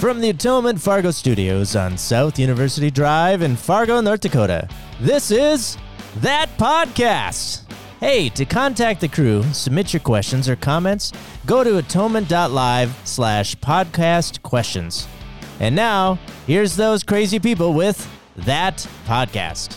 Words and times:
From 0.00 0.22
the 0.22 0.30
Atonement 0.30 0.80
Fargo 0.80 1.10
Studios 1.10 1.76
on 1.76 1.98
South 1.98 2.38
University 2.38 2.90
Drive 2.90 3.42
in 3.42 3.54
Fargo, 3.54 4.00
North 4.00 4.20
Dakota, 4.20 4.66
this 4.98 5.30
is 5.30 5.76
That 6.20 6.48
Podcast. 6.56 7.70
Hey, 8.00 8.30
to 8.30 8.46
contact 8.46 9.02
the 9.02 9.08
crew, 9.08 9.42
submit 9.52 9.92
your 9.92 10.00
questions 10.00 10.48
or 10.48 10.56
comments, 10.56 11.12
go 11.44 11.62
to 11.62 11.76
atonement.live 11.76 12.96
slash 13.04 13.54
podcast 13.56 14.40
questions. 14.40 15.06
And 15.60 15.76
now, 15.76 16.18
here's 16.46 16.76
those 16.76 17.02
crazy 17.02 17.38
people 17.38 17.74
with 17.74 18.08
That 18.38 18.78
Podcast. 19.04 19.76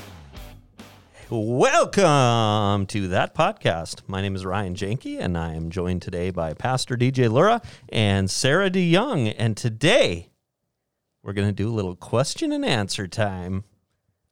Welcome 1.35 2.85
to 2.85 3.07
that 3.07 3.33
podcast. 3.33 4.03
My 4.05 4.21
name 4.21 4.35
is 4.35 4.45
Ryan 4.45 4.75
Janke, 4.75 5.19
and 5.19 5.35
I 5.35 5.55
am 5.55 5.71
joined 5.71 6.03
today 6.03 6.29
by 6.29 6.53
Pastor 6.53 6.95
DJ 6.95 7.27
Lura 7.27 7.59
and 7.89 8.29
Sarah 8.29 8.69
DeYoung. 8.69 9.33
And 9.35 9.57
today, 9.57 10.29
we're 11.23 11.33
going 11.33 11.47
to 11.47 11.51
do 11.51 11.69
a 11.69 11.73
little 11.73 11.95
question 11.95 12.51
and 12.51 12.63
answer 12.63 13.07
time. 13.07 13.63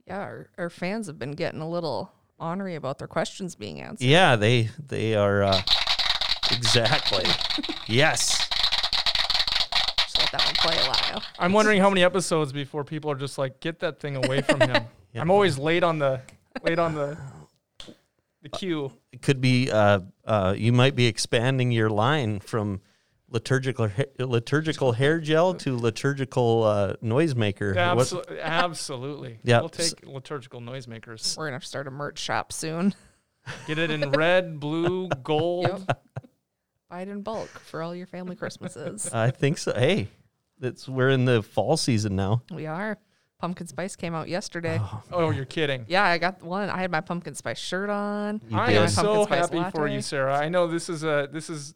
Yeah, 0.05 0.19
our, 0.19 0.49
our 0.59 0.69
fans 0.69 1.07
have 1.07 1.17
been 1.17 1.31
getting 1.31 1.59
a 1.59 1.67
little 1.67 2.11
ornery 2.37 2.75
about 2.75 2.99
their 2.99 3.07
questions 3.07 3.55
being 3.55 3.81
answered. 3.81 4.05
Yeah, 4.05 4.35
they 4.35 4.69
they 4.77 5.15
are 5.15 5.41
uh, 5.41 5.59
exactly 6.51 7.25
yes. 7.87 8.47
Just 9.97 10.19
let 10.19 10.31
that 10.33 10.45
one 10.45 10.53
play 10.53 10.77
a 10.77 10.87
while. 10.87 11.23
I'm 11.39 11.51
wondering 11.51 11.81
how 11.81 11.89
many 11.89 12.03
episodes 12.03 12.53
before 12.53 12.83
people 12.83 13.09
are 13.09 13.15
just 13.15 13.39
like, 13.39 13.59
get 13.59 13.79
that 13.79 13.99
thing 13.99 14.17
away 14.23 14.41
from 14.41 14.61
him. 14.69 14.83
I'm 15.15 15.31
always 15.31 15.57
late 15.57 15.81
on 15.81 15.97
the 15.97 16.21
late 16.63 16.79
on 16.79 16.95
the 16.95 17.17
the 18.41 18.49
queue. 18.49 18.91
It 19.11 19.21
could 19.21 19.39
be 19.41 19.69
uh, 19.71 19.99
uh, 20.25 20.55
you 20.57 20.73
might 20.73 20.95
be 20.95 21.05
expanding 21.05 21.71
your 21.71 21.89
line 21.89 22.39
from 22.39 22.81
liturgical 23.29 23.89
liturgical 24.19 24.91
hair 24.93 25.19
gel 25.19 25.53
to 25.55 25.77
liturgical 25.77 26.63
uh, 26.63 26.93
noisemaker. 27.03 27.75
What- 27.75 27.99
Absolutely, 28.01 28.39
absolutely. 28.41 29.39
Yeah. 29.43 29.59
we'll 29.59 29.69
take 29.69 30.05
liturgical 30.05 30.59
noisemakers. 30.61 31.37
We're 31.37 31.45
gonna 31.45 31.55
have 31.55 31.61
to 31.61 31.67
start 31.67 31.87
a 31.87 31.91
merch 31.91 32.19
shop 32.19 32.51
soon. 32.51 32.93
Get 33.67 33.77
it 33.79 33.89
in 33.91 34.09
red, 34.11 34.59
blue, 34.59 35.07
gold. 35.23 35.67
Yep. 35.87 36.01
Buy 36.89 37.01
it 37.01 37.07
in 37.09 37.21
bulk 37.21 37.47
for 37.47 37.81
all 37.81 37.95
your 37.95 38.05
family 38.07 38.35
Christmases. 38.35 39.11
I 39.13 39.31
think 39.31 39.57
so. 39.59 39.73
Hey, 39.73 40.09
it's 40.61 40.87
we're 40.89 41.09
in 41.09 41.25
the 41.25 41.41
fall 41.41 41.77
season 41.77 42.15
now. 42.15 42.41
we 42.51 42.65
are. 42.65 42.97
Pumpkin 43.41 43.65
spice 43.65 43.95
came 43.95 44.13
out 44.13 44.29
yesterday. 44.29 44.77
Oh, 44.79 45.03
oh 45.11 45.29
you're 45.31 45.45
kidding. 45.45 45.83
Yeah, 45.87 46.03
I 46.03 46.19
got 46.19 46.43
one. 46.43 46.69
I 46.69 46.77
had 46.77 46.91
my 46.91 47.01
pumpkin 47.01 47.33
spice 47.33 47.57
shirt 47.57 47.89
on. 47.89 48.39
You 48.47 48.55
I 48.55 48.67
did. 48.67 48.77
am 48.83 48.87
so 48.87 49.25
pumpkin 49.25 49.43
spice 49.45 49.59
happy 49.63 49.71
for 49.75 49.87
you. 49.87 49.99
Sarah. 50.01 50.37
I 50.37 50.47
know 50.47 50.67
this 50.67 50.89
is 50.89 51.03
a 51.03 51.27
this 51.31 51.49
is 51.49 51.73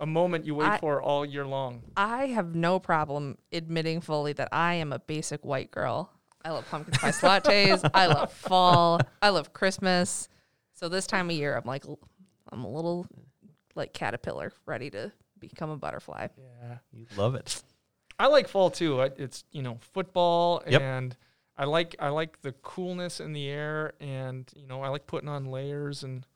a 0.00 0.06
moment 0.06 0.44
you 0.44 0.56
wait 0.56 0.68
I- 0.68 0.78
for 0.78 1.00
all 1.00 1.24
year 1.24 1.46
long. 1.46 1.84
I 1.96 2.26
have 2.26 2.56
no 2.56 2.80
problem 2.80 3.38
admitting 3.52 4.00
fully 4.00 4.32
that 4.32 4.48
I 4.50 4.74
am 4.74 4.92
a 4.92 4.98
basic 4.98 5.44
white 5.44 5.70
girl. 5.70 6.10
I 6.44 6.50
love 6.50 6.68
pumpkin 6.68 6.94
spice 6.94 7.20
lattes. 7.22 7.88
I 7.94 8.06
love 8.06 8.32
fall. 8.32 9.00
I 9.22 9.28
love 9.28 9.52
Christmas. 9.52 10.28
So 10.74 10.88
this 10.88 11.06
time 11.06 11.30
of 11.30 11.36
year, 11.36 11.56
I'm 11.56 11.64
like, 11.64 11.84
I'm 12.50 12.64
a 12.64 12.68
little 12.68 13.06
like 13.76 13.92
caterpillar, 13.92 14.52
ready 14.66 14.90
to 14.90 15.12
become 15.38 15.70
a 15.70 15.76
butterfly. 15.76 16.26
Yeah. 16.36 16.78
You 16.92 17.06
love 17.16 17.36
it. 17.36 17.62
I 18.18 18.26
like 18.28 18.48
fall 18.48 18.70
too. 18.70 19.00
I- 19.00 19.10
It's 19.16 19.44
you 19.52 19.62
know 19.62 19.78
football 19.92 20.62
Yep. 20.68 20.80
and 20.82 21.16
I 21.56 21.64
like 21.64 21.96
I 21.98 22.08
like 22.08 22.40
the 22.42 22.52
coolness 22.52 23.20
in 23.20 23.32
the 23.32 23.48
air 23.48 23.94
and 24.00 24.50
you 24.56 24.66
know 24.66 24.82
I 24.82 24.88
like 24.88 25.06
putting 25.06 25.28
on 25.28 25.46
layers 25.46 26.02
and 26.02 26.26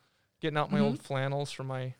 getting 0.40 0.56
out 0.56 0.70
my 0.72 0.80
old 0.80 1.00
flannels 1.00 1.50
from 1.50 1.66
my 1.68 1.94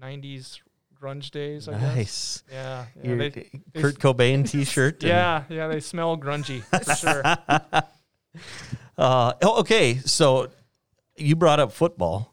'90s 0.00 0.60
grunge 1.00 1.30
days. 1.30 1.68
I 1.68 1.72
guess. 1.72 1.82
Nice. 1.96 2.42
Yeah. 2.50 2.86
yeah, 3.02 3.14
they, 3.14 3.28
they- 3.30 3.50
Kurt 3.80 3.98
Cobain 4.00 4.48
T-shirt. 4.48 5.02
yeah. 5.04 5.44
Yeah. 5.48 5.68
They 5.68 5.78
smell 5.80 6.16
grungy 6.18 6.62
for 6.62 6.94
sure. 6.96 7.22
Uh, 8.96 9.32
oh, 9.42 9.60
okay, 9.60 9.98
so 9.98 10.48
you 11.16 11.36
brought 11.36 11.60
up 11.60 11.70
football, 11.72 12.32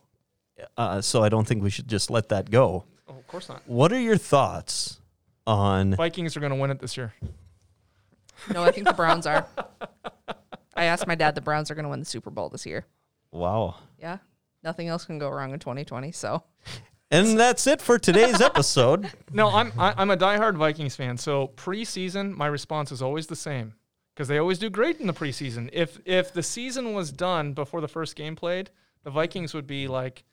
uh, 0.77 0.99
so 1.01 1.23
I 1.23 1.29
don't 1.29 1.47
think 1.47 1.61
we 1.61 1.69
should 1.69 1.87
just 1.87 2.09
let 2.09 2.29
that 2.29 2.49
go. 2.49 2.85
Oh, 3.07 3.13
of 3.17 3.27
course 3.27 3.49
not. 3.49 3.61
What 3.67 3.93
are 3.93 3.99
your 3.99 4.17
thoughts 4.17 4.99
on? 5.47 5.95
Vikings 5.95 6.35
are 6.35 6.39
going 6.39 6.51
to 6.51 6.57
win 6.57 6.71
it 6.71 6.79
this 6.79 6.97
year. 6.97 7.13
No, 8.53 8.63
I 8.63 8.71
think 8.71 8.87
the 8.87 8.93
Browns 8.93 9.25
are. 9.25 9.45
I 10.75 10.85
asked 10.85 11.07
my 11.07 11.15
dad 11.15 11.35
the 11.35 11.41
Browns 11.41 11.71
are 11.71 11.75
going 11.75 11.83
to 11.83 11.89
win 11.89 11.99
the 11.99 12.05
Super 12.05 12.29
Bowl 12.29 12.49
this 12.49 12.65
year. 12.65 12.85
Wow. 13.31 13.75
Yeah. 13.99 14.17
Nothing 14.63 14.87
else 14.87 15.05
can 15.05 15.19
go 15.19 15.29
wrong 15.29 15.53
in 15.53 15.59
2020. 15.59 16.11
So 16.11 16.43
And 17.11 17.39
that's 17.39 17.67
it 17.67 17.81
for 17.81 17.97
today's 17.99 18.41
episode. 18.41 19.11
No, 19.31 19.49
I'm 19.49 19.71
I, 19.77 19.93
I'm 19.97 20.09
a 20.11 20.17
diehard 20.17 20.55
Vikings 20.57 20.95
fan. 20.95 21.17
So 21.17 21.51
preseason, 21.55 22.35
my 22.35 22.47
response 22.47 22.91
is 22.91 23.01
always 23.01 23.27
the 23.27 23.35
same 23.35 23.73
because 24.13 24.27
they 24.29 24.37
always 24.37 24.59
do 24.59 24.69
great 24.69 24.99
in 25.01 25.07
the 25.07 25.13
preseason. 25.13 25.69
If 25.73 25.99
if 26.05 26.33
the 26.33 26.41
season 26.43 26.93
was 26.93 27.11
done 27.11 27.53
before 27.53 27.81
the 27.81 27.87
first 27.87 28.15
game 28.15 28.35
played, 28.35 28.69
the 29.03 29.09
Vikings 29.11 29.53
would 29.53 29.67
be 29.67 29.87
like, 29.87 30.23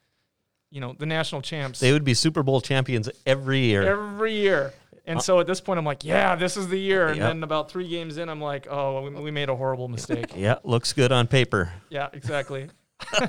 you 0.70 0.80
know, 0.80 0.94
the 0.98 1.06
national 1.06 1.42
champs 1.42 1.80
They 1.80 1.92
would 1.92 2.04
be 2.04 2.14
Super 2.14 2.42
Bowl 2.42 2.60
champions 2.60 3.08
every 3.26 3.60
year. 3.60 3.82
every 3.82 4.34
year. 4.34 4.72
And 5.04 5.20
so 5.20 5.40
at 5.40 5.46
this 5.48 5.60
point, 5.60 5.78
I'm 5.78 5.84
like, 5.84 6.04
yeah, 6.04 6.36
this 6.36 6.56
is 6.56 6.68
the 6.68 6.78
year. 6.78 7.08
And 7.08 7.16
Yep. 7.16 7.28
then 7.28 7.42
about 7.42 7.70
three 7.70 7.88
games 7.88 8.18
in, 8.18 8.28
I'm 8.28 8.40
like, 8.40 8.66
oh, 8.70 9.02
we, 9.02 9.10
we 9.20 9.30
made 9.32 9.48
a 9.48 9.56
horrible 9.56 9.88
mistake. 9.88 10.32
yeah, 10.36 10.56
looks 10.62 10.92
good 10.92 11.10
on 11.10 11.26
paper. 11.26 11.72
yeah, 11.90 12.08
exactly. 12.12 12.68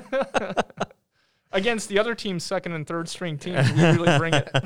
Against 1.52 1.88
the 1.88 1.98
other 1.98 2.14
team's 2.14 2.42
second 2.44 2.72
and 2.72 2.86
third 2.86 3.08
string 3.08 3.38
teams, 3.38 3.70
we 3.72 3.82
really 3.82 4.18
bring 4.18 4.34
it. 4.34 4.50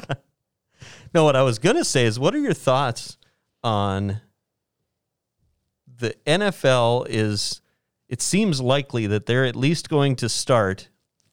No, 1.15 1.25
what 1.25 1.35
I 1.37 1.43
was 1.43 1.59
gonna 1.59 1.85
say 1.85 2.05
is, 2.05 2.19
what 2.21 2.35
are 2.35 2.39
your 2.39 2.53
thoughts 2.53 3.17
on 3.65 4.21
the 5.97 6.15
NFL? 6.27 7.07
Is 7.09 7.63
it 8.09 8.21
seems 8.23 8.61
likely 8.61 9.07
that 9.07 9.25
they're 9.27 9.47
at 9.47 9.57
least 9.57 9.89
going 9.89 10.17
to 10.17 10.29
start 10.29 10.89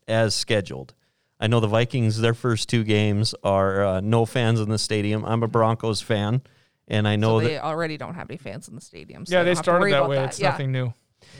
as 0.07 0.33
scheduled. 0.33 0.93
I 1.39 1.47
know 1.47 1.59
the 1.59 1.67
Vikings; 1.67 2.19
their 2.21 2.33
first 2.33 2.69
two 2.69 2.83
games 2.83 3.35
are 3.43 3.83
uh, 3.85 3.99
no 4.01 4.25
fans 4.25 4.59
in 4.61 4.69
the 4.69 4.77
stadium. 4.79 5.25
I'm 5.25 5.43
a 5.43 5.47
Broncos 5.47 6.01
fan, 6.01 6.41
and 6.87 7.07
I 7.07 7.15
know 7.17 7.39
so 7.39 7.43
that 7.43 7.47
they 7.49 7.59
already 7.59 7.97
don't 7.97 8.15
have 8.15 8.29
any 8.29 8.37
fans 8.37 8.67
in 8.69 8.75
the 8.75 8.81
stadium. 8.81 9.25
So 9.25 9.33
Yeah, 9.33 9.39
don't 9.43 9.45
they 9.47 9.55
started 9.55 9.93
that 9.93 10.07
way. 10.07 10.15
that. 10.17 10.29
It's 10.29 10.39
yeah. 10.39 10.49
nothing 10.51 10.71
new. 10.71 10.93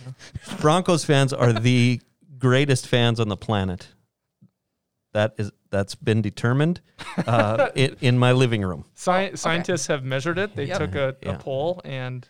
Broncos 0.62 1.06
fans 1.06 1.32
are 1.34 1.54
the 1.54 2.02
greatest 2.38 2.88
fans 2.88 3.20
on 3.20 3.30
the 3.30 3.38
planet. 3.38 3.88
That 5.14 5.34
is 5.38 5.52
that's 5.70 5.96
been 5.96 6.22
determined 6.22 6.82
uh, 7.26 7.70
in, 7.76 7.96
in 8.02 8.20
my 8.20 8.34
living 8.34 8.62
room. 8.64 8.84
Sci- 8.96 9.36
Scientists 9.36 9.88
have 9.88 10.04
measured 10.04 10.38
it. 10.38 10.56
They 10.56 10.66
Yep. 10.66 10.78
took 10.80 10.96
a, 10.96 11.16
Yeah. 11.22 11.36
a 11.36 11.40
poll, 11.40 11.80
and 11.86 12.28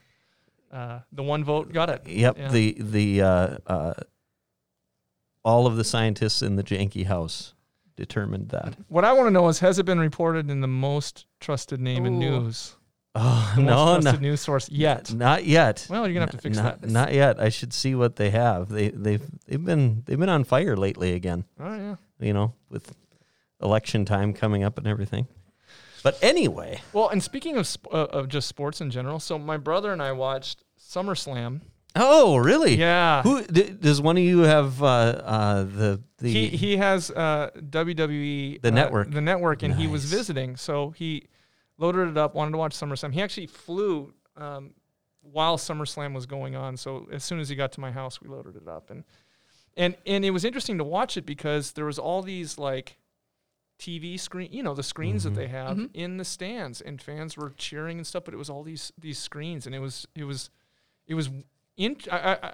uh, 0.71 0.99
the 1.11 1.23
one 1.23 1.43
vote 1.43 1.73
got 1.73 1.89
it. 1.89 2.03
Yep, 2.07 2.37
Yeah. 2.37 2.51
the 2.51 2.77
the 2.79 3.21
uh, 3.23 3.57
uh, 3.65 3.93
all 5.43 5.65
of 5.65 5.77
the 5.77 5.83
scientists 5.83 6.43
in 6.43 6.57
the 6.57 6.63
Janke 6.63 7.05
house 7.07 7.53
determined 7.95 8.49
that. 8.49 8.75
What 8.87 9.05
I 9.05 9.13
want 9.13 9.27
to 9.27 9.31
know 9.31 9.47
is, 9.47 9.59
has 9.59 9.79
it 9.79 9.85
been 9.85 9.99
reported 9.99 10.49
in 10.49 10.61
the 10.61 10.67
most 10.67 11.25
trusted 11.39 11.79
name 11.79 12.05
in 12.05 12.19
news? 12.19 12.75
Oh 13.17 13.53
The 13.55 13.61
no, 13.61 13.75
most 13.85 14.03
trusted 14.03 14.21
no, 14.21 14.27
news 14.29 14.41
source 14.41 14.69
yet. 14.69 15.13
not 15.13 15.45
yet. 15.45 15.87
Well, 15.89 16.05
you're 16.05 16.13
gonna 16.13 16.25
have 16.25 16.31
to 16.31 16.37
fix 16.37 16.57
not, 16.57 16.81
that. 16.81 16.89
Not 16.89 17.13
yet. 17.13 17.39
I 17.39 17.47
should 17.49 17.71
see 17.71 17.95
what 17.95 18.17
they 18.17 18.29
have. 18.31 18.67
They 18.69 18.89
they've 18.89 19.23
they've 19.47 19.63
been 19.63 20.03
they've 20.05 20.19
been 20.19 20.27
on 20.29 20.43
fire 20.43 20.75
lately 20.75 21.13
again. 21.13 21.45
Oh 21.59 21.73
yeah. 21.75 21.95
You 22.19 22.33
know, 22.33 22.53
with 22.69 22.93
election 23.61 24.03
time 24.03 24.33
coming 24.33 24.63
up 24.63 24.77
and 24.77 24.85
everything. 24.85 25.27
But 26.03 26.19
anyway, 26.21 26.81
Well, 26.93 27.07
and 27.09 27.23
speaking 27.23 27.55
of 27.57 27.65
sp- 27.65 27.87
uh, 27.91 28.07
of 28.11 28.27
just 28.27 28.47
sports 28.49 28.79
in 28.81 28.91
general, 28.91 29.19
so 29.19 29.39
my 29.39 29.57
brother 29.57 29.91
and 29.93 30.01
I 30.03 30.11
watched 30.11 30.63
SummerSlam. 30.79 31.61
Oh 31.95 32.37
really? 32.37 32.75
Yeah. 32.75 33.21
Who 33.23 33.43
d- 33.43 33.69
does 33.79 34.01
one 34.01 34.17
of 34.17 34.23
you 34.23 34.39
have 34.39 34.81
uh, 34.81 34.85
uh, 34.85 35.63
the 35.63 36.01
the 36.17 36.31
he 36.31 36.47
he 36.49 36.77
has 36.77 37.11
uh, 37.11 37.51
WWE 37.57 38.61
The 38.61 38.67
uh, 38.67 38.71
network. 38.71 39.11
the 39.11 39.21
network, 39.21 39.63
and 39.63 39.73
he 39.75 39.87
was 39.87 40.03
Nice. 40.03 40.11
visiting, 40.19 40.55
so 40.57 40.91
he 40.91 41.27
loaded 41.77 42.07
it 42.09 42.17
up, 42.17 42.35
wanted 42.35 42.51
to 42.51 42.57
watch 42.57 42.75
SummerSlam. 42.75 43.13
He 43.13 43.21
actually 43.21 43.47
flew 43.47 44.13
um, 44.37 44.71
while 45.21 45.57
SummerSlam 45.57 46.13
was 46.13 46.25
going 46.25 46.55
on, 46.55 46.77
so 46.77 47.07
as 47.11 47.23
soon 47.23 47.39
as 47.39 47.49
he 47.49 47.55
got 47.55 47.71
to 47.73 47.79
my 47.79 47.91
house, 47.91 48.21
we 48.21 48.27
loaded 48.29 48.55
it 48.55 48.67
up, 48.67 48.89
and 48.89 49.03
and 49.77 49.95
and 50.05 50.23
it 50.23 50.31
was 50.31 50.45
interesting 50.45 50.77
to 50.77 50.83
watch 50.83 51.17
it 51.17 51.25
because 51.25 51.71
there 51.73 51.85
was 51.85 51.99
all 51.99 52.21
these 52.21 52.57
like 52.57 52.97
TV 53.79 54.17
screen, 54.19 54.49
you 54.53 54.63
know, 54.63 54.73
the 54.73 54.83
screens 54.83 55.25
Mm-hmm. 55.25 55.35
that 55.35 55.41
they 55.41 55.47
have 55.47 55.89
in 55.93 56.17
the 56.17 56.23
stands, 56.25 56.79
and 56.79 57.01
fans 57.01 57.35
were 57.35 57.49
cheering 57.57 57.97
and 57.97 58.07
stuff, 58.07 58.23
but 58.23 58.33
it 58.33 58.37
was 58.37 58.49
all 58.49 58.63
these 58.63 58.93
these 58.97 59.17
screens, 59.19 59.65
and 59.65 59.75
it 59.75 59.79
was 59.79 60.07
it 60.15 60.23
was 60.23 60.49
it 61.07 61.13
was 61.15 61.29
in, 61.77 61.97
I, 62.11 62.17
I, 62.17 62.33
I, 62.47 62.53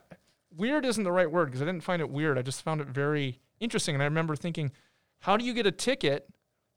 weird 0.55 0.85
isn't 0.85 1.03
the 1.03 1.11
right 1.11 1.29
word 1.29 1.45
because 1.45 1.61
I 1.61 1.65
didn't 1.65 1.83
find 1.83 2.01
it 2.01 2.09
weird. 2.09 2.37
I 2.37 2.41
just 2.41 2.61
found 2.61 2.81
it 2.81 2.87
very 2.87 3.39
interesting, 3.59 3.95
and 3.95 4.01
I 4.01 4.05
remember 4.05 4.35
thinking, 4.35 4.71
how 5.19 5.37
do 5.37 5.45
you 5.45 5.53
get 5.53 5.65
a 5.65 5.71
ticket 5.71 6.27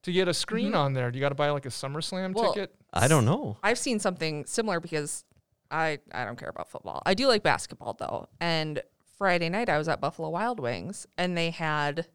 to 0.03 0.13
get 0.13 0.29
a 0.29 0.35
screen 0.35 0.69
mm-hmm. 0.69 0.77
on 0.77 0.93
there? 0.93 1.11
Do 1.11 1.19
you 1.19 1.21
got 1.21 1.31
to 1.31 1.35
buy 1.35 1.51
like 1.51 1.67
a 1.67 1.71
SummerSlam 1.71 2.35
Well, 2.35 2.53
ticket? 2.53 2.75
I 2.93 3.09
don't 3.09 3.25
know. 3.25 3.57
I've 3.63 3.79
seen 3.79 3.99
something 3.99 4.47
similar 4.47 4.81
because 4.81 5.25
I 5.71 5.99
I 6.13 6.25
don't 6.25 6.39
care 6.39 6.49
about 6.49 6.69
football. 6.69 7.03
I 7.05 7.15
do 7.15 7.27
like 7.27 7.43
basketball 7.43 7.95
though. 7.95 8.29
And 8.41 8.83
Friday 9.19 9.49
night 9.49 9.69
I 9.69 9.79
was 9.79 9.89
at 9.89 10.01
Buffalo 10.01 10.31
Wild 10.31 10.61
Wings 10.61 11.07
and 11.19 11.37
they 11.37 11.51
had 11.51 12.07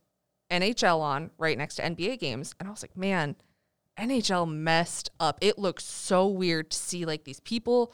NHL 0.51 0.99
on 0.99 1.31
right 1.37 1.57
next 1.57 1.75
to 1.75 1.83
NBA 1.83 2.19
games 2.19 2.55
and 2.59 2.67
I 2.67 2.71
was 2.71 2.81
like, 2.81 2.95
man, 2.95 3.35
NHL 3.97 4.49
messed 4.49 5.09
up. 5.19 5.37
It 5.41 5.57
looks 5.57 5.83
so 5.83 6.27
weird 6.27 6.71
to 6.71 6.77
see 6.77 7.05
like 7.05 7.25
these 7.25 7.39
people, 7.41 7.93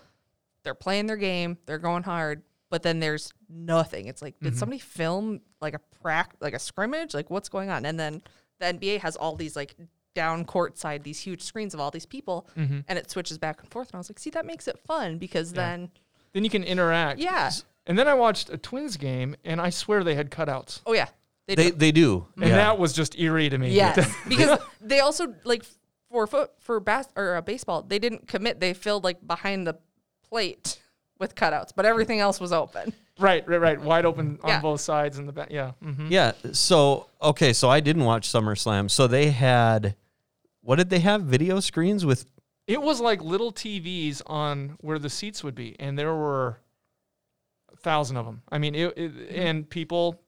they're 0.66 0.74
playing 0.74 1.06
their 1.06 1.16
game, 1.18 1.58
they're 1.66 1.78
going 1.80 2.04
hard, 2.04 2.42
but 2.70 2.84
then 2.84 3.00
there's 3.00 3.32
nothing. 3.50 4.08
It's 4.08 4.22
like, 4.22 4.36
did 4.42 4.58
somebody 4.58 4.80
film 4.80 5.40
like 5.62 5.74
a 5.76 5.80
prac 6.02 6.34
like 6.42 6.54
a 6.54 6.60
scrimmage? 6.60 7.14
Like 7.14 7.30
what's 7.30 7.48
going 7.48 7.70
on? 7.70 7.86
And 7.86 7.98
then 7.98 8.22
the 8.60 8.66
NBA 8.66 9.00
has 9.00 9.16
all 9.16 9.36
these 9.36 9.56
like 9.56 9.76
down 10.14 10.44
court 10.46 10.78
side, 10.78 11.04
these 11.04 11.20
huge 11.20 11.42
screens 11.42 11.74
of 11.74 11.80
all 11.80 11.92
these 11.92 12.06
people, 12.06 12.48
and 12.56 12.84
it 12.90 13.10
switches 13.10 13.38
back 13.38 13.62
and 13.62 13.70
forth. 13.72 13.90
And 13.90 13.96
I 13.96 14.00
was 14.00 14.10
like, 14.10 14.20
see, 14.20 14.30
that 14.32 14.46
makes 14.46 14.68
it 14.68 14.78
fun 14.86 15.18
because 15.18 15.54
then 15.54 15.90
Then 16.34 16.44
you 16.44 16.50
can 16.50 16.64
interact. 16.64 17.20
yeah. 17.20 17.52
And 17.88 17.98
then 18.00 18.08
I 18.08 18.16
watched 18.16 18.50
a 18.50 18.58
Twins 18.58 18.98
game, 18.98 19.36
and 19.46 19.62
I 19.62 19.70
swear 19.70 20.04
they 20.04 20.16
had 20.16 20.32
cutouts, 20.32 20.82
Oh 20.86 20.94
yeah. 20.94 21.08
They, 21.48 21.54
They 21.54 21.70
do. 21.70 21.76
they 21.78 21.92
do. 21.92 22.28
and 22.38 22.50
yeah. 22.50 22.56
that 22.56 22.80
was 22.80 22.92
just 22.94 23.20
eerie 23.20 23.50
to 23.50 23.58
me. 23.60 23.70
Yes, 23.70 24.12
because 24.28 24.58
they 24.82 25.02
also 25.02 25.36
like 25.44 25.64
for 26.10 26.26
foot 26.26 26.50
for 26.60 26.80
bas- 26.80 27.10
or 27.16 27.36
uh, 27.36 27.42
baseball, 27.42 27.84
they 27.84 28.00
didn't 28.00 28.28
commit. 28.28 28.60
They 28.60 28.74
filled 28.74 29.04
like 29.04 29.26
behind 29.28 29.68
the 29.68 29.76
plate 30.36 30.80
with 31.18 31.34
cutouts, 31.34 31.72
but 31.74 31.86
everything 31.86 32.20
else 32.20 32.40
was 32.42 32.52
open. 32.52 32.94
right, 33.20 33.48
right, 33.48 33.62
right. 33.62 33.80
Wide 33.82 34.06
open 34.06 34.38
on 34.44 34.50
Yeah. 34.50 34.60
both 34.62 34.82
sides 34.82 35.18
in 35.18 35.26
the 35.26 35.32
back. 35.32 35.48
Yeah. 35.50 35.72
Mm-hmm. 35.84 36.08
Yeah. 36.12 36.34
So 36.52 37.08
okay, 37.22 37.54
so 37.54 37.70
I 37.70 37.80
didn't 37.80 38.04
watch 38.04 38.28
SummerSlam. 38.30 38.92
So 38.92 39.08
they 39.08 39.30
had 39.32 39.96
what 40.62 40.76
did 40.76 40.90
they 40.90 41.00
have? 41.00 41.22
Video 41.24 41.60
screens 41.62 42.06
with 42.06 42.26
It 42.68 42.82
was 42.82 43.00
like 43.00 43.22
little 43.24 43.54
TVs 43.54 44.22
on 44.26 44.76
where 44.82 45.00
the 45.00 45.10
seats 45.10 45.42
would 45.44 45.56
be, 45.56 45.76
and 45.80 45.98
there 45.98 46.14
were 46.14 46.60
a 47.72 47.78
thousand 47.78 48.18
of 48.18 48.26
them. 48.26 48.42
I 48.52 48.58
mean, 48.58 48.76
it, 48.76 48.98
it 48.98 49.12
and 49.30 49.70
people 49.70 50.22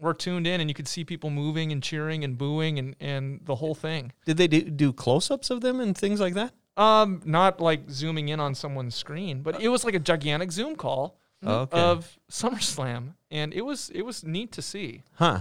were 0.00 0.14
tuned 0.14 0.46
in, 0.48 0.60
and 0.60 0.68
you 0.68 0.74
could 0.74 0.88
see 0.88 1.04
people 1.04 1.30
moving 1.30 1.70
and 1.70 1.80
cheering 1.80 2.24
and 2.24 2.36
booing 2.36 2.78
and 2.80 2.96
and 2.98 3.40
the 3.44 3.54
whole 3.54 3.74
thing. 3.76 4.12
did 4.26 4.36
they 4.36 4.48
do, 4.48 4.62
do 4.62 4.92
close 4.92 5.30
ups 5.30 5.50
of 5.50 5.60
them 5.60 5.78
and 5.78 5.96
things 5.96 6.18
like 6.18 6.34
that? 6.34 6.52
Um, 6.76 7.22
not 7.24 7.60
like 7.60 7.88
zooming 7.90 8.28
in 8.30 8.40
on 8.40 8.54
someone's 8.54 8.94
screen, 8.96 9.42
but 9.42 9.60
it 9.60 9.68
was 9.68 9.84
like 9.84 9.94
a 9.94 9.98
gigantic 10.00 10.50
Zoom 10.50 10.74
call 10.76 11.18
Okay. 11.46 11.78
of 11.80 12.18
SummerSlam, 12.30 13.14
and 13.30 13.52
it 13.54 13.60
was 13.62 13.90
it 13.90 14.02
was 14.02 14.24
neat 14.24 14.50
to 14.52 14.62
see. 14.62 15.02
huh. 15.14 15.40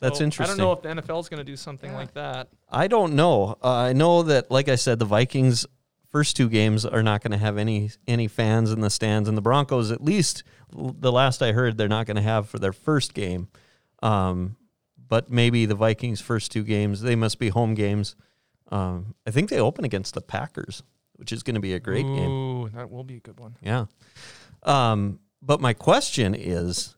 That's 0.00 0.18
So, 0.18 0.24
interesting. 0.24 0.54
I 0.54 0.56
don't 0.56 0.66
know 0.66 0.72
if 0.72 0.82
the 0.82 1.02
NFL 1.02 1.20
is 1.20 1.28
going 1.28 1.38
to 1.38 1.44
do 1.44 1.56
something 1.56 1.90
Yeah. 1.90 1.96
like 1.96 2.14
that. 2.14 2.48
I 2.70 2.86
don't 2.88 3.14
know. 3.14 3.56
Uh, 3.62 3.70
I 3.74 3.92
know 3.92 4.22
that, 4.22 4.50
like 4.50 4.68
I 4.70 4.76
said, 4.76 4.98
the 4.98 5.04
Vikings' 5.04 5.66
first 6.08 6.36
two 6.36 6.48
games 6.48 6.86
are 6.86 7.02
not 7.02 7.22
going 7.22 7.32
to 7.32 7.38
have 7.38 7.58
any 7.58 7.90
any 8.06 8.26
fans 8.28 8.70
in 8.72 8.80
the 8.80 8.90
stands, 8.90 9.28
and 9.28 9.36
the 9.36 9.42
Broncos, 9.42 9.90
at 9.90 10.02
least 10.02 10.42
the 10.72 11.12
last 11.12 11.42
I 11.42 11.52
heard, 11.52 11.76
they're 11.76 11.88
not 11.88 12.06
going 12.06 12.16
to 12.16 12.22
have 12.22 12.48
for 12.48 12.58
their 12.58 12.72
first 12.72 13.12
game. 13.12 13.48
Um, 14.02 14.56
but 15.08 15.30
maybe 15.30 15.66
the 15.66 15.74
Vikings' 15.74 16.20
first 16.20 16.50
two 16.52 16.62
games, 16.64 17.02
they 17.02 17.16
must 17.16 17.38
be 17.38 17.48
home 17.48 17.74
games. 17.74 18.14
Um, 18.70 19.14
I 19.26 19.30
think 19.30 19.50
they 19.50 19.60
open 19.60 19.84
against 19.84 20.14
the 20.14 20.20
Packers, 20.20 20.82
which 21.16 21.32
is 21.32 21.42
going 21.42 21.54
to 21.54 21.60
be 21.60 21.74
a 21.74 21.80
great 21.80 22.06
game. 22.06 22.30
Ooh, 22.30 22.68
that 22.70 22.90
will 22.90 23.04
be 23.04 23.16
a 23.16 23.20
good 23.20 23.38
one. 23.38 23.56
Yeah. 23.60 23.86
Um, 24.62 25.20
but 25.42 25.60
my 25.60 25.72
question 25.72 26.34
is 26.34 26.96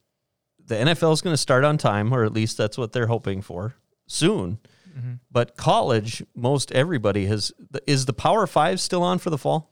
the 0.64 0.74
NFL 0.74 1.12
is 1.12 1.20
going 1.20 1.32
to 1.32 1.38
start 1.38 1.64
on 1.64 1.78
time, 1.78 2.12
or 2.12 2.24
at 2.24 2.32
least 2.32 2.56
that's 2.56 2.76
what 2.76 2.92
they're 2.92 3.06
hoping 3.06 3.42
for 3.42 3.74
soon. 4.06 4.58
Mm-hmm. 4.96 5.14
But 5.30 5.56
college, 5.56 6.22
most 6.34 6.72
everybody 6.72 7.26
has. 7.26 7.52
Is 7.86 8.04
the 8.06 8.12
Power 8.12 8.46
Five 8.46 8.80
still 8.80 9.02
on 9.02 9.18
for 9.18 9.30
the 9.30 9.38
fall? 9.38 9.70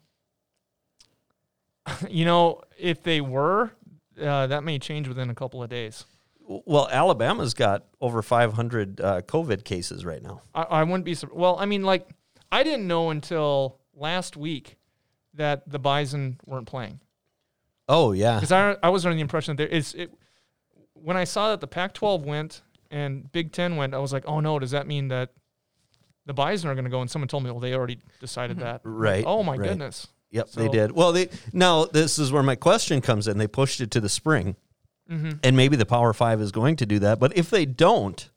You 2.08 2.25
know, 2.25 2.61
if 2.79 3.03
they 3.03 3.20
were, 3.20 3.73
uh, 4.20 4.46
that 4.46 4.62
may 4.62 4.79
change 4.79 5.08
within 5.08 5.29
a 5.29 5.35
couple 5.35 5.62
of 5.62 5.70
days. 5.70 6.05
Well, 6.67 6.88
Alabama's 6.91 7.55
got 7.55 7.87
over 8.00 8.23
500 8.23 9.00
uh, 9.00 9.20
COVID 9.23 9.64
cases 9.64 10.05
right 10.05 10.23
now. 10.23 10.43
I, 10.55 10.62
I 10.62 10.82
wouldn't 10.82 11.05
be 11.05 11.14
surprised. 11.14 11.38
well. 11.38 11.56
I 11.58 11.67
mean, 11.67 11.82
like 11.82 12.08
I 12.50 12.62
didn't 12.64 12.88
know 12.88 13.11
until 13.11 13.79
last 13.94 14.37
week 14.37 14.76
that 15.35 15.69
the 15.70 15.79
Bison 15.79 16.41
weren't 16.44 16.67
playing 16.67 17.00
Oh 17.91 18.12
yeah, 18.12 18.37
because 18.37 18.52
I 18.52 18.76
I 18.85 18.88
was 18.88 19.05
under 19.05 19.17
the 19.17 19.20
impression 19.20 19.56
that 19.56 19.64
there 19.64 19.76
is 19.76 19.94
it. 19.94 20.12
When 20.94 21.17
I 21.17 21.25
saw 21.25 21.50
that 21.50 21.61
the 21.61 21.67
Pac-12 21.67 22.23
went 22.23 22.62
and 22.91 23.31
Big 23.32 23.50
Ten 23.50 23.75
went, 23.75 23.94
I 23.94 23.99
was 23.99 24.12
like, 24.12 24.23
oh 24.26 24.38
no, 24.38 24.61
does 24.61 24.70
that 24.70 24.87
mean 24.87 25.08
that 25.08 25.31
the 26.25 26.32
Bison 26.32 26.70
are 26.70 26.75
going 26.75 26.85
to 26.85 26.91
go? 26.91 27.00
And 27.00 27.11
someone 27.11 27.26
told 27.26 27.43
me, 27.43 27.50
well, 27.50 27.58
they 27.58 27.75
already 27.75 27.99
decided 28.20 28.61
that. 28.61 28.82
right. 28.85 29.25
Oh 29.26 29.43
my 29.43 29.56
right. 29.56 29.70
goodness. 29.70 30.06
Yep, 30.31 30.50
they 30.53 30.69
did. 30.69 30.93
Well, 30.93 31.11
they 31.11 31.31
now 31.53 31.87
this 31.87 32.20
is 32.20 32.31
where 32.31 32.44
my 32.44 32.55
question 32.55 33.00
comes 33.00 33.26
in. 33.26 33.38
They 33.38 33.49
pushed 33.49 33.81
it 33.81 33.91
to 33.91 34.00
the 34.00 34.08
spring, 34.08 34.55
hmm 35.11 35.33
and 35.43 35.57
maybe 35.57 35.77
the 35.77 35.87
Power 35.87 36.12
Five 36.12 36.41
is 36.41 36.53
going 36.53 36.77
to 36.77 36.87
do 36.87 37.01
that. 37.01 37.19
But 37.19 37.37
if 37.37 37.51
they 37.51 37.67
don't, 37.67 38.31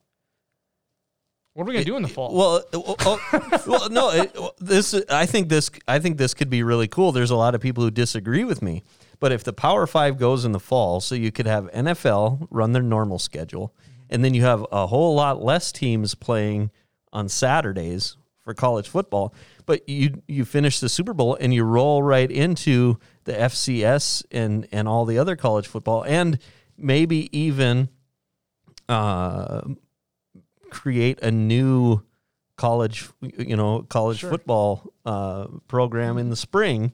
What 1.54 1.64
are 1.64 1.68
we 1.68 1.74
going 1.74 1.86
to 1.86 1.92
do 1.92 1.96
in 1.98 2.02
the 2.02 2.10
fall? 2.10 2.34
Well, 2.34 2.64
uh, 2.74 2.96
oh, 3.06 3.62
well, 3.68 3.90
no. 3.90 4.10
It, 4.10 4.36
this 4.60 4.96
I 5.10 5.25
think 5.28 5.50
this 5.50 5.70
I 5.88 6.00
think 6.00 6.18
this 6.18 6.34
could 6.34 6.50
be 6.50 6.64
really 6.64 6.88
cool. 6.88 7.12
There's 7.12 7.30
a 7.31 7.36
lot 7.36 7.54
of 7.54 7.62
people 7.62 7.84
who 7.84 7.92
disagree 7.92 8.44
with 8.44 8.62
me, 8.64 8.81
but 9.20 9.31
if 9.31 9.44
the 9.44 9.54
Power 9.54 9.86
Five 9.86 10.18
goes 10.18 10.46
in 10.46 10.52
the 10.52 10.60
fall, 10.60 11.00
so 11.00 11.14
you 11.14 11.31
could 11.31 11.46
have 11.46 11.72
NFL 11.72 12.48
run 12.50 12.72
their 12.72 12.81
normal 12.81 13.19
schedule, 13.19 13.72
and 14.10 14.26
then 14.26 14.34
you 14.34 14.42
have 14.42 14.66
a 14.72 14.88
whole 14.88 15.14
lot 15.14 15.44
less 15.44 15.72
teams 15.72 16.16
playing 16.16 16.72
on 17.12 17.30
Saturdays 17.30 18.18
for 18.42 18.56
college 18.56 18.90
football. 18.90 19.34
But 19.68 19.88
you 19.88 20.24
you 20.28 20.46
finish 20.46 20.80
the 20.80 20.90
Super 20.90 21.14
Bowl 21.14 21.38
and 21.40 21.54
you 21.54 21.64
roll 21.64 22.02
right 22.02 22.31
into 22.31 22.98
the 23.26 23.34
FCS 23.34 24.24
and 24.31 24.68
and 24.72 24.88
all 24.88 25.06
the 25.06 25.19
other 25.19 25.36
college 25.36 25.68
football, 25.68 26.04
and 26.04 26.40
maybe 26.78 27.30
even. 27.38 27.90
Uh, 28.90 29.62
create 30.70 31.22
a 31.22 31.31
new 31.31 32.02
college, 32.58 33.08
you 33.22 33.56
know, 33.56 33.84
college 33.84 34.20
Sure. 34.20 34.30
football 34.31 34.92
uh, 35.06 35.48
program 35.68 36.18
in 36.18 36.30
the 36.30 36.36
spring. 36.36 36.92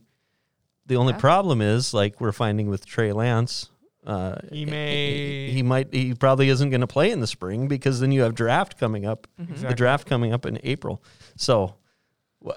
The 0.85 0.97
only 0.97 1.13
Yeah. 1.13 1.19
problem 1.19 1.61
is, 1.61 1.93
like 1.93 2.19
we're 2.21 2.31
finding 2.31 2.69
with 2.69 2.85
Trey 2.85 3.11
Lance, 3.13 3.69
uh, 4.05 4.35
He 4.51 4.65
may- 4.65 5.49
he 5.51 5.63
might, 5.63 5.93
he 5.93 6.13
probably 6.13 6.49
isn't 6.49 6.69
going 6.69 6.81
to 6.81 6.87
play 6.87 7.09
in 7.11 7.19
the 7.21 7.27
spring 7.27 7.67
because 7.67 7.99
then 8.01 8.11
you 8.11 8.21
have 8.21 8.35
draft 8.35 8.77
coming 8.77 9.05
up, 9.05 9.27
the 9.37 9.43
Exactly. 9.43 9.75
draft 9.75 10.07
coming 10.07 10.33
up 10.33 10.45
in 10.45 10.59
April. 10.63 11.01
So, 11.37 11.75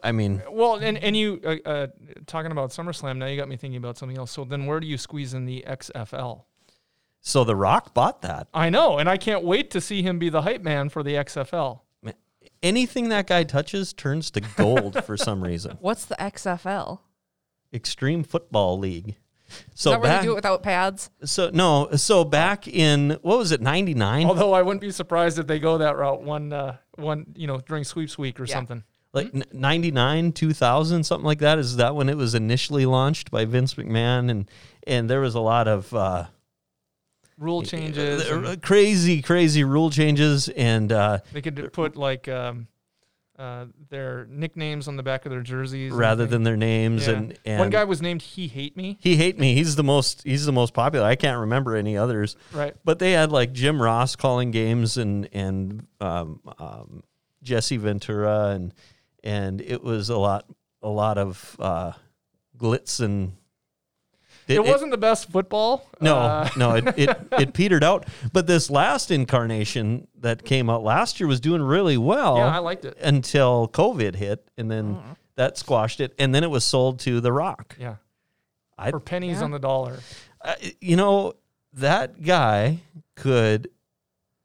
I 0.03 0.13
mean, 0.13 0.43
Well, 0.51 0.77
and 0.77 0.99
and 0.99 1.17
you 1.17 1.41
uh, 1.45 1.69
uh, 1.69 1.87
talking 2.27 2.53
about 2.53 2.71
SummerSlam 2.71 3.17
now, 3.19 3.27
you 3.27 3.37
got 3.37 3.49
me 3.49 3.57
thinking 3.57 3.79
about 3.79 3.97
something 3.97 4.19
else. 4.19 4.31
So 4.33 4.45
then, 4.45 4.67
where 4.67 4.81
do 4.81 4.87
you 4.87 4.99
squeeze 4.99 5.35
in 5.35 5.45
the 5.47 5.65
XFL? 5.67 6.45
So 7.23 7.45
The 7.45 7.57
Rock 7.57 7.95
bought 7.95 8.21
that. 8.23 8.49
I 8.53 8.69
know, 8.69 8.99
and 8.99 9.09
I 9.09 9.17
can't 9.17 9.43
wait 9.45 9.71
to 9.71 9.81
see 9.81 10.03
him 10.03 10.19
be 10.19 10.29
the 10.29 10.43
hype 10.43 10.61
man 10.63 10.89
for 10.91 11.03
the 11.03 11.15
XFL. 11.15 11.81
Man, 12.03 12.15
Anything 12.63 13.09
that 13.09 13.27
guy 13.27 13.45
touches 13.45 13.93
turns 13.95 14.31
to 14.33 14.41
gold 14.41 15.03
for 15.05 15.17
some 15.17 15.43
reason. 15.45 15.79
What's 15.81 16.05
the 16.05 16.17
XFL? 16.17 16.99
Extreme 17.73 18.25
Football 18.25 18.79
League. 18.79 19.17
Is 19.49 19.65
So 19.75 19.91
that 19.91 20.01
where 20.01 20.17
they 20.19 20.23
do 20.27 20.33
it 20.33 20.37
without 20.37 20.63
pads? 20.63 21.11
So 21.25 21.51
no, 21.53 21.91
so 21.97 22.25
back 22.25 22.67
in 22.69 23.19
what 23.23 23.39
was 23.39 23.53
it, 23.53 23.61
ninety 23.61 23.95
nine? 23.95 24.27
Although 24.27 24.53
I 24.53 24.63
wouldn't 24.63 24.81
be 24.81 24.91
surprised 24.91 25.39
if 25.39 25.47
they 25.47 25.59
go 25.59 25.79
that 25.79 25.97
route 25.97 26.23
one 26.23 26.53
uh, 26.53 26.77
one 26.97 27.27
you 27.37 27.47
know 27.47 27.59
during 27.61 27.85
sweeps 27.85 28.17
week 28.19 28.41
or 28.41 28.45
Yeah. 28.45 28.55
something. 28.55 28.83
Like 29.13 29.31
n- 29.35 29.45
ninety 29.53 29.91
nine, 29.91 30.33
two 30.33 30.53
thousand, 30.55 31.05
something 31.05 31.27
like 31.27 31.41
that. 31.41 31.59
Is 31.59 31.77
that 31.77 31.95
when 31.95 32.09
it 32.09 32.17
was 32.17 32.35
initially 32.35 32.87
launched 32.87 33.31
by 33.31 33.45
Vince 33.45 33.75
McMahon? 33.75 34.31
And 34.31 34.51
and 34.87 35.09
there 35.11 35.21
was 35.21 35.35
a 35.35 35.41
lot 35.41 35.69
of 35.69 35.93
uh, 35.95 36.27
Rule 37.43 37.63
changes. 37.63 38.23
uh, 38.31 38.57
crazy, 38.63 39.21
crazy 39.23 39.65
rule 39.65 39.91
changes, 39.91 40.49
and 40.49 40.93
uh, 40.93 41.19
they 41.33 41.43
could 41.43 41.73
put 41.73 41.97
like 41.97 42.29
um, 42.29 42.69
uh, 43.39 43.67
their 43.89 44.27
nicknames 44.31 44.87
on 44.89 44.97
the 44.97 45.03
back 45.03 45.27
of 45.27 45.31
their 45.33 45.41
jerseys 45.43 45.91
rather 45.93 46.27
than 46.27 46.43
their 46.45 46.57
names, 46.57 47.07
Yeah. 47.09 47.15
and, 47.15 47.39
and 47.45 47.59
one 47.59 47.71
guy 47.71 47.85
was 47.85 48.01
named 48.01 48.23
He 48.23 48.47
Hate 48.47 48.77
Me. 48.77 48.97
he 49.01 49.17
hate 49.17 49.39
me. 49.39 49.55
He's 49.55 49.75
the 49.77 49.83
most. 49.83 50.23
He's 50.23 50.47
the 50.47 50.53
most 50.53 50.73
popular. 50.75 51.05
I 51.07 51.17
can't 51.17 51.41
remember 51.41 51.75
any 51.75 51.97
others. 51.97 52.37
Right. 52.53 52.75
But 52.85 52.99
they 53.01 53.13
had 53.13 53.33
like 53.33 53.53
Jim 53.53 53.83
Ross 53.83 54.15
calling 54.17 54.51
games 54.53 54.97
and 54.97 55.29
and 55.33 55.87
um, 56.01 56.41
um, 56.59 57.03
Jesse 57.43 57.77
Ventura 57.79 58.51
and 58.51 58.73
and 59.25 59.61
it 59.61 59.83
was 59.83 60.09
a 60.11 60.17
lot 60.19 60.45
a 60.83 60.89
lot 60.89 61.19
of 61.19 61.57
uh, 61.59 61.93
glitz 62.57 63.01
and 63.01 63.33
It, 64.55 64.65
wasn't 64.65 64.91
the 64.91 64.99
best 64.99 65.31
football. 65.31 65.89
no 66.01 66.17
Uh, 66.17 66.49
no 66.57 66.75
it, 66.77 66.85
it 66.99 67.17
it 67.39 67.53
petered 67.55 67.83
out. 67.85 68.07
But 68.33 68.47
this 68.47 68.71
last 68.71 69.11
incarnation 69.11 70.09
that 70.21 70.45
came 70.45 70.69
out 70.71 70.83
last 70.83 71.19
year 71.21 71.27
was 71.27 71.41
doing 71.41 71.63
really 71.63 71.97
well 71.99 72.37
yeah, 72.37 72.47
I 72.57 72.59
liked 72.59 72.85
it. 72.85 72.97
until 73.01 73.69
COVID 73.69 74.15
hit 74.17 74.49
and 74.57 74.71
then 74.71 74.99
that 75.37 75.57
squashed 75.59 76.01
it 76.01 76.15
and 76.19 76.35
then 76.35 76.45
it 76.45 76.51
was 76.51 76.65
sold 76.65 77.01
to 77.01 77.21
The 77.21 77.33
Rock. 77.33 77.77
Yeah. 77.81 77.97
I 78.79 78.91
For 78.91 79.01
pennies 79.01 79.39
Yeah. 79.39 79.45
on 79.45 79.51
the 79.51 79.59
dollar. 79.59 79.99
uh, 80.41 80.55
you 80.81 80.97
know 80.97 81.35
that 81.75 82.23
guy 82.23 82.81
could 83.17 83.69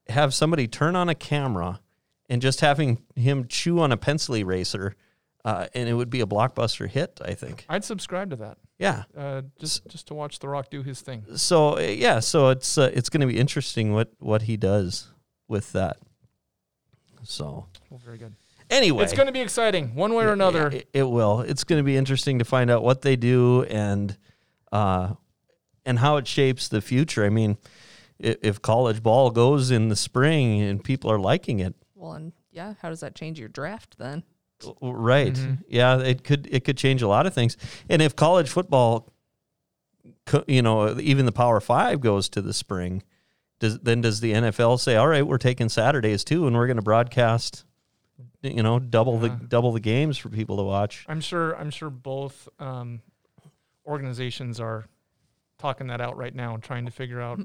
have 0.09 0.33
somebody 0.33 0.67
turn 0.67 0.95
on 0.95 1.09
a 1.09 1.15
camera 1.15 1.81
and 2.29 2.41
just 2.41 2.61
having 2.61 2.99
him 3.15 3.47
chew 3.47 3.79
on 3.79 3.91
a 3.91 3.97
pencil 3.97 4.35
eraser 4.35 4.95
uh, 5.47 5.65
and 5.75 5.87
it 5.89 5.93
would 5.93 6.09
be 6.09 6.21
a 6.21 6.25
blockbuster 6.25 6.87
hit 6.89 7.11
i 7.23 7.33
think 7.33 7.65
I'd 7.69 7.83
subscribe 7.83 8.29
to 8.31 8.35
that. 8.43 8.57
yeah 8.79 9.03
Uh, 9.15 9.41
just 9.63 9.87
just 9.87 10.05
to 10.07 10.13
watch 10.13 10.39
The 10.39 10.49
Rock 10.49 10.69
do 10.69 10.81
his 10.83 10.99
thing. 11.01 11.19
so 11.35 11.77
uh, 11.77 11.81
yeah 11.81 12.19
so 12.19 12.49
it's 12.49 12.77
uh, 12.77 12.91
it's 12.97 13.09
going 13.09 13.21
to 13.27 13.31
be 13.33 13.39
interesting 13.39 13.93
what 13.93 14.09
what 14.19 14.41
he 14.43 14.55
does 14.57 15.07
with 15.47 15.71
that 15.73 15.97
so 17.23 17.65
Well, 17.89 17.99
very 18.03 18.17
good. 18.17 18.33
Anyway, 18.69 19.03
It's 19.03 19.13
going 19.13 19.27
to 19.27 19.33
be 19.33 19.39
exciting, 19.41 19.95
one 19.95 20.13
way 20.13 20.25
or 20.25 20.33
another. 20.33 20.67
It, 20.69 20.89
it 20.93 21.03
will. 21.03 21.39
It's 21.41 21.63
going 21.63 21.79
to 21.79 21.83
be 21.83 21.95
interesting 21.95 22.39
to 22.39 22.45
find 22.45 22.69
out 22.69 22.83
what 22.83 23.01
they 23.01 23.15
do 23.15 23.63
and 23.63 24.17
uh, 24.71 25.13
and 25.85 25.99
how 25.99 26.17
it 26.17 26.27
shapes 26.27 26.67
the 26.67 26.81
future. 26.81 27.23
I 27.25 27.29
mean, 27.29 27.57
if, 28.19 28.35
if 28.41 28.61
college 28.61 29.01
ball 29.01 29.31
goes 29.31 29.71
in 29.71 29.87
the 29.87 29.95
spring 29.95 30.61
and 30.61 30.83
people 30.83 31.09
are 31.11 31.19
liking 31.19 31.59
it, 31.59 31.75
Well, 31.95 32.13
and 32.13 32.33
yeah, 32.51 32.73
how 32.81 32.89
does 32.89 32.99
that 32.99 33.15
change 33.15 33.39
your 33.39 33.47
draft 33.49 33.97
then? 33.97 34.23
Right? 34.81 35.33
Mhm. 35.33 35.63
Yeah, 35.67 35.99
it 35.99 36.23
could 36.23 36.47
it 36.51 36.63
could 36.63 36.77
change 36.77 37.01
a 37.01 37.07
lot 37.07 37.25
of 37.25 37.33
things. 37.33 37.57
And 37.89 38.01
if 38.01 38.15
college 38.15 38.49
football, 38.49 39.11
you 40.47 40.61
know, 40.61 40.99
even 40.99 41.25
the 41.25 41.31
Power 41.31 41.59
Five 41.59 42.01
goes 42.01 42.29
to 42.29 42.41
the 42.41 42.53
spring, 42.53 43.03
does 43.59 43.79
then 43.79 44.01
does 44.01 44.19
the 44.19 44.33
NFL 44.33 44.79
say, 44.79 44.95
all 44.95 45.07
right, 45.07 45.25
we're 45.25 45.37
taking 45.37 45.69
Saturdays 45.69 46.23
too, 46.23 46.47
and 46.47 46.55
we're 46.55 46.67
going 46.67 46.77
to 46.77 46.83
broadcast, 46.83 47.65
you 48.41 48.61
know, 48.63 48.79
double 48.79 49.17
the 49.19 49.29
double 49.29 49.71
the 49.71 49.79
games 49.79 50.17
for 50.17 50.29
people 50.29 50.57
to 50.57 50.63
watch? 50.63 51.05
I'm 51.07 51.21
sure. 51.21 51.55
I'm 51.57 51.69
sure 51.69 51.89
both 51.89 52.47
um, 52.59 53.01
organizations 53.85 54.59
are 54.59 54.85
talking 55.57 55.87
that 55.87 56.01
out 56.01 56.17
right 56.17 56.35
now 56.35 56.53
and 56.53 56.61
trying 56.61 56.85
to 56.85 56.91
figure 56.91 57.21
out 57.21 57.39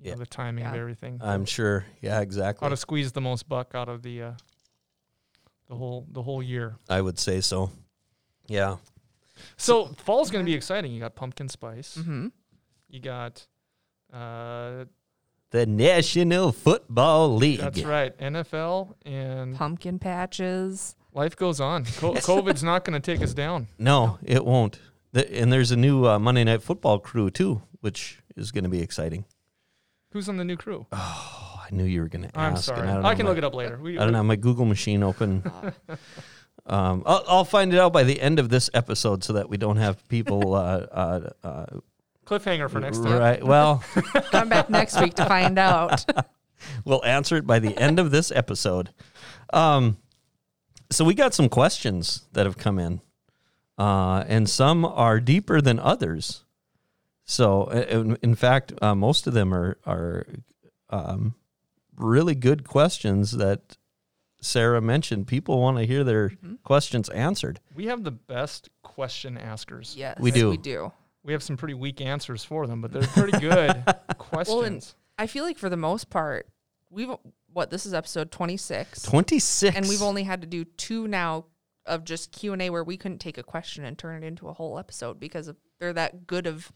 you 0.00 0.12
know, 0.12 0.16
the 0.16 0.26
timing 0.26 0.64
of 0.64 0.74
everything. 0.74 1.18
I'm 1.22 1.44
sure. 1.44 1.84
Yeah, 2.00 2.20
exactly. 2.20 2.64
how 2.64 2.70
to 2.70 2.76
squeeze 2.76 3.12
the 3.12 3.20
most 3.20 3.48
buck 3.48 3.72
out 3.74 3.88
of 3.88 4.02
the 4.02 4.22
uh, 4.22 4.32
the 5.68 5.74
whole 5.76 6.06
the 6.10 6.22
whole 6.22 6.42
year. 6.42 6.76
I 6.88 7.00
would 7.00 7.18
say 7.18 7.40
so. 7.40 7.70
Yeah. 8.46 8.76
So 9.56 9.86
fall's 10.04 10.30
going 10.30 10.44
to 10.44 10.48
be 10.50 10.54
exciting. 10.56 10.92
You 10.92 11.00
got 11.00 11.14
pumpkin 11.14 11.48
spice. 11.48 11.96
Mm-hmm. 12.00 12.28
You 12.88 13.00
got 13.00 13.46
uh, 14.12 14.86
The 15.50 15.66
National 15.66 16.50
Football 16.52 17.36
League. 17.36 17.60
that's 17.60 17.82
right, 17.84 18.16
NFL, 18.18 18.94
and 19.04 19.54
Pumpkin 19.54 19.98
patches. 19.98 20.96
life 21.12 21.36
goes 21.36 21.60
on. 21.60 21.84
Co- 21.84 22.14
COVID's 22.14 22.62
not 22.64 22.84
going 22.84 23.00
to 23.00 23.04
take 23.14 23.22
us 23.22 23.34
down. 23.34 23.68
No, 23.78 24.18
it 24.24 24.44
won't. 24.44 24.80
The, 25.12 25.30
and 25.38 25.52
there's 25.52 25.70
a 25.70 25.76
new 25.76 26.06
uh, 26.06 26.18
Monday 26.18 26.44
Night 26.44 26.62
Football 26.62 26.98
crew 26.98 27.30
too, 27.30 27.62
which 27.80 28.18
is 28.36 28.50
going 28.50 28.64
to 28.64 28.70
be 28.70 28.80
exciting. 28.80 29.24
Who's 30.12 30.28
on 30.28 30.36
the 30.38 30.44
new 30.44 30.56
crew? 30.56 30.86
Oh, 30.92 31.47
I 31.70 31.74
knew 31.74 31.84
you 31.84 32.00
were 32.00 32.08
going 32.08 32.22
to 32.22 32.28
ask. 32.28 32.38
I'm 32.38 32.54
and 32.54 32.58
sorry. 32.58 32.88
I, 32.88 32.94
don't 32.94 33.04
I, 33.04 33.14
can 33.14 33.24
my- 33.24 33.30
look 33.30 33.38
it 33.38 33.44
up 33.44 33.54
later. 33.54 33.78
We, 33.80 33.98
I 33.98 34.04
don't 34.04 34.14
have 34.14 34.24
my 34.24 34.36
Google 34.36 34.64
machine 34.64 35.02
open. 35.02 35.42
Uh, 35.88 35.96
Um, 36.68 37.02
I'll, 37.06 37.24
I'll 37.26 37.44
find 37.44 37.72
it 37.72 37.80
out 37.80 37.92
by 37.92 38.02
the 38.02 38.20
end 38.20 38.38
of 38.38 38.50
this 38.50 38.68
episode 38.74 39.24
so 39.24 39.32
that 39.34 39.48
we 39.48 39.56
don't 39.56 39.78
have 39.78 40.06
people. 40.08 40.54
Uh, 40.54 40.86
uh, 40.90 41.30
uh, 41.42 41.66
Cliffhanger 42.26 42.70
for 42.70 42.78
next 42.78 42.98
time. 42.98 43.18
right. 43.18 43.42
Well, 43.42 43.82
come 44.30 44.50
back 44.50 44.68
next 44.68 45.00
week 45.00 45.14
to 45.14 45.24
find 45.24 45.58
out. 45.58 46.04
we'll 46.84 47.04
answer 47.04 47.36
it 47.36 47.46
by 47.46 47.58
the 47.58 47.76
end 47.78 47.98
of 47.98 48.10
this 48.10 48.30
episode. 48.30 48.90
Um, 49.52 49.96
so 50.90 51.04
we 51.06 51.14
got 51.14 51.32
some 51.32 51.48
questions 51.48 52.26
that 52.32 52.44
have 52.44 52.58
come 52.58 52.78
in, 52.78 53.00
uh, 53.78 54.24
and 54.28 54.48
some 54.48 54.84
are 54.84 55.20
deeper 55.20 55.62
than 55.62 55.78
others. 55.78 56.44
So, 57.24 57.64
uh, 57.64 57.86
in, 57.88 58.18
in 58.22 58.34
fact, 58.34 58.74
uh, 58.82 58.94
most 58.94 59.26
of 59.26 59.32
them 59.32 59.54
are 59.54 59.78
are 59.86 60.26
um, 60.90 61.34
really 61.98 62.34
good 62.34 62.66
questions 62.66 63.32
that 63.32 63.76
Sarah 64.40 64.80
mentioned. 64.80 65.26
People 65.26 65.60
want 65.60 65.78
to 65.78 65.84
hear 65.86 66.04
their 66.04 66.30
Mhm. 66.30 66.62
questions 66.62 67.08
answered. 67.08 67.60
We 67.74 67.86
have 67.86 68.04
the 68.04 68.10
best 68.12 68.68
question 68.82 69.36
askers. 69.36 69.94
Yes, 69.96 70.18
We 70.20 70.30
do. 70.30 70.50
We 70.50 70.56
do. 70.56 70.92
We 71.24 71.32
have 71.32 71.42
some 71.42 71.56
pretty 71.56 71.74
weak 71.74 72.00
answers 72.00 72.44
for 72.44 72.66
them, 72.66 72.80
but 72.80 72.92
they're 72.92 73.02
pretty 73.02 73.38
good 73.38 73.84
questions. 74.18 74.94
I 75.18 75.26
feel 75.26 75.44
like 75.44 75.58
for 75.58 75.68
the 75.68 75.76
most 75.76 76.08
part, 76.10 76.48
we've 76.90 77.10
what 77.52 77.70
this 77.70 77.84
is 77.86 77.92
episode 77.94 78.30
twenty 78.30 78.56
six, 78.56 79.02
Twenty 79.02 79.38
six, 79.40 79.76
and 79.76 79.88
we've 79.88 80.02
only 80.02 80.22
had 80.22 80.40
to 80.42 80.46
do 80.46 80.64
two 80.64 81.08
now 81.08 81.46
of 81.86 82.04
just 82.04 82.30
Q 82.30 82.52
and 82.52 82.62
A 82.62 82.70
where 82.70 82.84
we 82.84 82.96
couldn't 82.96 83.18
take 83.18 83.38
a 83.38 83.42
question 83.42 83.84
and 83.84 83.98
turn 83.98 84.22
it 84.22 84.26
into 84.26 84.48
a 84.48 84.52
whole 84.52 84.78
episode 84.78 85.18
because 85.18 85.48
of, 85.48 85.56
they're 85.80 85.92
that 85.94 86.26
good 86.26 86.46
of 86.46 86.70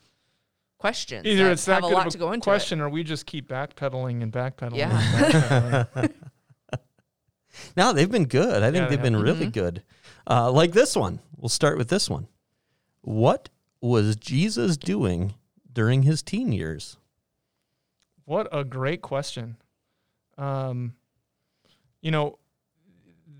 questions. 0.82 1.24
Either 1.24 1.44
that 1.44 1.52
it's 1.52 1.64
that 1.66 1.74
have 1.76 1.84
a 1.84 1.88
good 1.88 1.94
lot 1.94 2.06
of 2.06 2.12
to 2.12 2.18
go 2.18 2.32
into. 2.32 2.42
question, 2.44 2.80
or 2.80 2.88
we 2.88 3.04
just 3.04 3.24
keep 3.24 3.48
backpedaling 3.48 4.22
and 4.22 4.32
backpedaling. 4.32 4.76
Yeah. 4.76 4.90
And 4.90 5.86
backpedaling. 5.88 6.12
No, 7.76 7.92
they've 7.92 8.10
been 8.10 8.24
good. 8.26 8.62
I 8.62 8.66
think 8.70 8.76
Yeah, 8.76 8.88
they 8.88 8.96
they've 8.96 9.02
been 9.02 9.12
have. 9.14 9.22
really 9.22 9.46
Mhm. 9.46 9.52
good. 9.52 9.82
Uh, 10.28 10.50
like 10.50 10.72
this 10.72 10.96
one. 10.96 11.20
We'll 11.36 11.48
start 11.50 11.76
with 11.78 11.88
this 11.88 12.08
one. 12.08 12.26
What 13.02 13.50
was 13.80 14.16
Jesus 14.16 14.76
doing 14.76 15.34
during 15.70 16.02
his 16.02 16.22
teen 16.22 16.50
years? 16.52 16.96
What 18.24 18.48
a 18.52 18.64
great 18.64 19.02
question. 19.02 19.56
Um, 20.38 20.94
you 22.00 22.10
know, 22.10 22.38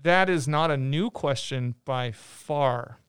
that 0.03 0.29
is 0.29 0.47
not 0.47 0.69
a 0.69 0.77
new 0.77 1.09
question 1.09 1.75
by 1.83 2.11
far. 2.11 2.99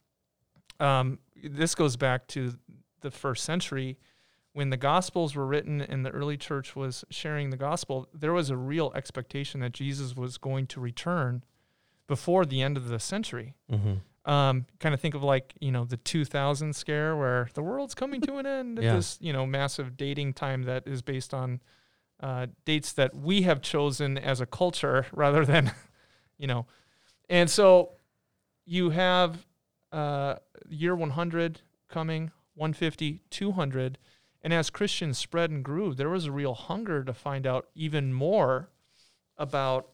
Um, 0.81 1.19
this 1.37 1.75
goes 1.75 1.97
back 1.97 2.27
to 2.29 2.55
the 3.03 3.11
first 3.11 3.45
century 3.45 3.99
when 4.55 4.71
the 4.71 4.77
Gospels 4.79 5.35
were 5.37 5.47
written 5.47 5.81
and 5.83 6.07
the 6.07 6.11
early 6.11 6.37
church 6.39 6.75
was 6.75 7.05
sharing 7.11 7.51
the 7.51 7.57
gospel. 7.57 8.09
There 8.15 8.33
was 8.33 8.49
a 8.51 8.57
real 8.57 8.93
expectation 8.95 9.61
that 9.61 9.73
Jesus 9.73 10.17
was 10.17 10.39
going 10.39 10.67
to 10.69 10.81
return 10.81 11.43
before 12.07 12.47
the 12.47 12.63
end 12.63 12.77
of 12.77 12.89
the 12.89 12.99
century. 13.01 13.55
Mm-hmm. 13.71 14.31
Um, 14.31 14.65
kind 14.81 14.95
of 14.95 15.01
think 15.01 15.15
of 15.15 15.23
like 15.23 15.53
you 15.61 15.71
know 15.71 15.85
the 15.85 15.99
2000 15.99 16.75
scare 16.75 17.15
where 17.15 17.51
the 17.53 17.63
world's 17.63 17.95
coming 17.95 18.23
to 18.23 18.37
an 18.39 18.47
end 18.47 18.79
at 18.79 18.85
Yeah. 18.85 18.95
this 18.97 19.19
you 19.21 19.33
know 19.35 19.45
massive 19.45 19.99
dating 19.99 20.33
time 20.33 20.63
that 20.63 20.87
is 20.87 21.03
based 21.03 21.35
on 21.35 21.61
uh, 22.21 22.47
dates 22.65 22.93
that 22.95 23.15
we 23.15 23.43
have 23.43 23.61
chosen 23.61 24.17
as 24.17 24.41
a 24.41 24.47
culture 24.47 25.05
rather 25.13 25.45
than 25.45 25.73
you 26.39 26.47
know 26.47 26.65
and 27.29 27.51
so 27.51 27.91
you 28.65 28.91
have 28.91 29.45
uh, 29.93 30.37
year 30.71 30.95
100 30.97 31.61
coming 31.89 32.31
150 32.55 33.21
200 33.29 33.99
and 34.45 34.53
as 34.53 34.71
christians 34.71 35.19
spread 35.19 35.51
and 35.51 35.65
grew 35.65 35.93
there 35.95 36.09
was 36.09 36.27
a 36.27 36.33
real 36.33 36.55
hunger 36.55 37.03
to 37.03 37.13
find 37.13 37.47
out 37.49 37.67
even 37.75 38.13
more 38.13 38.69
about 39.37 39.89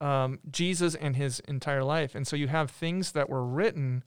um, 0.00 0.40
Jesus 0.50 0.94
and 0.94 1.16
his 1.16 1.40
entire 1.40 1.82
life. 1.82 2.14
And 2.14 2.26
so 2.26 2.36
you 2.36 2.48
have 2.48 2.70
things 2.70 3.12
that 3.12 3.30
were 3.30 3.44
written 3.44 4.04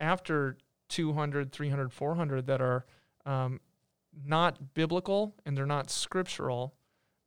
after 0.00 0.58
200, 0.88 1.52
300, 1.52 1.92
400 1.92 2.46
that 2.46 2.60
are 2.60 2.84
um, 3.24 3.60
not 4.26 4.74
biblical 4.74 5.34
and 5.46 5.56
they're 5.56 5.66
not 5.66 5.88
scriptural, 5.90 6.74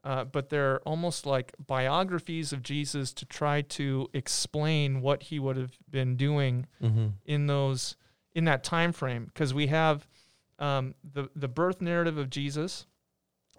uh, 0.04 0.26
but 0.26 0.50
they're 0.50 0.80
almost 0.82 1.26
like 1.26 1.54
biographies 1.66 2.52
of 2.52 2.62
Jesus 2.62 3.14
to 3.14 3.26
try 3.26 3.62
to 3.62 4.10
explain 4.14 5.02
what 5.02 5.24
he 5.24 5.40
would 5.40 5.56
have 5.58 5.78
been 5.90 6.16
doing 6.18 6.68
Mm-hmm. 6.82 7.08
in 7.26 7.48
those 7.48 7.96
in 8.36 8.44
that 8.46 8.64
time 8.64 8.92
frame 8.92 9.26
because 9.26 9.54
we 9.54 9.68
have 9.68 10.06
um, 10.60 10.96
the 11.04 11.30
the 11.36 11.48
birth 11.48 11.82
narrative 11.82 12.18
of 12.18 12.30
Jesus, 12.30 12.86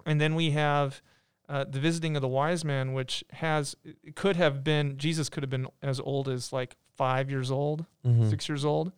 and 0.06 0.20
then 0.20 0.34
we 0.34 0.50
have 0.50 1.00
uh, 1.48 1.64
the 1.64 1.80
visiting 1.80 2.16
of 2.16 2.22
the 2.22 2.28
wise 2.28 2.64
man, 2.64 2.92
which 2.92 3.24
has 3.34 3.76
could 4.14 4.36
have 4.36 4.62
been 4.64 4.96
Jesus 4.98 5.28
could 5.28 5.42
have 5.42 5.50
been 5.50 5.66
as 5.82 6.00
old 6.00 6.28
as 6.28 6.52
like 6.52 6.76
five 6.96 7.30
years 7.30 7.50
old, 7.50 7.86
Mm-hmm. 8.06 8.28
six 8.30 8.48
years 8.48 8.64
old. 8.64 8.92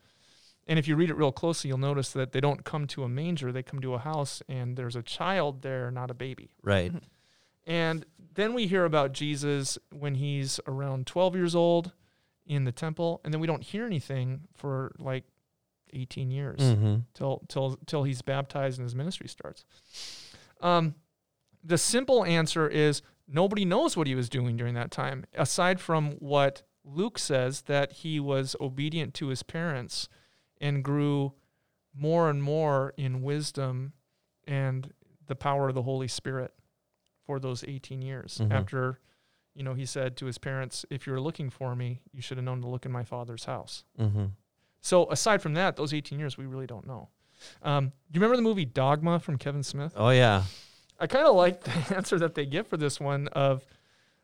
And 0.66 0.78
if 0.78 0.86
you 0.86 0.94
read 0.94 1.10
it 1.10 1.16
real 1.16 1.32
closely, 1.32 1.68
you'll 1.68 1.78
notice 1.78 2.10
that 2.12 2.30
they 2.32 2.40
don't 2.40 2.64
come 2.64 2.86
to 2.88 3.02
a 3.02 3.08
manger; 3.08 3.50
they 3.52 3.62
come 3.62 3.80
to 3.80 3.94
a 3.94 3.98
house, 3.98 4.42
and 4.48 4.76
there's 4.76 4.94
a 4.96 5.02
child 5.02 5.62
there, 5.62 5.90
not 5.90 6.10
a 6.10 6.14
baby. 6.14 6.50
Right. 6.62 6.92
And 7.66 8.06
then 8.34 8.54
we 8.54 8.66
hear 8.66 8.84
about 8.84 9.12
Jesus 9.12 9.78
when 9.92 10.14
he's 10.16 10.60
around 10.66 11.06
12 11.06 11.34
years 11.36 11.54
old 11.54 11.92
in 12.46 12.64
the 12.64 12.72
temple, 12.72 13.20
and 13.24 13.32
then 13.34 13.40
we 13.40 13.46
don't 13.46 13.62
hear 13.62 13.84
anything 13.84 14.42
for 14.54 14.92
like 14.98 15.24
18 15.92 16.30
years 16.30 16.60
Mm-hmm. 16.60 16.96
till 17.14 17.42
till 17.48 17.76
till 17.86 18.02
he's 18.04 18.22
baptized 18.22 18.78
and 18.78 18.84
his 18.86 18.94
ministry 18.94 19.28
starts. 19.28 19.64
Um, 20.60 20.94
the 21.64 21.78
simple 21.78 22.24
answer 22.24 22.68
is 22.68 23.02
nobody 23.28 23.64
knows 23.64 23.96
what 23.96 24.06
he 24.06 24.14
was 24.14 24.28
doing 24.28 24.56
during 24.56 24.74
that 24.74 24.90
time, 24.90 25.24
aside 25.34 25.80
from 25.80 26.12
what 26.12 26.62
Luke 26.84 27.18
says 27.18 27.62
that 27.62 27.92
he 27.92 28.18
was 28.20 28.56
obedient 28.60 29.14
to 29.14 29.28
his 29.28 29.42
parents 29.42 30.08
and 30.60 30.82
grew 30.82 31.34
more 31.94 32.30
and 32.30 32.42
more 32.42 32.94
in 32.96 33.22
wisdom 33.22 33.92
and 34.46 34.92
the 35.26 35.34
power 35.36 35.68
of 35.68 35.74
the 35.74 35.82
Holy 35.82 36.08
Spirit 36.08 36.54
for 37.26 37.38
those 37.38 37.62
18 37.64 38.00
years 38.02 38.38
Mhm. 38.38 38.50
after 38.52 39.00
you 39.54 39.62
know 39.62 39.74
he 39.74 39.84
said 39.86 40.16
to 40.16 40.26
his 40.26 40.38
parents 40.38 40.84
if 40.90 41.06
you 41.06 41.12
were 41.12 41.20
looking 41.20 41.50
for 41.50 41.74
me 41.76 42.00
you 42.12 42.22
should 42.22 42.36
have 42.38 42.44
known 42.44 42.60
to 42.62 42.68
look 42.68 42.86
in 42.86 42.92
my 42.92 43.04
father's 43.04 43.44
house 43.44 43.84
Mm-hmm. 43.98 44.26
So 44.80 45.10
aside 45.10 45.42
from 45.42 45.54
that, 45.54 45.76
those 45.76 45.92
18 45.94 46.18
years, 46.18 46.36
we 46.38 46.46
really 46.46 46.66
don't 46.66 46.86
know. 46.86 47.08
Um, 47.62 47.86
do 47.86 47.92
you 48.18 48.20
remember 48.20 48.36
the 48.36 48.42
movie 48.42 48.64
Dogma 48.64 49.18
from 49.18 49.38
Kevin 49.38 49.62
Smith? 49.62 49.92
Oh 49.96 50.10
yeah. 50.10 50.44
I 50.98 51.06
kind 51.06 51.26
of 51.26 51.34
like 51.34 51.62
the 51.88 51.96
answer 51.96 52.18
that 52.18 52.34
they 52.34 52.44
give 52.46 52.66
for 52.66 52.76
this 52.76 53.00
one 53.00 53.28
of 53.28 53.64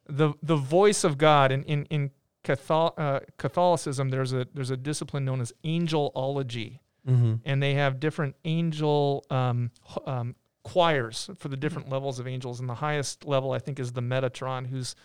the 0.09 0.35
the 0.43 0.57
voice 0.57 1.03
of 1.05 1.17
God 1.19 1.51
in 1.53 1.63
in 1.65 1.85
in 1.87 2.11
Cathol- 2.45 2.95
uh, 2.97 3.21
Catholicism. 3.39 4.11
There's 4.11 4.33
a 4.33 4.47
there's 4.55 4.71
a 4.71 4.77
discipline 4.77 5.25
known 5.25 5.41
as 5.41 5.53
angelology, 5.65 6.81
Mm-hmm. 7.09 7.35
and 7.45 7.63
they 7.63 7.75
have 7.75 8.01
different 8.01 8.35
angel 8.45 9.25
um, 9.31 9.71
um, 10.07 10.35
choirs 10.65 11.31
for 11.39 11.47
the 11.47 11.57
different 11.57 11.89
levels 11.89 12.19
of 12.19 12.27
angels, 12.27 12.59
and 12.59 12.69
the 12.69 12.75
highest 12.75 13.25
level 13.25 13.53
I 13.53 13.61
think 13.61 13.79
is 13.79 13.93
the 13.93 14.01
Metatron, 14.01 14.67
who's 14.67 14.97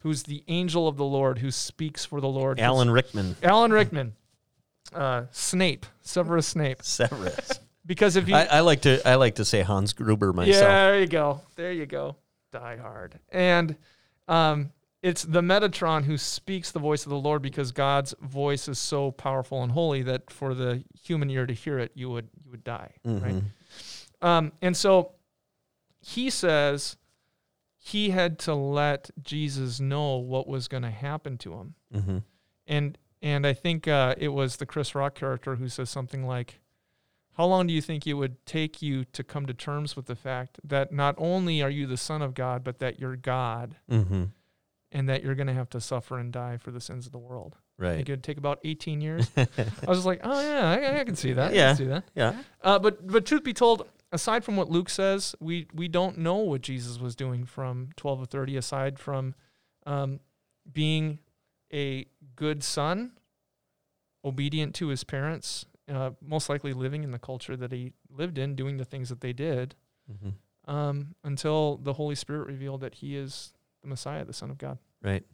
who's 0.00 0.22
the 0.22 0.44
angel 0.46 0.86
of 0.86 0.96
the 0.96 1.04
Lord 1.04 1.38
who 1.38 1.50
speaks 1.50 2.04
for 2.04 2.20
the 2.20 2.28
Lord. 2.28 2.60
Alan 2.60 2.90
Rickman, 2.92 3.34
Alan 3.42 3.72
Rickman, 3.72 4.14
uh, 4.94 5.24
Snape, 5.30 5.86
Severus 6.02 6.46
Snape. 6.46 6.82
Severus. 6.82 7.60
Because 7.86 8.16
if 8.16 8.28
you, 8.28 8.34
I, 8.34 8.44
I 8.44 8.60
like 8.60 8.82
to 8.82 9.00
I 9.08 9.14
like 9.14 9.36
to 9.36 9.44
say 9.44 9.62
Hans 9.62 9.92
Gruber 9.94 10.32
myself. 10.32 10.56
yeah, 10.62 10.86
there 10.90 11.00
you 11.00 11.06
go, 11.06 11.40
there 11.56 11.72
you 11.72 11.86
go, 11.86 12.16
Die 12.52 12.76
Hard, 12.76 13.18
and 13.30 13.76
um, 14.28 14.72
it's 15.02 15.22
the 15.22 15.40
Metatron 15.40 16.04
who 16.04 16.18
speaks 16.18 16.70
the 16.70 16.80
voice 16.80 17.06
of 17.06 17.10
the 17.10 17.18
Lord 17.18 17.40
because 17.40 17.72
God's 17.72 18.14
voice 18.20 18.68
is 18.68 18.78
so 18.78 19.10
powerful 19.12 19.62
and 19.62 19.72
holy 19.72 20.02
that 20.02 20.30
for 20.30 20.52
the 20.54 20.84
human 21.02 21.30
ear 21.30 21.46
to 21.46 21.54
hear 21.54 21.78
it, 21.78 21.92
you 21.94 22.10
would 22.10 22.28
you 22.44 22.50
would 22.50 22.64
die, 22.64 22.92
right? 23.06 23.36
Mhm. 23.36 23.44
Um, 24.20 24.52
and 24.60 24.76
so 24.76 25.12
he 26.00 26.28
says 26.28 26.96
he 27.78 28.10
had 28.10 28.38
to 28.40 28.54
let 28.54 29.10
Jesus 29.22 29.80
know 29.80 30.16
what 30.16 30.46
was 30.46 30.68
going 30.68 30.82
to 30.82 30.90
happen 30.90 31.38
to 31.38 31.54
him. 31.54 31.74
Mhm. 31.94 32.22
And 32.66 32.98
and 33.22 33.46
I 33.46 33.52
think 33.52 33.86
uh, 33.88 34.14
it 34.18 34.28
was 34.28 34.56
the 34.56 34.66
Chris 34.66 34.94
Rock 34.94 35.14
character 35.14 35.56
who 35.56 35.68
says 35.68 35.90
something 35.90 36.26
like, 36.26 36.60
"How 37.36 37.46
long 37.46 37.66
do 37.66 37.72
you 37.74 37.80
think 37.80 38.06
it 38.06 38.14
would 38.14 38.44
take 38.46 38.80
you 38.82 39.04
to 39.04 39.24
come 39.24 39.46
to 39.46 39.54
terms 39.54 39.96
with 39.96 40.06
the 40.06 40.16
fact 40.16 40.60
that 40.64 40.92
not 40.92 41.14
only 41.18 41.62
are 41.62 41.70
you 41.70 41.86
the 41.86 41.96
Son 41.96 42.22
of 42.22 42.34
God, 42.34 42.62
but 42.64 42.78
that 42.78 42.98
you're 43.00 43.16
God, 43.16 43.76
Mhm. 43.90 44.30
and 44.92 45.08
that 45.08 45.22
you're 45.22 45.34
going 45.34 45.46
to 45.48 45.54
have 45.54 45.70
to 45.70 45.80
suffer 45.80 46.18
and 46.18 46.32
die 46.32 46.56
for 46.56 46.70
the 46.70 46.80
sins 46.80 47.06
of 47.06 47.12
the 47.12 47.18
world?" 47.18 47.56
I 47.78 47.82
Right. 47.82 47.96
think 47.96 48.08
it 48.08 48.12
would 48.12 48.24
take 48.24 48.38
about 48.38 48.58
18 48.64 49.00
years. 49.00 49.30
I 49.36 49.46
was 49.86 49.98
just 49.98 50.06
like, 50.06 50.20
"Oh 50.24 50.40
yeah, 50.40 50.68
I, 50.70 51.00
I 51.00 51.04
can 51.04 51.14
see 51.16 51.32
that. 51.34 51.54
Yeah. 51.54 51.68
can 51.68 51.76
see 51.76 51.84
that." 51.84 52.04
Yeah. 52.14 52.42
Uh, 52.60 52.78
but 52.78 53.06
but 53.06 53.24
truth 53.24 53.44
be 53.44 53.52
told, 53.52 53.86
aside 54.10 54.42
from 54.44 54.56
what 54.56 54.68
Luke 54.68 54.88
says, 54.90 55.36
we 55.38 55.68
we 55.72 55.86
don't 55.86 56.18
know 56.18 56.36
what 56.38 56.60
Jesus 56.60 56.98
was 56.98 57.14
doing 57.14 57.44
from 57.44 57.90
twelve 57.96 58.18
to 58.20 58.26
thirty. 58.26 58.56
Aside 58.56 58.98
from 58.98 59.34
um, 59.86 60.18
being 60.70 61.20
a 61.72 62.06
good 62.36 62.62
son, 62.64 63.12
obedient 64.24 64.74
to 64.76 64.88
his 64.88 65.04
parents, 65.04 65.66
uh, 65.88 66.10
most 66.20 66.48
likely 66.48 66.72
living 66.72 67.04
in 67.04 67.10
the 67.10 67.18
culture 67.18 67.56
that 67.56 67.72
he 67.72 67.92
lived 68.10 68.38
in, 68.38 68.54
doing 68.54 68.76
the 68.76 68.84
things 68.84 69.08
that 69.08 69.20
they 69.20 69.32
did, 69.32 69.74
Mhm. 70.10 70.34
um, 70.70 71.14
until 71.24 71.76
the 71.78 71.94
Holy 71.94 72.14
Spirit 72.14 72.46
revealed 72.46 72.80
that 72.80 72.96
he 72.96 73.16
is 73.16 73.52
the 73.82 73.88
Messiah, 73.88 74.24
the 74.24 74.32
Son 74.32 74.50
of 74.50 74.58
God. 74.58 74.78
Right. 75.02 75.24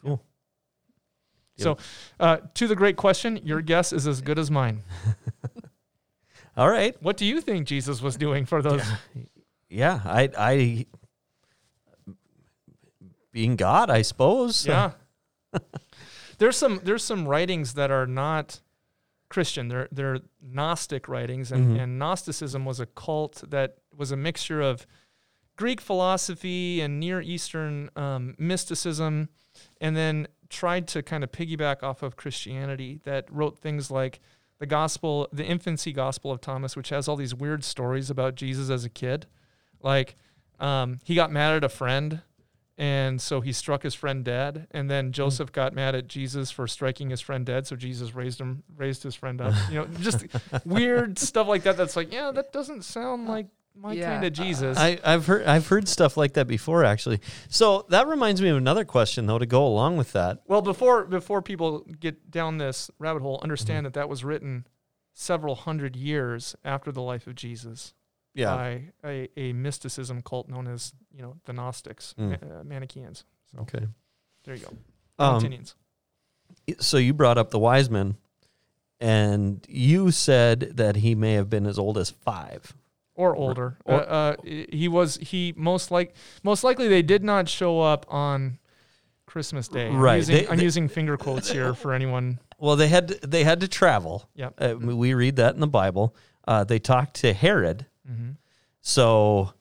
Cool. 0.00 0.20
So, 1.58 1.76
uh, 2.18 2.38
to 2.54 2.66
the 2.66 2.74
great 2.74 2.96
question, 2.96 3.36
your 3.44 3.60
guess 3.60 3.92
is 3.92 4.06
as 4.06 4.20
good 4.20 4.38
as 4.38 4.50
mine. 4.50 4.82
All 6.56 6.68
right. 6.68 7.00
What 7.02 7.16
do 7.16 7.24
you 7.24 7.40
think 7.40 7.68
Jesus 7.68 8.00
was 8.02 8.16
doing 8.16 8.46
for 8.46 8.62
those? 8.62 8.82
Yeah. 9.68 10.00
I 10.04 10.28
I 10.36 10.86
being 13.30 13.56
God, 13.56 13.90
I 13.90 14.02
suppose. 14.02 14.66
Yeah. 14.66 14.92
there's 16.38 16.56
some 16.56 16.80
there's 16.84 17.04
some 17.04 17.26
writings 17.28 17.74
that 17.74 17.90
are 17.90 18.06
not 18.06 18.60
Christian. 19.28 19.68
They're 19.68 19.88
they're 19.92 20.20
Gnostic 20.42 21.08
writings, 21.08 21.52
and, 21.52 21.76
Mhm. 21.76 21.80
and 21.82 21.98
Gnosticism 21.98 22.64
was 22.64 22.80
a 22.80 22.86
cult 22.86 23.42
that 23.48 23.78
was 23.96 24.10
a 24.12 24.16
mixture 24.16 24.60
of 24.60 24.86
Greek 25.56 25.80
philosophy 25.80 26.80
and 26.80 26.98
Near 26.98 27.20
Eastern 27.20 27.90
um, 27.96 28.34
mysticism, 28.38 29.28
and 29.80 29.96
then 29.96 30.26
tried 30.48 30.86
to 30.88 31.02
kind 31.02 31.24
of 31.24 31.32
piggyback 31.32 31.82
off 31.82 32.02
of 32.02 32.16
Christianity. 32.16 33.00
That 33.04 33.26
wrote 33.30 33.58
things 33.58 33.90
like 33.90 34.20
the 34.58 34.66
gospel, 34.66 35.28
the 35.32 35.44
infancy 35.44 35.92
gospel 35.92 36.30
of 36.30 36.40
Thomas, 36.40 36.76
which 36.76 36.90
has 36.90 37.08
all 37.08 37.16
these 37.16 37.34
weird 37.34 37.64
stories 37.64 38.10
about 38.10 38.34
Jesus 38.34 38.70
as 38.70 38.84
a 38.84 38.90
kid, 38.90 39.26
like 39.80 40.16
um, 40.60 41.00
he 41.04 41.14
got 41.14 41.32
mad 41.32 41.54
at 41.56 41.64
a 41.64 41.68
friend 41.68 42.20
and 42.82 43.20
so 43.20 43.40
he 43.40 43.52
struck 43.52 43.84
his 43.84 43.94
friend 43.94 44.24
dead. 44.24 44.66
And 44.72 44.90
then 44.90 45.06
hmm. 45.06 45.10
joseph 45.12 45.52
got 45.52 45.72
mad 45.72 45.94
at 45.94 46.08
jesus 46.08 46.50
for 46.50 46.66
striking 46.66 47.10
his 47.10 47.20
friend 47.20 47.46
dead. 47.46 47.66
So 47.66 47.76
jesus 47.76 48.12
raised 48.14 48.40
him 48.40 48.64
raised 48.76 49.04
his 49.04 49.14
friend 49.14 49.40
up. 49.40 49.54
You 49.70 49.76
know 49.76 49.86
just 50.00 50.26
weird 50.64 51.16
stuff 51.18 51.46
like 51.46 51.62
that 51.62 51.76
that's 51.76 51.94
like 51.94 52.12
yeah 52.12 52.32
that 52.32 52.52
doesn't 52.52 52.82
sound 52.82 53.28
like 53.28 53.46
my 53.76 53.92
Yeah. 53.92 54.10
kind 54.10 54.24
of 54.24 54.32
jesus. 54.32 54.76
I, 54.76 54.98
I've 55.04 55.26
heard 55.26 55.46
I've 55.46 55.68
heard 55.68 55.86
stuff 55.86 56.16
like 56.16 56.32
that 56.32 56.48
before 56.48 56.84
actually. 56.84 57.20
So 57.48 57.86
that 57.90 58.08
reminds 58.08 58.42
me 58.42 58.48
of 58.48 58.56
another 58.56 58.84
question 58.84 59.26
though 59.26 59.38
to 59.38 59.46
go 59.46 59.64
along 59.64 59.96
with 59.96 60.12
that. 60.12 60.40
well 60.48 60.62
before 60.62 61.04
before 61.04 61.40
people 61.40 61.86
get 62.00 62.32
down 62.32 62.58
this 62.58 62.90
rabbit 62.98 63.22
hole 63.22 63.38
understand 63.44 63.78
mm-hmm. 63.78 63.84
that 63.84 63.94
that 63.94 64.08
was 64.08 64.24
written 64.24 64.66
several 65.14 65.54
hundred 65.54 65.94
years 65.94 66.56
after 66.64 66.90
the 66.90 67.02
life 67.02 67.28
of 67.28 67.36
jesus 67.36 67.94
Yeah. 68.34 68.54
by 68.56 68.82
a, 69.04 69.28
a 69.36 69.52
mysticism 69.52 70.22
cult 70.22 70.48
known 70.48 70.66
as 70.66 70.92
you 71.14 71.22
know 71.22 71.36
the 71.44 71.52
gnostics 71.52 72.14
Mm. 72.18 72.30
Ma- 72.42 72.56
uh, 72.60 72.64
manichaeans 72.64 73.24
so 73.50 73.60
Okay. 73.62 73.86
there 74.44 74.54
you 74.54 74.64
go 74.64 75.24
Um, 75.24 75.64
so 76.80 76.96
you 76.96 77.12
brought 77.14 77.38
up 77.38 77.50
the 77.50 77.58
wise 77.58 77.90
men 77.90 78.16
and 79.00 79.64
you 79.68 80.10
said 80.10 80.60
that 80.76 80.96
he 80.96 81.14
may 81.14 81.32
have 81.34 81.50
been 81.50 81.66
as 81.66 81.78
old 81.78 81.98
as 81.98 82.10
5. 82.10 82.74
or 83.14 83.36
older. 83.36 83.76
or- 83.84 84.00
uh, 84.00 84.04
uh, 84.04 84.36
he 84.42 84.88
was 84.88 85.16
he 85.18 85.52
most 85.56 85.90
like 85.90 86.14
most 86.42 86.64
likely 86.64 86.88
they 86.88 87.02
did 87.02 87.22
not 87.22 87.48
show 87.48 87.80
up 87.80 88.06
on 88.08 88.58
Christmas 89.26 89.68
Day. 89.68 89.88
I'm 89.88 89.96
Right. 89.98 90.16
using, 90.16 90.36
They- 90.36 90.48
I'm 90.48 90.56
they- 90.58 90.62
using 90.64 90.88
finger 90.88 91.16
quotes 91.18 91.50
here 91.50 91.74
for 91.74 91.92
anyone. 91.92 92.38
Well, 92.58 92.76
they 92.76 92.88
had 92.88 93.08
to, 93.08 93.26
they 93.26 93.44
had 93.44 93.60
to 93.60 93.68
travel. 93.68 94.28
Yep. 94.34 94.54
Uh, 94.58 94.74
we 94.78 95.14
read 95.14 95.36
that 95.36 95.54
in 95.54 95.60
the 95.60 95.66
Bible. 95.66 96.14
Uh, 96.46 96.64
they 96.64 96.78
talked 96.78 97.14
to 97.16 97.32
Herod. 97.32 97.86
Hmm 98.14 98.30
So, 98.80 99.52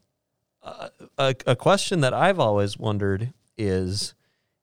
uh, 0.63 0.89
a, 1.17 1.35
a 1.47 1.55
question 1.55 2.01
that 2.01 2.13
I've 2.13 2.39
always 2.39 2.77
wondered 2.77 3.33
is 3.57 4.13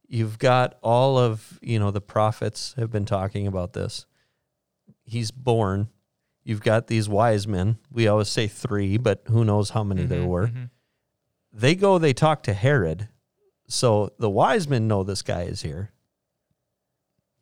you've 0.07 0.38
got 0.38 0.79
all 0.83 1.18
of, 1.18 1.59
you 1.62 1.79
know, 1.79 1.90
the 1.90 2.01
prophets 2.01 2.74
have 2.79 2.90
been 2.90 3.05
talking 3.05 3.46
about 3.46 3.72
this. 3.72 4.07
He's 5.05 5.31
born. 5.31 5.88
You've 6.44 6.62
got 6.62 6.87
these 6.87 7.09
wise 7.09 7.46
men. 7.46 7.79
We 7.92 8.09
always 8.09 8.29
say 8.29 8.46
three, 8.48 8.96
but 8.96 9.22
who 9.27 9.44
knows 9.44 9.70
how 9.70 9.85
many 9.85 10.07
there 10.07 10.20
Mhm, 10.22 10.27
were. 10.29 10.46
mhm. 10.48 10.70
They 11.53 11.74
go, 11.74 11.98
they 11.98 12.12
talk 12.14 12.42
to 12.44 12.55
Herod. 12.55 13.09
So 13.68 14.12
the 14.18 14.31
wise 14.31 14.66
men 14.66 14.88
know 14.88 15.03
this 15.05 15.20
guy 15.22 15.42
is 15.42 15.61
here. 15.62 15.92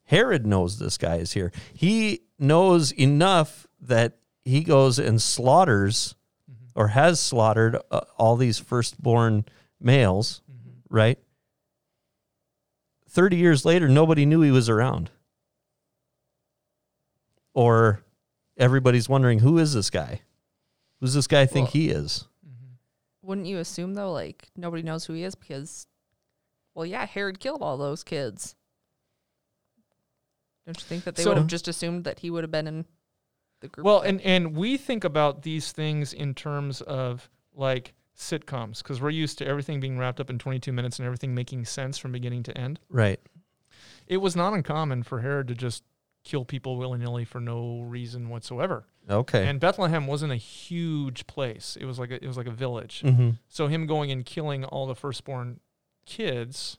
Herod 0.04 0.44
knows 0.46 0.78
this 0.78 0.98
guy 0.98 1.16
is 1.16 1.32
here. 1.34 1.52
He 1.72 2.22
knows 2.38 2.90
enough 2.92 3.66
that 3.80 4.18
he 4.44 4.62
goes 4.64 4.98
and 4.98 5.22
slaughters. 5.22 6.15
Or 6.76 6.88
has 6.88 7.18
slaughtered 7.18 7.76
uh, 7.90 8.00
all 8.18 8.36
these 8.36 8.58
firstborn 8.58 9.44
males, 9.80 10.42
Mhm. 10.50 10.82
right? 10.90 11.18
30 13.08 13.36
years 13.36 13.64
later, 13.64 13.88
nobody 13.88 14.26
knew 14.26 14.42
he 14.42 14.50
was 14.50 14.68
around. 14.68 15.10
Or 17.54 18.04
everybody's 18.58 19.08
wondering, 19.08 19.38
who 19.38 19.58
is 19.58 19.72
this 19.72 19.88
guy? 19.90 20.20
Who's 21.00 21.14
this 21.14 21.26
guy 21.26 21.46
think 21.46 21.68
Well- 21.68 21.72
he 21.72 21.88
is? 21.90 22.28
Mhm. 22.46 22.76
Wouldn't 23.22 23.46
you 23.46 23.58
assume 23.58 23.94
though, 23.94 24.12
like 24.12 24.50
nobody 24.54 24.82
knows 24.82 25.06
who 25.06 25.14
he 25.14 25.22
is 25.24 25.34
because, 25.34 25.86
well, 26.74 26.84
yeah, 26.86 27.06
Herod 27.06 27.40
killed 27.40 27.62
all 27.62 27.78
those 27.78 28.04
kids. 28.04 28.54
Don't 30.66 30.78
you 30.78 30.84
think 30.86 31.04
that 31.04 31.14
they 31.16 31.22
So- 31.22 31.30
would 31.30 31.38
have 31.38 31.46
just 31.46 31.68
assumed 31.68 32.04
that 32.04 32.18
he 32.20 32.30
would 32.30 32.44
have 32.44 32.50
been 32.50 32.66
in 32.66 32.86
the 33.60 33.68
group? 33.68 33.84
Well, 33.84 34.00
and 34.00 34.20
and 34.22 34.56
we 34.56 34.76
think 34.76 35.04
about 35.04 35.42
these 35.42 35.72
things 35.72 36.12
in 36.12 36.34
terms 36.34 36.80
of 36.82 37.28
like 37.54 37.94
sitcoms 38.16 38.82
because 38.82 39.00
we're 39.00 39.10
used 39.10 39.38
to 39.38 39.46
everything 39.46 39.80
being 39.80 39.98
wrapped 39.98 40.20
up 40.20 40.30
in 40.30 40.38
22 40.38 40.72
minutes 40.72 40.98
and 40.98 41.06
everything 41.06 41.34
making 41.34 41.64
sense 41.64 41.98
from 41.98 42.12
beginning 42.12 42.42
to 42.44 42.56
end. 42.56 42.80
Right. 42.88 43.20
It 44.06 44.18
was 44.18 44.36
not 44.36 44.52
uncommon 44.52 45.02
for 45.02 45.20
Herod 45.20 45.48
to 45.48 45.54
just 45.54 45.82
kill 46.24 46.44
people 46.44 46.76
willy 46.76 46.98
nilly 46.98 47.24
for 47.24 47.40
no 47.40 47.82
reason 47.82 48.28
whatsoever. 48.28 48.86
Okay. 49.08 49.46
And 49.46 49.60
Bethlehem 49.60 50.06
wasn't 50.06 50.32
a 50.32 50.36
huge 50.36 51.26
place. 51.26 51.76
It 51.80 51.84
was 51.84 51.98
like 51.98 52.10
a, 52.10 52.22
it 52.22 52.26
was 52.26 52.36
like 52.36 52.48
a 52.48 52.52
village. 52.52 53.02
mm-hmm. 53.04 53.30
So 53.48 53.68
him 53.68 53.86
going 53.86 54.10
and 54.10 54.24
killing 54.24 54.64
all 54.64 54.86
the 54.86 54.94
firstborn 54.94 55.60
kids 56.04 56.78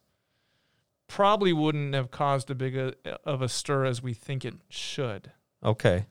probably 1.07 1.53
wouldn't 1.53 1.93
have 1.93 2.11
caused 2.11 2.49
a 2.51 2.55
big 2.55 2.75
a, 2.75 2.93
of 3.23 3.41
a 3.41 3.47
stir 3.47 3.85
as 3.85 4.03
we 4.03 4.13
think 4.13 4.43
it 4.43 4.55
should. 4.69 5.31
Okay. 5.63 6.07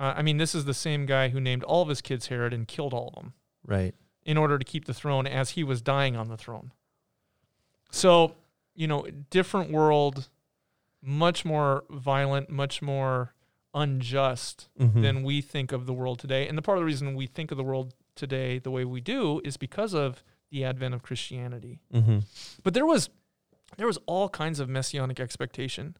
Uh, 0.00 0.14
I 0.16 0.22
mean, 0.22 0.38
this 0.38 0.54
is 0.54 0.64
the 0.64 0.72
same 0.74 1.04
guy 1.04 1.28
who 1.28 1.40
named 1.40 1.62
all 1.62 1.82
of 1.82 1.88
his 1.88 2.00
kids 2.00 2.28
Herod 2.28 2.54
and 2.54 2.66
killed 2.66 2.94
all 2.94 3.08
of 3.08 3.14
them 3.14 3.34
Right. 3.66 3.94
in 4.24 4.38
order 4.38 4.58
to 4.58 4.64
keep 4.64 4.86
the 4.86 4.94
throne 4.94 5.26
as 5.26 5.50
he 5.50 5.62
was 5.62 5.82
dying 5.82 6.16
on 6.16 6.28
the 6.28 6.38
throne. 6.38 6.72
So, 7.90 8.34
you 8.74 8.86
know, 8.88 9.06
different 9.30 9.70
world, 9.70 10.28
much 11.02 11.44
more 11.44 11.84
violent, 11.90 12.48
much 12.50 12.80
more 12.80 13.34
unjust 13.74 14.68
Mhm. 14.78 15.02
than 15.02 15.22
we 15.22 15.40
think 15.42 15.70
of 15.70 15.86
the 15.86 15.92
world 15.92 16.18
today. 16.18 16.48
And 16.48 16.56
the 16.56 16.62
part 16.62 16.78
of 16.78 16.82
the 16.82 16.86
reason 16.86 17.14
we 17.14 17.26
think 17.26 17.50
of 17.50 17.56
the 17.58 17.62
world 17.64 17.94
today 18.14 18.58
the 18.58 18.70
way 18.70 18.84
we 18.84 19.00
do 19.00 19.40
is 19.44 19.56
because 19.56 19.94
of 19.94 20.24
the 20.50 20.64
advent 20.64 20.94
of 20.94 21.02
Christianity. 21.02 21.78
Mhm. 21.92 22.24
But 22.64 22.74
there 22.74 22.86
was 22.86 23.10
there 23.76 23.86
was 23.86 23.98
all 24.06 24.28
kinds 24.28 24.58
of 24.58 24.68
messianic 24.68 25.20
expectation 25.20 25.96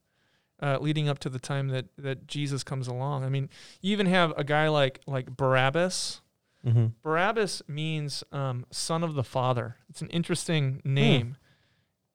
uh, 0.62 0.78
leading 0.80 1.08
up 1.08 1.18
to 1.20 1.28
the 1.28 1.38
time 1.38 1.68
that 1.68 1.86
that 1.98 2.26
Jesus 2.26 2.62
comes 2.62 2.88
along. 2.88 3.24
I 3.24 3.28
mean, 3.28 3.48
you 3.80 3.92
even 3.92 4.06
have 4.06 4.32
a 4.36 4.44
guy 4.44 4.68
like 4.68 5.00
like 5.06 5.36
Barabbas, 5.36 6.20
Mm-hmm. 6.66 6.86
Barabbas 7.02 7.62
means 7.68 8.22
um, 8.32 8.66
son 8.70 9.02
of 9.02 9.14
the 9.14 9.24
father. 9.24 9.76
It's 9.88 10.02
an 10.02 10.08
interesting 10.10 10.82
name. 10.84 11.36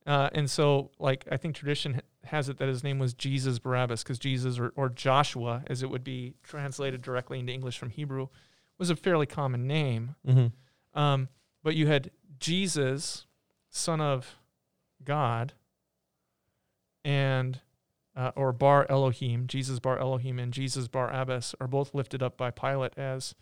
Uh, 0.06 0.30
and 0.34 0.50
so, 0.50 0.92
like, 1.00 1.26
I 1.32 1.38
think 1.38 1.56
tradition 1.56 2.02
has 2.26 2.48
it 2.48 2.58
that 2.58 2.68
his 2.68 2.84
name 2.84 3.00
was 3.00 3.14
Jesus 3.14 3.60
Barabbas 3.60 4.04
because 4.04 4.20
Jesus 4.20 4.60
or, 4.60 4.72
or 4.76 4.90
Joshua, 4.90 5.64
as 5.68 5.82
it 5.82 5.90
would 5.90 6.04
be 6.04 6.36
translated 6.44 7.02
directly 7.02 7.40
into 7.40 7.54
English 7.54 7.78
from 7.78 7.90
Hebrew, 7.90 8.28
was 8.78 8.90
a 8.90 8.96
fairly 8.96 9.26
common 9.26 9.66
name. 9.66 10.16
Mm-hmm. 10.28 11.00
Um, 11.00 11.30
but 11.64 11.76
you 11.76 11.88
had 11.88 12.12
Jesus, 12.40 13.26
son 13.70 14.00
of 14.00 14.36
God, 15.04 15.54
and 17.04 17.62
uh, 18.16 18.32
or 18.36 18.54
Bar 18.54 18.86
Elohim, 18.90 19.48
Jesus 19.48 19.80
Bar 19.80 20.00
Elohim, 20.00 20.40
and 20.40 20.54
Jesus 20.54 20.88
Bar 20.88 21.12
Abbas 21.12 21.54
are 21.60 21.68
both 21.68 21.94
lifted 21.94 22.24
up 22.24 22.38
by 22.38 22.52
Pilate 22.52 22.98
as 22.98 23.36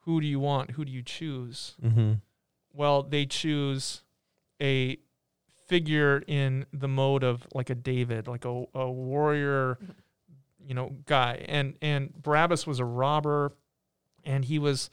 who 0.00 0.20
do 0.20 0.26
you 0.26 0.38
want? 0.38 0.72
Who 0.72 0.84
do 0.84 0.92
you 0.92 1.02
choose? 1.02 1.74
Mm-hmm. 1.84 2.14
Well, 2.72 3.02
they 3.02 3.26
choose 3.26 4.02
a 4.62 4.98
figure 5.66 6.22
in 6.26 6.66
the 6.72 6.86
mode 6.88 7.24
of 7.24 7.46
like 7.52 7.70
a 7.70 7.74
David, 7.74 8.28
like 8.28 8.44
a, 8.44 8.64
a 8.74 8.88
warrior, 8.88 9.78
you 10.64 10.74
know, 10.74 10.96
guy. 11.06 11.44
And 11.48 11.76
and 11.82 12.14
Barabbas 12.22 12.66
was 12.66 12.78
a 12.78 12.84
robber, 12.84 13.56
and 14.24 14.44
he 14.44 14.60
was, 14.60 14.90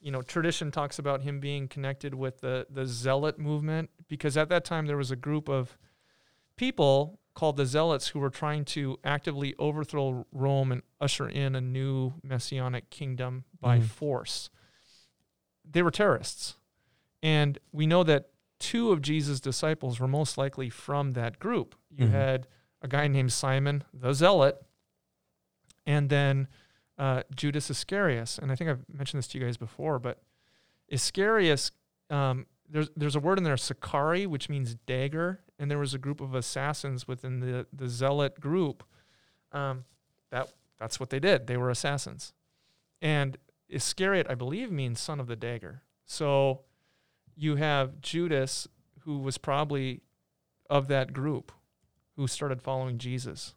you 0.00 0.10
know, 0.10 0.20
tradition 0.20 0.70
talks 0.70 0.98
about 0.98 1.22
him 1.22 1.40
being 1.40 1.66
connected 1.66 2.14
with 2.14 2.40
the 2.40 2.66
the 2.68 2.84
zealot 2.86 3.38
movement 3.38 3.88
because 4.06 4.36
at 4.36 4.50
that 4.50 4.66
time 4.66 4.86
there 4.86 4.98
was 4.98 5.10
a 5.10 5.16
group 5.16 5.48
of 5.48 5.78
people 6.56 7.18
called 7.34 7.56
the 7.56 7.64
zealots 7.66 8.08
who 8.08 8.18
were 8.20 8.30
trying 8.30 8.64
to 8.66 8.98
actively 9.04 9.54
overthrow 9.58 10.26
Rome 10.32 10.70
and 10.72 10.82
usher 11.00 11.28
in 11.28 11.54
a 11.54 11.60
new 11.60 12.12
messianic 12.22 12.90
kingdom 12.90 13.44
by 13.60 13.78
Mhm. 13.78 13.84
force. 13.84 14.50
They 15.64 15.82
were 15.82 15.90
terrorists. 15.90 16.56
And 17.22 17.58
we 17.70 17.86
know 17.86 18.02
that 18.04 18.30
two 18.58 18.92
of 18.92 19.00
Jesus' 19.00 19.40
disciples 19.40 19.98
were 19.98 20.08
most 20.08 20.36
likely 20.36 20.68
from 20.68 21.12
that 21.14 21.38
group. 21.38 21.74
You 21.90 22.06
Mhm. 22.06 22.10
had 22.10 22.48
a 22.82 22.88
guy 22.88 23.06
named 23.08 23.32
Simon 23.32 23.84
the 23.94 24.12
Zealot, 24.12 24.64
and 25.86 26.10
then 26.10 26.48
uh, 26.98 27.22
Judas 27.34 27.70
Iscariot. 27.70 28.38
And 28.38 28.52
I 28.52 28.54
think 28.54 28.68
I've 28.70 28.84
mentioned 28.88 29.18
this 29.18 29.26
to 29.28 29.38
you 29.38 29.44
guys 29.44 29.56
before, 29.56 29.98
but 29.98 30.22
Iscariot, 30.88 31.70
um, 32.10 32.46
there's 32.68 32.90
there's 32.96 33.16
a 33.16 33.20
word 33.20 33.38
in 33.38 33.44
there, 33.44 33.56
Sakari, 33.56 34.26
which 34.26 34.48
means 34.48 34.74
dagger, 34.86 35.40
and 35.62 35.70
there 35.70 35.78
was 35.78 35.94
a 35.94 35.98
group 35.98 36.20
of 36.20 36.34
assassins 36.34 37.06
within 37.06 37.38
the 37.38 37.66
the 37.72 37.88
Zealot 37.88 38.40
group. 38.40 38.82
Um, 39.52 39.84
that 40.30 40.52
that's 40.78 40.98
what 40.98 41.10
they 41.10 41.20
did. 41.20 41.46
They 41.46 41.56
were 41.56 41.70
assassins, 41.70 42.32
and 43.00 43.38
Iscariot, 43.68 44.26
I 44.28 44.34
believe, 44.34 44.72
means 44.72 44.98
son 44.98 45.20
of 45.20 45.28
the 45.28 45.36
dagger. 45.36 45.82
So 46.04 46.62
you 47.36 47.56
have 47.56 48.00
Judas, 48.00 48.66
who 49.04 49.18
was 49.18 49.38
probably 49.38 50.00
of 50.68 50.88
that 50.88 51.12
group, 51.12 51.52
who 52.16 52.26
started 52.26 52.60
following 52.60 52.98
Jesus. 52.98 53.54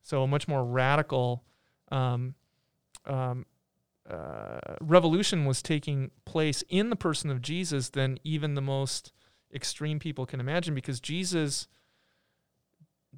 So 0.00 0.22
a 0.22 0.26
much 0.26 0.48
more 0.48 0.64
radical 0.64 1.44
um, 1.90 2.36
um, 3.04 3.44
uh, 4.08 4.76
revolution 4.80 5.44
was 5.44 5.60
taking 5.60 6.10
place 6.24 6.64
in 6.70 6.88
the 6.88 6.96
person 6.96 7.28
of 7.28 7.42
Jesus 7.42 7.90
than 7.90 8.18
even 8.24 8.54
the 8.54 8.62
most 8.62 9.12
extreme 9.54 9.98
people 9.98 10.26
can 10.26 10.40
imagine, 10.40 10.74
because 10.74 11.00
Jesus, 11.00 11.68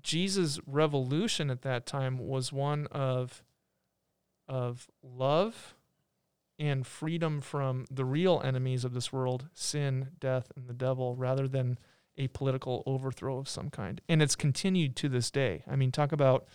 Jesus' 0.02 0.58
revolution 0.66 1.50
at 1.50 1.62
that 1.62 1.86
time 1.86 2.18
was 2.18 2.52
one 2.52 2.86
of 2.90 3.42
of 4.46 4.88
love 5.02 5.74
and 6.58 6.86
freedom 6.86 7.40
from 7.40 7.86
the 7.90 8.04
real 8.04 8.40
enemies 8.44 8.84
of 8.84 8.92
this 8.94 9.12
world 9.12 9.48
sin, 9.54 10.08
death, 10.20 10.52
and 10.54 10.68
the 10.68 10.74
devil, 10.74 11.16
rather 11.16 11.48
than 11.48 11.78
a 12.16 12.28
political 12.28 12.82
overthrow 12.86 13.38
of 13.38 13.48
some 13.48 13.70
kind. 13.70 14.00
And 14.08 14.22
it's 14.22 14.36
continued 14.36 14.94
to 14.96 15.08
this 15.08 15.30
day. 15.30 15.64
I 15.66 15.76
mean, 15.76 15.90
talk 15.90 16.12
about 16.12 16.46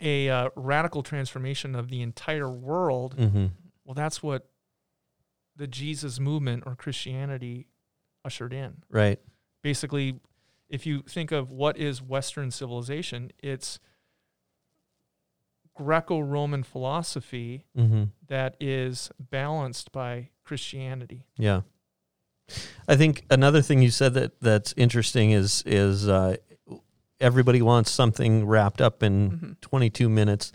a 0.00 0.28
uh, 0.28 0.50
radical 0.54 1.02
transformation 1.02 1.74
of 1.74 1.88
the 1.88 2.02
entire 2.02 2.50
world. 2.50 3.16
Mm-hmm. 3.16 3.46
Well, 3.84 3.94
that's 3.94 4.22
what 4.22 4.50
the 5.56 5.66
Jesus 5.66 6.18
movement 6.18 6.64
or 6.66 6.74
Christianity 6.74 7.68
ushered 8.24 8.52
in. 8.52 8.82
Right. 8.90 9.20
Basically, 9.62 10.20
if 10.68 10.86
you 10.86 11.02
think 11.02 11.30
of 11.32 11.50
what 11.50 11.76
is 11.76 12.00
Western 12.02 12.50
civilization, 12.50 13.30
it's 13.42 13.78
Greco 15.74 16.20
Roman 16.20 16.62
philosophy 16.62 17.64
Mm-hmm. 17.76 18.04
that 18.28 18.56
is 18.60 19.10
balanced 19.18 19.92
by 19.92 20.30
Christianity. 20.44 21.26
Yeah. 21.36 21.62
I 22.86 22.96
think 22.96 23.24
another 23.30 23.62
thing 23.62 23.80
you 23.82 23.90
said 23.90 24.14
that 24.14 24.38
that's 24.40 24.74
interesting 24.76 25.30
is 25.30 25.62
is 25.66 26.08
uh, 26.08 26.36
everybody 27.18 27.62
wants 27.62 27.90
something 27.90 28.44
wrapped 28.46 28.80
up 28.82 29.02
in 29.02 29.30
Mhm. 29.30 29.60
22 29.62 30.08
minutes, 30.10 30.52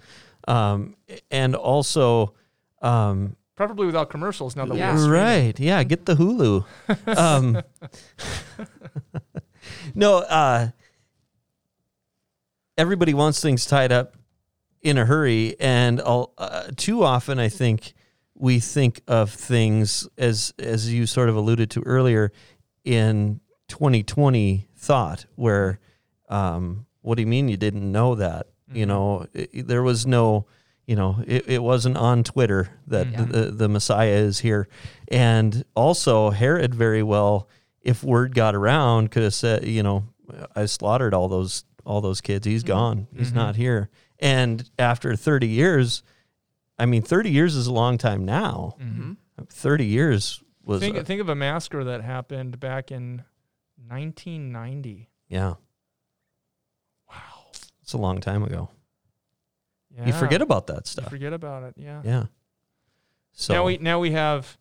um, 0.47 0.95
and 1.31 1.55
also, 1.55 2.35
um, 2.83 3.35
Preferably 3.59 3.87
without 3.87 4.09
commercials 4.09 4.55
now 4.55 4.63
that 4.63 4.77
Yeah. 4.77 4.93
we're 4.93 4.99
streaming. 4.99 5.21
right? 5.21 5.59
Yeah, 5.59 5.83
get 5.83 6.05
the 6.05 6.15
Hulu. 6.15 6.63
um, 7.17 7.61
no, 9.93 10.19
uh, 10.19 10.69
everybody 12.77 13.13
wants 13.13 13.41
things 13.41 13.65
tied 13.65 13.91
up 13.91 14.15
in 14.81 14.97
a 14.97 15.03
hurry, 15.03 15.57
and 15.59 15.99
I'll, 15.99 16.31
uh, 16.37 16.69
too 16.77 17.03
often 17.03 17.37
I 17.37 17.49
think 17.49 17.95
we 18.33 18.61
think 18.61 19.01
of 19.09 19.29
things 19.29 20.07
as 20.17 20.53
as 20.57 20.93
you 20.93 21.05
sort 21.05 21.27
of 21.27 21.35
alluded 21.35 21.69
to 21.71 21.81
earlier 21.81 22.31
in 22.85 23.41
2020 23.67 24.69
thought, 24.77 25.25
where 25.35 25.79
um, 26.29 26.85
what 27.01 27.15
do 27.15 27.23
you 27.23 27.27
mean 27.27 27.49
you 27.49 27.57
didn't 27.57 27.91
know 27.91 28.15
that? 28.15 28.47
You 28.71 28.85
Mhm. 28.85 28.87
know, 28.87 29.27
it, 29.33 29.67
there 29.67 29.83
was 29.83 30.07
no. 30.07 30.45
You 30.89 30.95
know, 30.95 31.23
it, 31.27 31.47
it 31.47 31.61
wasn't 31.61 31.97
on 31.97 32.23
Twitter 32.23 32.69
that 32.87 33.05
Mhm. 33.11 33.31
the, 33.31 33.51
the 33.51 33.69
Messiah 33.69 34.15
is 34.15 34.39
here. 34.39 34.67
And 35.09 35.63
also, 35.75 36.31
Herod 36.31 36.73
very 36.73 37.03
well, 37.03 37.47
if 37.81 38.03
word 38.03 38.33
got 38.33 38.55
around, 38.55 39.11
could 39.11 39.21
have 39.21 39.35
said, 39.35 39.65
you 39.65 39.83
know, 39.83 40.05
I 40.55 40.65
slaughtered 40.65 41.13
all 41.13 41.27
those 41.27 41.63
all 41.85 42.01
those 42.01 42.21
kids. 42.21 42.45
He's 42.47 42.63
Mhm. 42.63 42.67
gone. 42.67 43.07
He's 43.15 43.31
Mhm. 43.31 43.35
not 43.35 43.55
here. 43.55 43.89
And 44.19 44.67
after 44.79 45.15
30 45.15 45.47
years, 45.47 46.01
I 46.79 46.87
mean, 46.87 47.03
30 47.03 47.29
years 47.29 47.55
is 47.55 47.67
a 47.67 47.73
long 47.73 47.99
time 47.99 48.25
now. 48.25 48.75
Mhm. 48.81 49.17
30 49.47 49.85
years 49.85 50.41
was, 50.63 50.79
Think, 50.81 50.97
uh, 50.97 51.03
think 51.03 51.21
of 51.21 51.29
a 51.29 51.35
massacre 51.35 51.83
that 51.83 52.01
happened 52.01 52.59
back 52.59 52.91
in 52.91 53.23
1990. 53.77 55.09
yeah, 55.27 55.53
Wow. 57.09 57.15
it's 57.83 57.93
a 57.93 57.97
long 57.97 58.19
time 58.21 58.43
ago. 58.43 58.69
Yeah. 59.99 60.07
You 60.07 60.13
forget 60.13 60.41
about 60.41 60.67
that 60.67 60.87
stuff. 60.87 61.05
You 61.05 61.09
forget 61.09 61.33
about 61.33 61.63
it. 61.63 61.73
Yeah. 61.77 62.01
Yeah. 62.03 62.25
So 63.33 63.53
now 63.53 63.65
we 63.65 63.77
now 63.77 63.99
we 63.99 64.11
have 64.11 64.57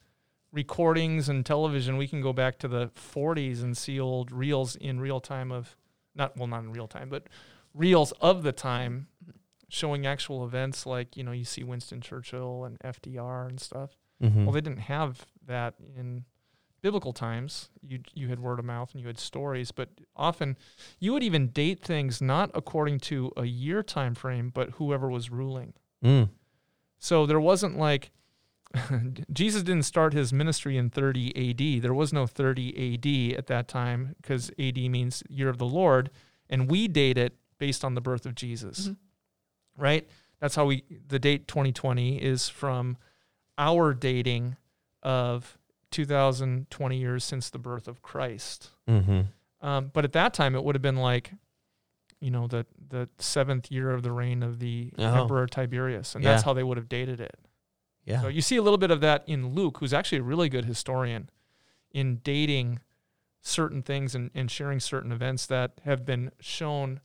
recordings 0.52 1.28
and 1.28 1.44
television. 1.44 1.96
We 1.96 2.08
can 2.08 2.20
go 2.20 2.32
back 2.32 2.58
to 2.60 2.68
the 2.68 2.88
40s 2.88 3.62
and 3.62 3.76
see 3.76 4.00
old 4.00 4.32
reels 4.32 4.76
in 4.76 5.00
real 5.00 5.20
time 5.20 5.50
of 5.52 5.76
not 6.14 6.36
well 6.36 6.46
not 6.46 6.62
in 6.64 6.72
real 6.72 6.88
time, 6.88 7.08
but 7.08 7.24
reels 7.74 8.12
of 8.20 8.42
the 8.42 8.52
time 8.52 9.08
showing 9.68 10.06
actual 10.06 10.44
events 10.44 10.86
like 10.86 11.16
you 11.16 11.22
know 11.24 11.32
you 11.32 11.44
see 11.44 11.62
Winston 11.62 12.00
Churchill 12.00 12.64
and 12.64 12.78
FDR 12.80 13.48
and 13.48 13.60
stuff. 13.60 13.90
Mhm. 14.22 14.44
Well, 14.44 14.52
they 14.52 14.60
didn't 14.60 14.80
have 14.80 15.26
that 15.46 15.74
in 15.96 16.24
biblical 16.80 17.12
times. 17.12 17.70
You 17.82 18.00
you 18.14 18.28
had 18.28 18.40
word 18.40 18.58
of 18.58 18.64
mouth 18.64 18.92
and 18.92 19.00
you 19.00 19.06
had 19.06 19.18
stories, 19.18 19.70
but 19.70 19.88
often 20.16 20.56
you 20.98 21.12
would 21.12 21.22
even 21.22 21.48
date 21.48 21.82
things 21.82 22.20
not 22.20 22.50
according 22.54 23.00
to 23.00 23.32
a 23.36 23.44
year 23.44 23.82
time 23.82 24.14
frame, 24.14 24.50
but 24.52 24.70
whoever 24.72 25.08
was 25.08 25.30
ruling. 25.30 25.74
Mm. 26.04 26.30
So 26.98 27.26
there 27.26 27.40
wasn't 27.40 27.78
like 27.78 28.10
Jesus 29.32 29.62
didn't 29.62 29.84
start 29.84 30.12
his 30.12 30.32
ministry 30.32 30.76
in 30.76 30.90
30 30.90 31.50
AD. 31.50 31.82
There 31.82 31.94
was 31.94 32.12
no 32.12 32.26
30 32.26 32.94
AD 32.94 33.38
at 33.38 33.46
that 33.46 33.68
time 33.68 34.14
because 34.20 34.50
AD 34.58 34.76
means 34.76 35.22
year 35.28 35.48
of 35.48 35.58
the 35.58 35.66
Lord, 35.66 36.10
and 36.50 36.70
we 36.70 36.88
date 36.88 37.18
it 37.18 37.34
based 37.58 37.84
on 37.84 37.94
the 37.94 38.00
birth 38.00 38.26
of 38.26 38.34
Jesus. 38.34 38.88
Mhm. 38.88 38.96
Right? 39.76 40.08
That's 40.40 40.54
how 40.54 40.66
we 40.66 40.84
the 41.08 41.18
date 41.18 41.48
2020 41.48 42.22
is 42.22 42.48
from 42.48 42.96
our 43.56 43.92
dating 43.92 44.56
of 45.02 45.57
2020 45.90 46.96
years 46.98 47.24
since 47.24 47.50
the 47.50 47.58
birth 47.58 47.88
of 47.88 48.02
Christ. 48.02 48.70
hmm 48.86 49.22
Um, 49.60 49.90
but 49.92 50.04
at 50.04 50.12
that 50.12 50.34
time, 50.34 50.54
it 50.54 50.62
would 50.62 50.74
have 50.74 50.82
been 50.82 50.96
like, 50.96 51.32
you 52.20 52.30
know, 52.30 52.46
the 52.46 52.66
the 52.88 53.08
seventh 53.18 53.70
year 53.70 53.90
of 53.90 54.02
the 54.02 54.12
reign 54.12 54.42
of 54.42 54.58
the 54.58 54.92
Oh. 54.98 55.22
Emperor 55.22 55.46
Tiberius, 55.46 56.14
and 56.14 56.24
that's 56.24 56.42
how 56.42 56.52
they 56.54 56.62
would 56.64 56.76
have 56.76 56.88
dated 56.88 57.20
it. 57.20 57.36
Yeah. 58.04 58.22
So 58.22 58.28
you 58.28 58.40
see 58.40 58.56
a 58.56 58.62
little 58.62 58.78
bit 58.78 58.90
of 58.90 59.00
that 59.02 59.22
in 59.26 59.54
Luke, 59.54 59.78
who's 59.78 59.92
actually 59.92 60.18
a 60.18 60.22
really 60.22 60.48
good 60.48 60.64
historian 60.64 61.28
in 61.92 62.16
dating 62.24 62.80
certain 63.40 63.82
things 63.82 64.14
and, 64.14 64.30
and 64.34 64.50
sharing 64.50 64.80
certain 64.80 65.12
events 65.12 65.46
that 65.46 65.80
have 65.84 66.04
been 66.04 66.30
shown 66.40 67.00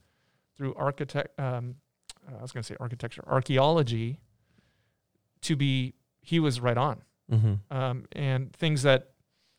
through 0.55 0.73
architect. 0.75 1.37
Um, 1.39 1.75
I 2.27 2.41
was 2.41 2.51
going 2.51 2.63
to 2.63 2.67
say 2.67 2.75
architecture, 2.79 3.23
archaeology, 3.27 4.19
to 5.41 5.55
be 5.55 5.93
he 6.21 6.39
was 6.39 6.59
right 6.61 6.77
on. 6.77 7.01
Mm-hmm. 7.31 7.75
um, 7.75 8.05
and 8.11 8.53
things 8.53 8.83
that 8.83 9.09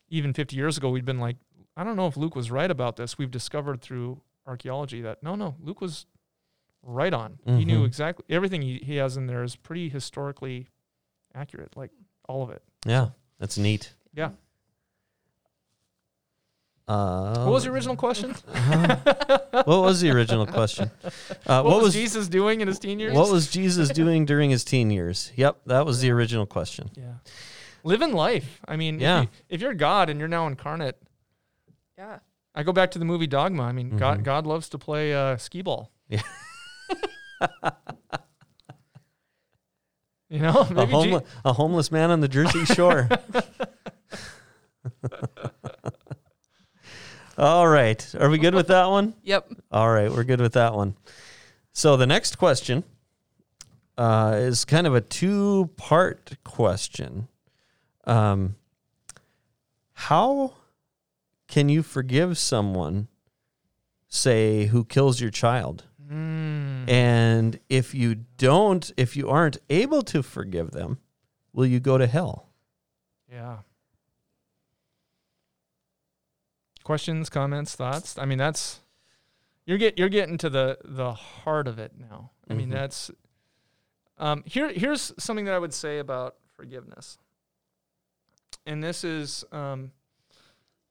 even 0.09 0.33
50 0.35 0.55
years 0.55 0.77
ago 0.77 0.91
we'd 0.91 1.05
been 1.05 1.19
like, 1.19 1.37
I 1.77 1.83
don't 1.83 1.97
know 1.97 2.07
if 2.07 2.17
Luke 2.17 2.37
was 2.37 2.51
right 2.51 2.71
about 2.71 2.97
this. 2.97 3.17
We've 3.19 3.31
discovered 3.31 3.81
through 3.81 4.21
archaeology 4.47 5.01
that 5.03 5.23
no, 5.23 5.35
no, 5.35 5.57
Luke 5.61 5.81
was 5.81 6.07
right 6.83 7.13
on. 7.15 7.39
He 7.47 7.65
knew 7.65 7.81
Mhm. 7.83 7.87
exactly 7.87 8.25
everything 8.29 8.61
he, 8.63 8.79
he 8.85 8.97
has 8.97 9.17
in 9.17 9.27
there 9.27 9.43
is 9.43 9.57
pretty 9.57 9.89
historically 9.89 10.69
accurate, 11.35 11.77
like 11.77 11.91
all 12.29 12.43
of 12.43 12.51
it. 12.51 12.63
Yeah, 12.87 13.09
that's 13.39 13.57
neat. 13.59 13.95
Yeah. 14.13 14.31
Uh, 16.87 17.45
what 17.45 17.53
was 17.55 17.65
the 17.65 17.71
original 17.71 17.97
question? 17.97 18.31
what 19.53 19.67
was 19.67 20.03
the 20.03 20.11
original 20.11 20.47
question? 20.47 20.91
Uh, 21.47 21.63
what, 21.63 21.83
was, 21.83 21.93
Jesus 21.93 22.27
doing 22.29 22.63
in 22.63 22.69
his 22.69 22.79
teen 22.79 22.99
years? 22.99 23.13
what 23.15 23.31
was 23.31 23.51
Jesus 23.51 23.91
doing 23.91 24.25
during 24.25 24.49
his 24.49 24.65
teen 24.65 24.91
years? 24.91 25.31
Yep, 25.37 25.61
that 25.67 25.85
was 25.85 26.01
the 26.01 26.11
original 26.11 26.47
question. 26.47 26.91
yeah. 26.97 27.15
Living 27.85 28.13
life. 28.13 28.61
I 28.67 28.77
mean, 28.77 28.99
Yeah. 28.99 29.19
if, 29.19 29.23
you, 29.25 29.29
if 29.51 29.61
you're 29.61 29.75
God 29.75 30.09
and 30.11 30.19
you're 30.19 30.29
now 30.29 30.47
incarnate, 30.49 30.97
Yeah. 31.99 32.19
I 32.55 32.63
go 32.63 32.73
back 32.73 32.91
to 32.93 32.99
the 32.99 33.05
movie 33.05 33.27
Dogma. 33.27 33.63
I 33.65 33.73
mean, 33.73 33.93
Mhm. 33.93 33.99
God 33.99 34.25
God 34.25 34.47
loves 34.47 34.69
to 34.71 34.79
play 34.79 35.13
uh, 35.15 35.37
skee 35.37 35.63
ball. 35.63 35.91
Yeah. 36.09 36.23
you 40.31 40.39
know, 40.41 40.61
A, 40.69 40.73
maybe 40.73 40.93
Je- 40.93 40.97
homele- 40.99 41.25
a 41.45 41.53
homeless 41.53 41.91
man 41.93 42.11
on 42.11 42.21
the 42.21 42.29
Jersey 42.29 42.65
Shore. 42.65 43.09
All 47.37 47.67
right, 47.67 48.15
are 48.21 48.31
we 48.31 48.39
good 48.39 48.55
with 48.55 48.69
that 48.69 48.87
one? 48.87 49.15
Yep. 49.25 49.51
All 49.73 49.91
right, 49.91 50.09
we're 50.11 50.23
good 50.25 50.41
with 50.41 50.53
that 50.53 50.75
one. 50.75 50.95
So 51.73 51.97
the 51.97 52.07
next 52.07 52.39
question 52.39 52.85
uh, 53.99 54.35
is 54.39 54.65
kind 54.65 54.87
of 54.87 54.95
a 54.95 55.01
two-part 55.01 56.37
question. 56.45 57.27
Um, 58.07 58.57
how 59.95 60.55
can 61.49 61.69
you 61.69 61.83
forgive 61.83 62.37
someone, 62.39 63.09
say, 64.09 64.67
who 64.67 64.85
kills 64.85 65.21
your 65.21 65.31
child? 65.31 65.85
Mm. 66.11 66.89
And 66.89 67.61
if 67.69 67.95
you 67.95 68.15
don't, 68.37 68.93
if 68.97 69.17
you 69.17 69.29
aren't 69.31 69.57
able 69.71 70.03
to 70.03 70.23
forgive 70.23 70.73
them, 70.73 70.99
will 71.53 71.67
you 71.67 71.81
go 71.81 71.97
to 71.99 72.07
hell? 72.07 72.51
Yeah. 73.31 73.59
Questions, 76.83 77.31
comments, 77.31 77.75
thoughts? 77.75 78.19
I 78.19 78.27
mean, 78.27 78.37
that's 78.39 78.81
you're 79.65 79.79
get 79.79 79.99
you're 79.99 80.11
getting 80.11 80.37
to 80.39 80.51
the 80.51 80.77
the 80.85 81.15
heart 81.15 81.67
of 81.67 81.79
it 81.79 81.93
now. 81.99 82.33
I 82.51 82.53
mean, 82.55 82.69
Mhm. 82.69 82.73
that's 82.73 83.11
um 84.19 84.43
here 84.47 84.71
here's 84.71 85.13
something 85.19 85.47
that 85.47 85.55
I 85.55 85.59
would 85.59 85.73
say 85.73 85.99
about 85.99 86.37
forgiveness. 86.53 87.17
And 88.67 88.83
this 88.83 89.05
is 89.05 89.45
um 89.53 89.93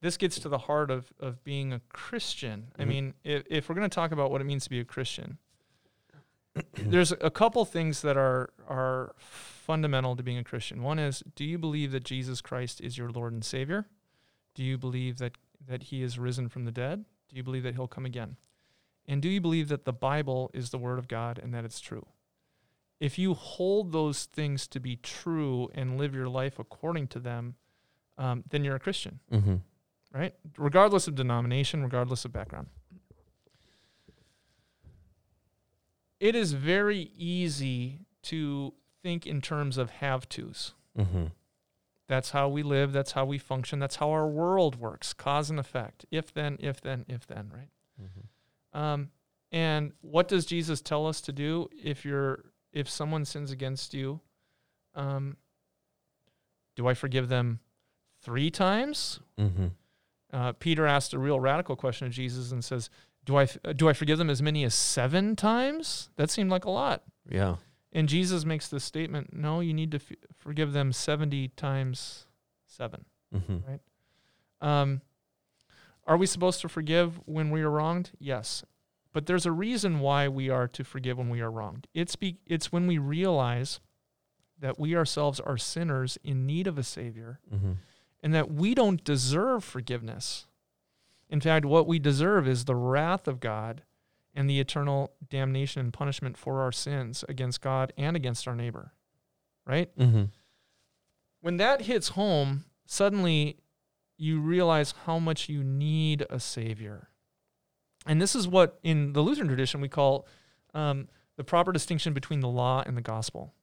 this 0.00 0.16
gets 0.16 0.38
to 0.40 0.48
the 0.48 0.58
heart 0.58 0.90
of 0.90 1.12
of 1.18 1.42
being 1.44 1.72
a 1.72 1.80
Christian. 1.88 2.68
I 2.78 2.82
Mhm. 2.84 2.88
mean, 2.88 3.14
if 3.24 3.44
if 3.50 3.68
we're 3.68 3.74
going 3.74 3.88
to 3.88 3.94
talk 3.94 4.12
about 4.12 4.30
what 4.30 4.40
it 4.40 4.44
means 4.44 4.64
to 4.64 4.70
be 4.70 4.80
a 4.80 4.84
Christian, 4.84 5.38
there's 6.74 7.12
a 7.12 7.30
couple 7.30 7.64
things 7.64 8.02
that 8.02 8.16
are 8.16 8.50
are 8.68 9.14
fundamental 9.18 10.14
to 10.16 10.22
being 10.22 10.38
a 10.38 10.44
Christian. 10.44 10.82
One 10.82 10.98
is, 10.98 11.22
do 11.34 11.44
you 11.44 11.58
believe 11.58 11.90
that 11.92 12.04
Jesus 12.04 12.40
Christ 12.40 12.80
is 12.80 12.96
your 12.98 13.10
Lord 13.10 13.32
and 13.32 13.44
Savior? 13.44 13.86
Do 14.54 14.62
you 14.62 14.78
believe 14.78 15.18
that 15.18 15.36
that 15.66 15.84
he 15.84 16.02
is 16.02 16.18
risen 16.18 16.48
from 16.48 16.64
the 16.64 16.72
dead? 16.72 17.04
Do 17.28 17.36
you 17.36 17.42
believe 17.42 17.62
that 17.64 17.74
he'll 17.74 17.88
come 17.88 18.04
again? 18.06 18.36
And 19.06 19.20
do 19.20 19.28
you 19.28 19.40
believe 19.40 19.68
that 19.68 19.84
the 19.84 19.92
Bible 19.92 20.50
is 20.54 20.70
the 20.70 20.78
word 20.78 20.98
of 20.98 21.08
God 21.08 21.38
and 21.38 21.52
that 21.54 21.64
it's 21.64 21.80
true? 21.80 22.06
If 23.04 23.18
you 23.18 23.34
hold 23.34 23.92
those 23.92 24.24
things 24.24 24.66
to 24.68 24.80
be 24.80 24.96
true 24.96 25.68
and 25.74 25.98
live 25.98 26.14
your 26.14 26.26
life 26.26 26.58
according 26.58 27.08
to 27.08 27.18
them, 27.18 27.56
um, 28.16 28.44
then 28.48 28.64
you're 28.64 28.76
a 28.76 28.80
Christian, 28.80 29.20
Mm-hmm. 29.30 29.56
right? 30.14 30.34
Regardless 30.56 31.06
of 31.06 31.14
denomination, 31.14 31.82
regardless 31.82 32.24
of 32.24 32.32
background. 32.32 32.68
It 36.18 36.34
is 36.34 36.54
very 36.54 37.10
easy 37.18 38.00
to 38.22 38.72
think 39.02 39.26
in 39.26 39.42
terms 39.42 39.76
of 39.76 39.90
have 39.90 40.26
tos. 40.26 40.72
Mm-hmm. 40.98 41.26
That's 42.08 42.30
how 42.30 42.48
we 42.48 42.62
live. 42.62 42.94
That's 42.94 43.12
how 43.12 43.26
we 43.26 43.36
function. 43.36 43.80
That's 43.80 43.96
how 43.96 44.12
our 44.12 44.26
world 44.26 44.76
works. 44.76 45.12
Cause 45.12 45.50
and 45.50 45.60
effect. 45.60 46.06
If 46.10 46.32
then, 46.32 46.56
if 46.58 46.80
then, 46.80 47.04
if 47.06 47.26
then, 47.26 47.52
right? 47.54 47.68
Mm-hmm. 48.02 48.80
Um, 48.80 49.10
and 49.52 49.92
what 50.00 50.26
does 50.26 50.46
Jesus 50.46 50.80
tell 50.80 51.06
us 51.06 51.20
to 51.20 51.32
do 51.32 51.68
if 51.70 52.06
you're 52.06 52.44
if 52.74 52.90
someone 52.90 53.24
sins 53.24 53.50
against 53.50 53.94
you? 53.94 54.20
Um, 54.94 55.36
do 56.76 56.86
I 56.86 56.94
forgive 56.94 57.28
them 57.28 57.60
three 58.20 58.50
times? 58.50 59.20
Mm-hmm. 59.38 59.68
Uh, 60.32 60.52
Peter 60.52 60.86
asked 60.86 61.14
a 61.14 61.18
real 61.18 61.38
radical 61.38 61.76
question 61.76 62.06
of 62.06 62.12
Jesus 62.12 62.50
and 62.52 62.64
says, 62.64 62.90
"Do 63.24 63.36
I 63.36 63.46
do 63.76 63.88
I 63.88 63.92
forgive 63.92 64.18
them 64.18 64.28
as 64.28 64.42
many 64.42 64.64
as 64.64 64.74
seven 64.74 65.36
times?" 65.36 66.10
That 66.16 66.30
seemed 66.30 66.50
like 66.50 66.64
a 66.64 66.70
lot. 66.70 67.04
Yeah. 67.28 67.56
And 67.92 68.08
Jesus 68.08 68.44
makes 68.44 68.68
this 68.68 68.82
statement: 68.84 69.32
No, 69.32 69.60
you 69.60 69.72
need 69.72 69.92
to 69.92 69.98
f- 69.98 70.18
forgive 70.36 70.72
them 70.72 70.92
seventy 70.92 71.48
times 71.48 72.26
seven. 72.66 73.04
Mm-hmm. 73.32 74.66
Um, 74.66 75.02
are 76.06 76.16
we 76.16 76.26
supposed 76.26 76.60
to 76.62 76.68
forgive 76.68 77.20
when 77.26 77.50
we 77.50 77.62
are 77.62 77.70
wronged? 77.70 78.10
Yes. 78.18 78.64
But 79.14 79.24
there's 79.26 79.46
a 79.46 79.52
reason 79.52 80.00
why 80.00 80.28
we 80.28 80.50
are 80.50 80.68
to 80.68 80.84
forgive 80.84 81.16
when 81.16 81.30
we 81.30 81.40
are 81.40 81.50
wronged. 81.50 81.86
It's 81.94 82.16
be, 82.16 82.36
it's 82.46 82.70
when 82.70 82.86
we 82.86 82.98
realize 82.98 83.80
that 84.58 84.78
we 84.78 84.94
ourselves 84.94 85.40
are 85.40 85.56
sinners 85.56 86.18
in 86.22 86.44
need 86.44 86.66
of 86.66 86.76
a 86.76 86.82
savior 86.82 87.40
Mm-hmm. 87.54 87.72
and 88.22 88.34
that 88.34 88.50
we 88.50 88.74
don't 88.74 89.02
deserve 89.04 89.64
forgiveness. 89.64 90.46
In 91.30 91.40
fact, 91.40 91.64
what 91.64 91.86
we 91.86 91.98
deserve 91.98 92.46
is 92.46 92.64
the 92.64 92.74
wrath 92.74 93.26
of 93.28 93.40
God 93.40 93.82
and 94.34 94.50
the 94.50 94.58
eternal 94.60 95.12
damnation 95.30 95.80
and 95.80 95.92
punishment 95.92 96.36
for 96.36 96.60
our 96.60 96.72
sins 96.72 97.24
against 97.28 97.60
God 97.60 97.92
and 97.96 98.16
against 98.16 98.46
our 98.48 98.56
neighbor. 98.56 98.92
Right? 99.66 99.96
Mm-hmm. 99.96 100.24
when 101.40 101.56
that 101.56 101.82
hits 101.82 102.08
home, 102.10 102.64
suddenly 102.84 103.58
you 104.18 104.40
realize 104.40 104.92
how 105.06 105.18
much 105.18 105.48
you 105.48 105.62
need 105.64 106.26
a 106.28 106.38
savior. 106.40 107.08
And 108.06 108.20
this 108.20 108.34
is 108.34 108.46
what 108.46 108.78
in 108.82 109.12
the 109.12 109.22
Lutheran 109.22 109.48
tradition 109.48 109.80
we 109.80 109.88
call 109.88 110.26
um, 110.74 111.08
the 111.36 111.44
proper 111.44 111.72
distinction 111.72 112.12
between 112.12 112.40
the 112.40 112.48
law 112.48 112.82
and 112.84 112.96
the 112.96 113.02
gospel. 113.02 113.54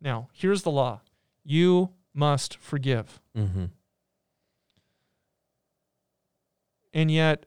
Now, 0.00 0.28
here's 0.32 0.62
the 0.62 0.70
law 0.70 1.00
you 1.44 1.90
must 2.14 2.56
forgive. 2.58 3.20
Mm-hmm. 3.36 3.66
And 6.92 7.10
yet, 7.10 7.46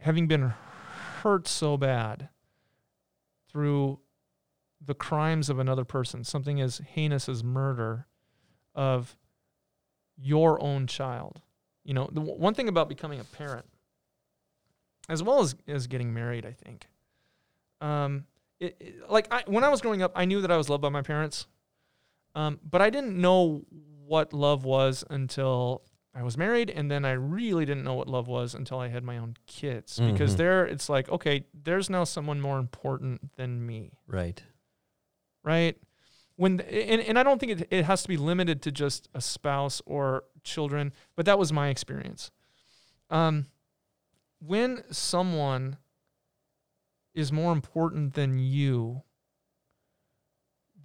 having 0.00 0.26
been 0.26 0.54
hurt 1.22 1.46
so 1.46 1.76
bad 1.76 2.30
through 3.50 3.98
the 4.80 4.94
crimes 4.94 5.50
of 5.50 5.58
another 5.58 5.84
person, 5.84 6.24
something 6.24 6.60
as 6.60 6.78
heinous 6.78 7.28
as 7.28 7.44
murder 7.44 8.06
of 8.74 9.16
your 10.16 10.62
own 10.62 10.86
child. 10.86 11.42
You 11.84 11.94
know, 11.94 12.06
the 12.06 12.20
w- 12.20 12.38
one 12.38 12.54
thing 12.54 12.68
about 12.68 12.88
becoming 12.88 13.20
a 13.20 13.24
parent, 13.24 13.66
as 15.08 15.22
well 15.22 15.40
as, 15.40 15.54
as 15.66 15.86
getting 15.86 16.12
married, 16.12 16.44
I 16.46 16.52
think, 16.52 16.86
um, 17.80 18.24
it, 18.60 18.76
it- 18.80 19.10
like 19.10 19.28
I, 19.32 19.42
when 19.46 19.64
I 19.64 19.68
was 19.68 19.80
growing 19.80 20.02
up, 20.02 20.12
I 20.14 20.24
knew 20.24 20.40
that 20.40 20.50
I 20.50 20.56
was 20.56 20.68
loved 20.68 20.82
by 20.82 20.88
my 20.88 21.02
parents, 21.02 21.46
um, 22.34 22.58
but 22.68 22.82
I 22.82 22.90
didn't 22.90 23.16
know 23.20 23.64
what 24.06 24.32
love 24.32 24.64
was 24.64 25.04
until 25.10 25.82
I 26.14 26.22
was 26.22 26.36
married, 26.36 26.70
and 26.70 26.90
then 26.90 27.04
I 27.04 27.12
really 27.12 27.64
didn't 27.64 27.84
know 27.84 27.94
what 27.94 28.08
love 28.08 28.26
was 28.26 28.54
until 28.54 28.78
I 28.80 28.88
had 28.88 29.04
my 29.04 29.18
own 29.18 29.36
kids. 29.46 30.00
Because 30.00 30.34
Mhm. 30.34 30.38
there, 30.38 30.66
it's 30.66 30.88
like, 30.88 31.08
okay, 31.10 31.44
there's 31.54 31.88
now 31.88 32.04
someone 32.04 32.40
more 32.40 32.58
important 32.58 33.36
than 33.36 33.64
me 33.64 33.92
Right. 34.06 34.42
right? 35.44 35.76
When 36.36 36.60
and, 36.60 37.00
and 37.02 37.18
I 37.18 37.22
don't 37.22 37.38
think 37.40 37.60
it, 37.60 37.68
it 37.70 37.84
has 37.84 38.02
to 38.02 38.08
be 38.08 38.16
limited 38.16 38.62
to 38.62 38.72
just 38.72 39.08
a 39.14 39.20
spouse 39.20 39.82
or 39.86 40.24
children, 40.44 40.92
but 41.16 41.26
that 41.26 41.38
was 41.38 41.52
my 41.52 41.68
experience. 41.68 42.30
Um, 43.10 43.46
when 44.40 44.82
someone 44.90 45.76
is 47.14 47.32
more 47.32 47.52
important 47.52 48.14
than 48.14 48.38
you, 48.38 49.02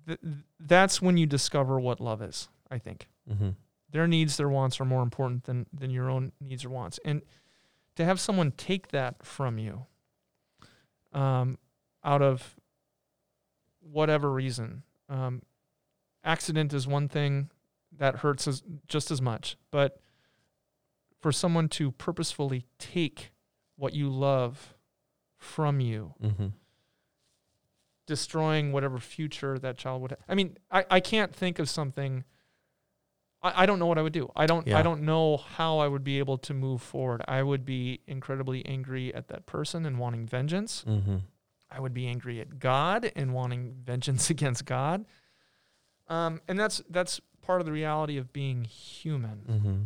th- 0.08 0.20
that's 0.60 1.02
when 1.02 1.18
you 1.18 1.26
discover 1.26 1.80
what 1.80 2.00
love 2.00 2.22
is. 2.22 2.48
I 2.72 2.78
think 2.80 3.08
Mm-hmm. 3.32 3.52
their 3.90 4.06
needs, 4.08 4.36
their 4.36 4.50
wants 4.50 4.82
are 4.82 4.86
more 4.86 5.02
important 5.04 5.46
than 5.46 5.66
than 5.72 5.90
your 5.92 6.10
own 6.10 6.34
needs 6.42 6.66
or 6.66 6.70
wants, 6.70 7.00
and 7.06 7.22
to 7.96 8.04
have 8.04 8.20
someone 8.20 8.52
take 8.52 8.90
that 8.90 9.24
from 9.26 9.58
you, 9.58 9.86
um, 11.14 11.58
out 12.04 12.22
of 12.22 12.56
whatever 13.80 14.32
reason, 14.32 14.84
um, 15.08 15.42
accident 16.24 16.74
is 16.74 16.88
one 16.88 17.08
thing 17.08 17.50
that 17.96 18.18
hurts 18.18 18.48
as, 18.48 18.64
just 18.88 19.12
as 19.12 19.22
much, 19.22 19.56
but 19.72 20.00
for 21.22 21.32
someone 21.32 21.70
to 21.70 21.92
purposefully 21.92 22.66
take 22.80 23.32
what 23.76 23.94
you 23.94 24.10
love 24.10 24.74
from 25.38 25.80
you, 25.80 26.14
Mm-hmm. 26.24 26.48
destroying 28.06 28.72
whatever 28.72 28.98
future 29.00 29.58
that 29.60 29.78
child 29.78 30.02
would 30.02 30.12
have. 30.12 30.20
I 30.28 30.36
mean, 30.36 30.58
I, 30.72 30.86
I 30.90 31.00
can't 31.00 31.34
think 31.34 31.60
of 31.60 31.70
something 31.70 32.24
I, 33.42 33.64
I 33.64 33.66
don't 33.66 33.80
know 33.80 33.86
what 33.88 33.98
I 33.98 34.02
would 34.02 34.14
do. 34.14 34.32
I 34.36 34.46
don't 34.46 34.68
Yeah. 34.68 34.78
I 34.78 34.82
don't 34.82 35.04
know 35.04 35.38
how 35.38 35.80
I 35.80 35.88
would 35.88 36.04
be 36.04 36.20
able 36.20 36.38
to 36.40 36.54
move 36.54 36.82
forward. 36.82 37.22
I 37.28 37.44
would 37.44 37.66
be 37.66 38.02
incredibly 38.08 38.66
angry 38.66 39.14
at 39.14 39.28
that 39.30 39.46
person 39.46 39.86
and 39.86 40.00
wanting 40.00 40.26
vengeance. 40.28 40.84
Mm-hmm. 40.88 41.18
I 41.72 41.80
would 41.80 41.94
be 41.94 42.08
angry 42.08 42.40
at 42.40 42.60
God 42.60 43.12
and 43.16 43.34
wanting 43.34 43.74
vengeance 43.84 44.30
against 44.36 44.66
God. 44.66 45.06
Um, 46.08 46.42
and 46.48 46.60
that's 46.60 46.82
that's 46.90 47.20
part 47.42 47.60
of 47.62 47.66
the 47.66 47.72
reality 47.72 48.18
of 48.18 48.32
being 48.34 48.64
human. 48.66 49.42
Mm-hmm. 49.50 49.82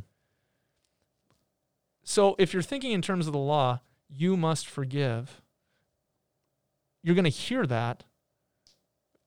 So 2.10 2.38
if 2.39 2.54
you're 2.54 2.63
thinking 2.63 2.93
in 2.93 3.02
terms 3.02 3.28
of 3.28 3.34
the 3.34 3.39
law, 3.39 3.82
you 4.08 4.38
must 4.38 4.65
forgive. 4.65 5.41
You're 7.04 7.15
going 7.15 7.26
to 7.26 7.30
hear 7.30 7.65
that. 7.67 8.06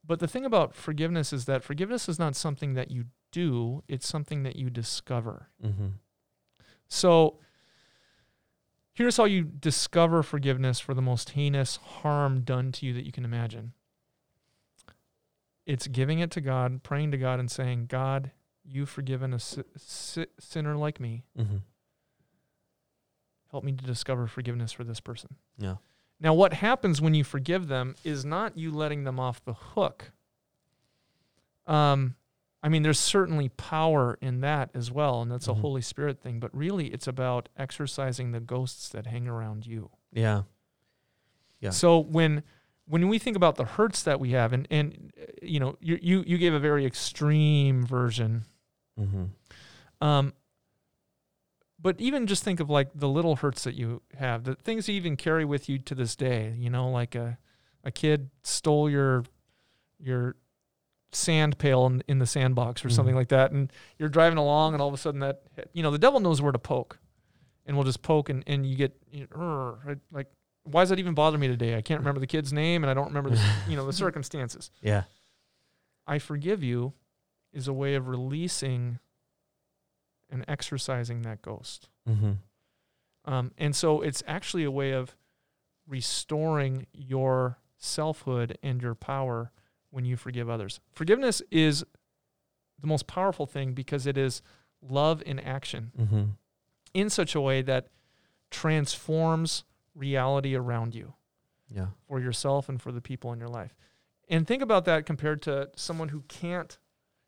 But 0.03 0.19
the 0.19 0.27
thing 0.27 0.47
about 0.47 0.75
forgiveness 0.75 1.31
is 1.31 1.45
that 1.45 1.62
forgiveness 1.62 2.09
is 2.09 2.19
not 2.19 2.35
something 2.35 2.73
that 2.73 2.90
you 2.90 3.05
do, 3.33 3.85
it's 3.87 4.09
something 4.09 4.45
that 4.45 4.57
you 4.57 4.71
discover. 4.71 5.51
Mm-hmm. 5.62 5.88
So 6.88 7.38
here's 8.95 9.19
how 9.19 9.27
you 9.27 9.45
discover 9.45 10.23
forgiveness 10.23 10.81
for 10.81 10.95
the 10.95 11.03
most 11.03 11.31
heinous 11.31 11.77
harm 11.77 12.40
done 12.40 12.73
to 12.73 12.87
you 12.87 12.95
that 12.95 13.05
you 13.05 13.12
can 13.12 13.27
imagine 13.27 13.75
it's 15.66 15.87
giving 15.87 16.19
it 16.19 16.31
to 16.31 16.40
God, 16.40 16.83
praying 16.83 17.11
to 17.11 17.19
God, 17.19 17.38
and 17.38 17.51
saying, 17.51 17.87
God, 17.87 18.33
you've 18.64 18.88
forgiven 18.88 19.35
a 19.35 19.38
si- 19.38 19.62
si- 19.77 20.27
sinner 20.38 20.77
like 20.77 20.99
me. 20.99 21.25
Mm-hmm. 21.38 21.59
Help 23.51 23.65
me 23.65 23.73
to 23.73 23.85
discover 23.85 24.27
forgiveness 24.27 24.73
for 24.73 24.85
this 24.85 25.01
person. 25.01 25.35
Yeah. 25.59 25.77
Now, 26.21 26.35
what 26.35 26.53
happens 26.53 27.01
when 27.01 27.15
you 27.15 27.25
forgive 27.25 27.69
them 27.69 27.95
is 28.05 28.25
not 28.25 28.57
you 28.57 28.71
letting 28.71 29.05
them 29.05 29.19
off 29.19 29.43
the 29.45 29.55
hook. 29.55 30.13
Um, 31.67 32.17
I 32.63 32.69
mean, 32.69 32.83
there's 32.83 32.99
certainly 32.99 33.49
power 33.49 34.19
in 34.21 34.41
that 34.43 34.71
as 34.75 34.91
well, 34.91 35.23
and 35.23 35.31
that's 35.31 35.47
Mhm. 35.47 35.53
a 35.53 35.55
Holy 35.55 35.81
Spirit 35.83 36.21
thing. 36.21 36.39
But 36.41 36.55
really, 36.55 36.89
it's 36.89 37.07
about 37.07 37.49
exorcising 37.57 38.33
the 38.33 38.41
ghosts 38.41 38.89
that 38.91 39.07
hang 39.07 39.27
around 39.27 39.67
you. 39.67 39.91
Yeah. 40.13 40.43
Yeah. 41.61 41.71
So 41.71 41.99
when 41.99 42.43
when 42.87 43.07
we 43.09 43.21
think 43.21 43.37
about 43.37 43.55
the 43.55 43.65
hurts 43.65 44.03
that 44.03 44.19
we 44.21 44.31
have, 44.33 44.53
and 44.53 44.67
and 44.71 45.13
you 45.43 45.59
know, 45.61 45.77
you 45.81 45.99
you 46.03 46.23
you 46.27 46.39
gave 46.39 46.53
a 46.55 46.59
very 46.61 46.85
extreme 46.87 47.85
version 47.87 48.45
Mm-hmm. 48.99 49.25
Um, 50.03 50.35
but 51.83 52.01
even 52.01 52.27
just 52.27 52.43
think 52.45 52.61
of 52.61 52.69
like 52.69 52.90
the 52.95 53.09
little 53.09 53.37
hurts 53.37 53.64
that 53.64 53.75
you 53.75 54.03
have, 54.19 54.45
the 54.45 54.55
things 54.57 54.88
you 54.88 54.95
even 54.95 55.16
carry 55.16 55.45
with 55.45 55.69
you 55.69 55.79
to 55.79 55.95
this 55.95 56.14
day. 56.16 56.55
You 56.59 56.71
know, 56.71 56.90
like 56.90 57.14
a 57.14 57.38
a 57.85 57.90
kid 57.90 58.31
stole 58.43 58.90
your 58.90 59.25
your 59.99 60.37
sand 61.12 61.59
pail 61.59 61.87
in, 61.87 62.03
in 62.07 62.19
the 62.19 62.27
sandbox 62.27 62.85
or 62.85 62.90
something 62.90 63.14
Mhm. 63.14 63.19
like 63.19 63.29
that, 63.31 63.51
and 63.53 63.73
you're 63.99 64.09
driving 64.09 64.38
along, 64.38 64.75
and 64.75 64.81
all 64.83 64.88
of 64.88 64.95
a 64.95 64.99
sudden 64.99 65.21
that 65.21 65.43
you 65.73 65.83
know 65.83 65.90
the 65.90 65.99
devil 65.99 66.21
knows 66.21 66.40
where 66.43 66.53
to 66.53 66.59
poke, 66.59 66.99
and 67.66 67.77
we'll 67.77 67.85
just 67.85 68.03
poke, 68.03 68.29
and 68.29 68.45
and 68.47 68.66
you 68.66 68.77
get 68.77 68.97
you 69.11 69.27
know, 69.35 69.77
like 70.12 70.29
why 70.64 70.83
does 70.83 70.90
that 70.90 70.99
even 70.99 71.14
bother 71.14 71.38
me 71.38 71.49
today? 71.49 71.77
I 71.77 71.81
can't 71.83 72.01
remember 72.01 72.21
the 72.21 72.27
kid's 72.27 72.53
name, 72.53 72.85
and 72.85 72.90
I 72.90 72.95
don't 72.95 73.09
remember 73.09 73.31
the 73.31 73.43
you 73.69 73.77
know 73.77 73.87
the 73.87 73.93
circumstances. 74.05 74.71
Yeah. 74.83 75.05
I 76.07 76.19
forgive 76.19 76.62
you 76.62 76.93
is 77.53 77.66
a 77.69 77.73
way 77.73 77.95
of 77.95 78.07
releasing 78.09 78.99
and 80.31 80.45
exorcising 80.49 81.23
that 81.23 81.43
ghost. 81.43 81.88
Mm-hmm. 82.09 82.33
Um, 83.25 83.53
and 83.59 83.75
so 83.77 84.01
it's 84.01 84.23
actually 84.27 84.64
a 84.64 84.71
way 84.71 84.93
of 84.93 85.14
restoring 85.87 86.87
your 86.93 87.59
selfhood 87.77 88.57
and 88.62 88.81
your 88.83 88.95
power 88.95 89.51
when 89.90 90.05
you 90.05 90.16
forgive 90.16 90.49
others. 90.49 90.81
Forgiveness 90.93 91.43
is 91.51 91.85
the 92.79 92.87
most 92.87 93.07
powerful 93.07 93.47
thing 93.47 93.73
because 93.73 94.07
it 94.07 94.16
is 94.16 94.40
love 94.81 95.23
in 95.27 95.38
action 95.38 95.93
Mm-hmm. 95.99 96.23
in 96.95 97.11
such 97.11 97.35
a 97.35 97.40
way 97.40 97.61
that 97.62 97.88
transforms 98.51 99.64
reality 99.95 100.55
around 100.55 100.95
you 100.95 101.14
Yeah. 101.69 101.88
for 102.07 102.21
yourself 102.21 102.69
and 102.69 102.81
for 102.81 102.93
the 102.93 103.01
people 103.01 103.33
in 103.33 103.38
your 103.38 103.49
life. 103.49 103.75
And 104.29 104.47
think 104.47 104.62
about 104.62 104.85
that 104.85 105.07
compared 105.07 105.43
to 105.43 105.71
someone 105.77 106.09
who 106.11 106.23
can't, 106.29 106.79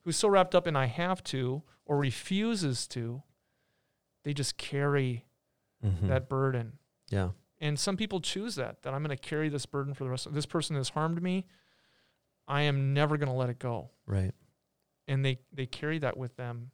who's 0.05 0.17
so 0.17 0.29
wrapped 0.29 0.55
up 0.55 0.67
in 0.67 0.77
I 0.77 0.87
have 0.87 1.23
to 1.25 1.63
or 1.93 1.99
refuses 1.99 2.87
to, 2.89 3.23
they 4.25 4.33
just 4.33 4.57
carry 4.57 5.27
Mm-hmm. 5.85 6.07
that 6.07 6.29
burden. 6.29 6.75
Yeah. 7.11 7.31
And 7.61 7.77
some 7.77 7.97
people 7.97 8.21
choose 8.21 8.55
that, 8.55 8.83
that 8.83 8.95
I'm 8.95 9.03
going 9.03 9.17
to 9.17 9.21
carry 9.21 9.49
this 9.49 9.67
burden 9.67 9.95
for 9.95 10.05
the 10.05 10.11
rest 10.11 10.27
of 10.27 10.33
this 10.33 10.47
person 10.47 10.77
has 10.77 10.91
harmed 10.91 11.21
me. 11.21 11.45
I 12.47 12.63
am 12.63 12.95
never 12.95 13.17
going 13.17 13.29
to 13.29 13.35
let 13.35 13.51
it 13.51 13.59
go. 13.59 13.91
Right. 14.07 14.31
And 15.09 15.25
they, 15.25 15.41
they 15.53 15.67
carry 15.67 15.99
that 15.99 16.17
with 16.17 16.37
them. 16.37 16.71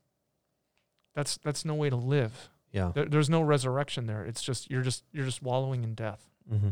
That's, 1.15 1.39
that's 1.39 1.65
no 1.65 1.75
way 1.75 1.89
to 1.89 1.97
live. 1.97 2.51
Yeah. 2.71 2.93
There, 2.95 3.07
there's 3.07 3.31
no 3.31 3.41
resurrection 3.41 4.05
there. 4.05 4.27
It's 4.27 4.43
just, 4.43 4.71
you're 4.71 4.83
just, 4.83 5.05
you're 5.11 5.25
just 5.25 5.43
wallowing 5.43 5.85
in 5.85 5.95
death. 5.95 6.29
Mm-hmm. 6.53 6.69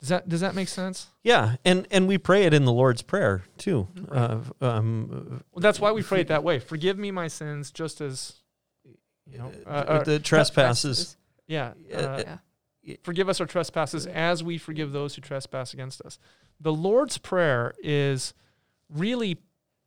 Does 0.00 0.10
that, 0.10 0.28
does 0.28 0.40
that 0.42 0.54
make 0.54 0.68
sense? 0.68 1.08
Yeah, 1.22 1.56
and 1.64 1.86
and 1.90 2.06
we 2.06 2.18
pray 2.18 2.44
it 2.44 2.52
in 2.52 2.64
the 2.66 2.72
Lord's 2.72 3.00
prayer 3.02 3.44
too. 3.56 3.88
Right. 4.08 4.18
Uh, 4.60 4.64
um, 4.64 5.42
Well, 5.52 5.60
that's 5.60 5.80
why 5.80 5.92
we 5.92 6.02
pray 6.02 6.20
it 6.20 6.28
that 6.28 6.44
way. 6.44 6.58
Forgive 6.58 6.98
me 6.98 7.10
my 7.10 7.28
sins, 7.28 7.70
just 7.72 8.00
as 8.02 8.34
you 9.26 9.38
know. 9.38 9.50
Uh, 9.66 9.70
uh, 9.70 10.02
the 10.04 10.18
trespasses. 10.18 11.16
yeah. 11.46 11.72
Uh, 11.92 12.22
Yeah. 12.82 12.96
forgive 13.02 13.28
us 13.28 13.40
our 13.40 13.46
trespasses 13.46 14.06
as 14.06 14.44
we 14.44 14.58
forgive 14.58 14.92
those 14.92 15.14
who 15.14 15.22
trespass 15.22 15.72
against 15.72 16.00
us. 16.02 16.18
The 16.60 16.72
Lord's 16.72 17.18
prayer 17.18 17.74
is 17.82 18.34
really 18.90 19.38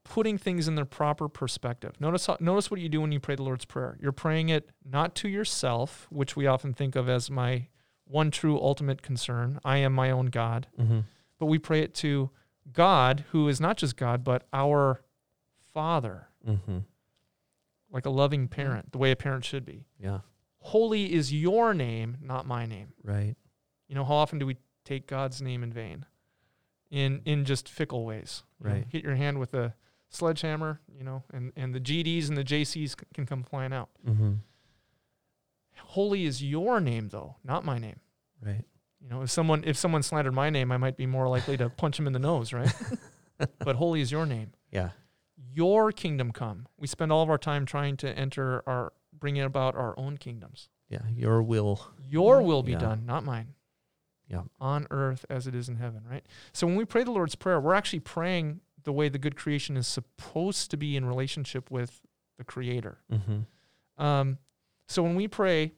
putting 0.03 0.37
things 0.39 0.67
in 0.67 0.73
their 0.75 0.85
proper 0.85 1.29
perspective. 1.29 1.93
Notice 2.01 2.25
how, 2.25 2.35
notice 2.39 2.71
what 2.71 2.79
you 2.79 2.89
do 2.89 2.99
when 2.99 3.11
you 3.11 3.19
pray 3.19 3.35
the 3.35 3.43
Lord's 3.43 3.65
prayer. 3.65 3.95
You're 4.01 4.11
praying 4.11 4.49
it 4.49 4.69
not 4.83 5.13
to 5.15 5.29
yourself, 5.29 6.07
which 6.09 6.35
we 6.35 6.47
often 6.47 6.73
think 6.73 6.95
of 6.95 7.07
as 7.07 7.29
my 7.29 7.67
one 8.09 8.31
true 8.31 8.59
ultimate 8.59 9.01
concern. 9.01 9.59
I 9.63 9.77
am 9.77 9.93
my 9.93 10.09
own 10.11 10.25
God. 10.27 10.67
Mm-hmm. 10.79 10.99
But 11.39 11.45
we 11.45 11.57
pray 11.59 11.81
it 11.81 11.93
to 11.95 12.31
God, 12.73 13.23
who 13.31 13.47
is 13.47 13.61
not 13.61 13.77
just 13.77 13.95
God, 13.95 14.23
but 14.23 14.47
our 14.51 15.01
Father, 15.73 16.27
Mm-hmm. 16.47 16.79
like 17.91 18.05
a 18.05 18.09
loving 18.09 18.47
parent, 18.47 18.91
the 18.91 18.97
way 18.97 19.11
a 19.11 19.15
parent 19.15 19.43
should 19.45 19.65
be. 19.65 19.85
Yeah. 19.99 20.19
Holy 20.61 21.13
is 21.13 21.33
your 21.33 21.73
name, 21.73 22.17
not 22.21 22.45
my 22.47 22.65
name. 22.65 22.93
Right. 23.03 23.35
You 23.87 23.95
know, 23.95 24.05
how 24.05 24.15
often 24.15 24.39
do 24.39 24.45
we 24.45 24.57
take 24.85 25.05
God's 25.07 25.41
name 25.41 25.63
in 25.63 25.71
vain? 25.73 26.05
In 26.89 27.21
in 27.25 27.45
just 27.45 27.67
fickle 27.69 28.05
ways. 28.05 28.43
You 28.63 28.69
know, 28.69 28.75
Right. 28.75 28.85
hit 28.89 29.03
your 29.03 29.15
hand 29.15 29.39
with 29.39 29.53
a 29.53 29.73
sledgehammer, 30.09 30.79
you 30.97 31.03
know, 31.03 31.23
and, 31.33 31.51
and 31.55 31.75
the 31.75 31.79
GDs 31.79 32.29
and 32.29 32.37
the 32.37 32.43
JCs 32.43 32.95
can 33.13 33.25
come 33.25 33.43
flying 33.43 33.73
out. 33.73 33.89
Mm-hmm. 34.07 34.33
Holy 35.85 36.25
is 36.25 36.43
your 36.43 36.79
name 36.79 37.09
though, 37.09 37.35
not 37.43 37.65
my 37.65 37.77
name. 37.79 37.99
Right. 38.41 38.63
You 39.01 39.09
know, 39.09 39.21
if 39.21 39.31
someone 39.31 39.63
if 39.65 39.77
someone 39.77 40.03
slandered 40.03 40.33
my 40.33 40.49
name, 40.49 40.71
I 40.71 40.77
might 40.77 40.97
be 40.97 41.05
more 41.05 41.27
likely 41.27 41.57
to 41.57 41.69
punch 41.69 41.99
him 41.99 42.07
in 42.07 42.13
the 42.13 42.19
nose, 42.19 42.51
right? 42.53 42.71
but 43.59 43.75
holy 43.75 44.01
is 44.01 44.11
your 44.11 44.25
name. 44.25 44.51
Yeah. 44.71 44.89
Your 45.53 45.91
kingdom 45.91 46.31
come. 46.31 46.67
We 46.77 46.87
spend 46.87 47.11
all 47.11 47.23
of 47.23 47.29
our 47.29 47.37
time 47.37 47.65
trying 47.65 47.97
to 47.97 48.09
enter 48.17 48.61
our 48.67 48.93
bringing 49.17 49.43
about 49.43 49.75
our 49.75 49.97
own 49.97 50.17
kingdoms. 50.17 50.69
Yeah. 50.89 51.01
Your 51.13 51.41
will. 51.41 51.87
Your 52.07 52.41
will 52.41 52.63
be 52.63 52.73
Yeah. 52.73 52.79
done, 52.79 53.05
not 53.05 53.23
mine. 53.23 53.53
Yeah. 54.27 54.43
On 54.59 54.85
earth 54.91 55.25
as 55.29 55.47
it 55.47 55.55
is 55.55 55.69
in 55.69 55.77
heaven, 55.77 56.03
right? 56.09 56.25
So 56.53 56.67
when 56.67 56.75
we 56.75 56.85
pray 56.85 57.03
the 57.03 57.11
Lord's 57.11 57.35
Prayer, 57.35 57.59
we're 57.59 57.73
actually 57.73 58.01
praying 58.01 58.61
the 58.83 58.91
way 58.93 59.09
the 59.09 59.17
good 59.17 59.35
creation 59.35 59.75
is 59.75 59.87
supposed 59.87 60.69
to 60.71 60.77
be 60.77 60.95
in 60.95 61.05
relationship 61.05 61.71
with 61.71 62.01
the 62.37 62.43
Creator. 62.43 62.99
Mm-hmm. 63.11 64.03
Um, 64.03 64.37
so 64.89 65.01
when 65.03 65.15
we 65.15 65.27
pray, 65.27 65.71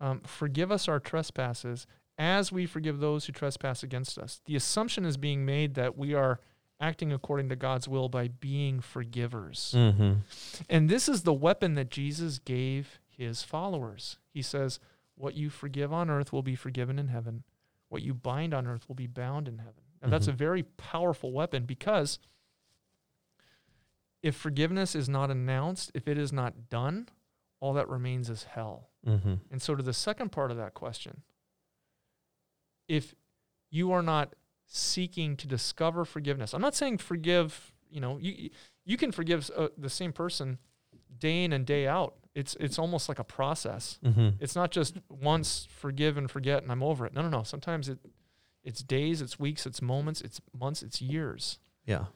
um, 0.00 0.20
forgive 0.20 0.70
us 0.70 0.86
our 0.88 1.00
trespasses 1.00 1.86
as 2.18 2.52
we 2.52 2.66
forgive 2.66 3.00
those 3.00 3.26
who 3.26 3.32
trespass 3.32 3.82
against 3.82 4.16
us, 4.18 4.40
the 4.46 4.56
assumption 4.56 5.04
is 5.04 5.16
being 5.16 5.44
made 5.44 5.74
that 5.74 5.98
we 5.98 6.14
are 6.14 6.40
acting 6.80 7.12
according 7.12 7.48
to 7.48 7.56
God's 7.56 7.88
will 7.88 8.08
by 8.08 8.28
being 8.28 8.80
forgivers. 8.80 9.72
Mm-hmm. 9.76 10.12
And 10.68 10.88
this 10.88 11.08
is 11.08 11.22
the 11.22 11.32
weapon 11.34 11.74
that 11.74 11.90
Jesus 11.90 12.38
gave 12.38 13.00
his 13.08 13.42
followers. 13.42 14.18
He 14.32 14.42
says, 14.42 14.78
What 15.14 15.34
you 15.34 15.48
forgive 15.50 15.92
on 15.92 16.10
earth 16.10 16.32
will 16.32 16.42
be 16.42 16.54
forgiven 16.54 16.98
in 16.98 17.08
heaven. 17.08 17.42
What 17.88 18.02
you 18.02 18.12
bind 18.14 18.52
on 18.52 18.66
earth 18.66 18.86
will 18.88 18.94
be 18.94 19.06
bound 19.06 19.48
in 19.48 19.58
heaven. 19.58 19.82
And 20.02 20.12
that's 20.12 20.28
a 20.28 20.32
Mhm. 20.32 20.36
very 20.36 20.62
powerful 20.62 21.32
weapon 21.32 21.64
because 21.64 22.18
if 24.22 24.36
forgiveness 24.36 24.94
is 24.94 25.08
not 25.08 25.30
announced, 25.30 25.90
if 25.94 26.08
it 26.08 26.18
is 26.18 26.32
not 26.32 26.68
done, 26.68 27.08
all 27.66 27.72
that 27.72 27.88
remains 27.88 28.30
is 28.30 28.44
hell. 28.44 28.90
Mm-hmm. 29.04 29.34
And 29.50 29.60
so, 29.60 29.74
to 29.74 29.82
the 29.82 29.92
second 29.92 30.30
part 30.30 30.52
of 30.52 30.56
that 30.56 30.74
question, 30.74 31.22
if 32.86 33.12
you 33.70 33.90
are 33.90 34.02
not 34.02 34.34
seeking 34.66 35.36
to 35.36 35.48
discover 35.48 36.04
forgiveness, 36.04 36.54
I'm 36.54 36.62
not 36.62 36.76
saying 36.76 36.98
forgive. 36.98 37.72
You 37.90 38.00
know, 38.00 38.18
you 38.18 38.50
you 38.84 38.96
can 38.96 39.10
forgive 39.10 39.50
uh, 39.56 39.68
the 39.76 39.90
same 39.90 40.12
person 40.12 40.58
day 41.18 41.42
in 41.42 41.52
and 41.52 41.66
day 41.66 41.88
out. 41.88 42.14
It's 42.36 42.56
it's 42.60 42.78
almost 42.78 43.08
like 43.08 43.18
a 43.18 43.24
process. 43.24 43.98
Mm-hmm. 44.04 44.28
It's 44.38 44.54
not 44.54 44.70
just 44.70 44.98
once 45.08 45.66
forgive 45.68 46.16
and 46.16 46.30
forget 46.30 46.62
and 46.62 46.70
I'm 46.70 46.84
over 46.84 47.04
it. 47.04 47.14
No, 47.14 47.22
no, 47.22 47.28
no. 47.28 47.42
Sometimes 47.42 47.88
it 47.88 47.98
it's 48.62 48.82
days, 48.82 49.20
it's 49.20 49.40
weeks, 49.40 49.66
it's 49.66 49.82
moments, 49.82 50.20
it's 50.20 50.40
months, 50.56 50.82
it's 50.82 51.02
years. 51.02 51.58
Yeah. 51.84 52.06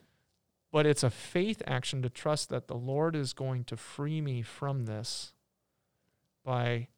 but 0.73 0.87
it's 0.87 1.03
a 1.03 1.11
faith 1.11 1.63
action 1.67 2.03
to 2.03 2.11
trust 2.11 2.49
that 2.51 2.69
the 2.69 2.77
Lord 2.77 3.17
is 3.17 3.33
going 3.33 3.65
to 3.65 3.77
free 3.77 4.21
me 4.21 4.43
from 4.43 4.85
this 4.87 5.33
by 6.45 6.89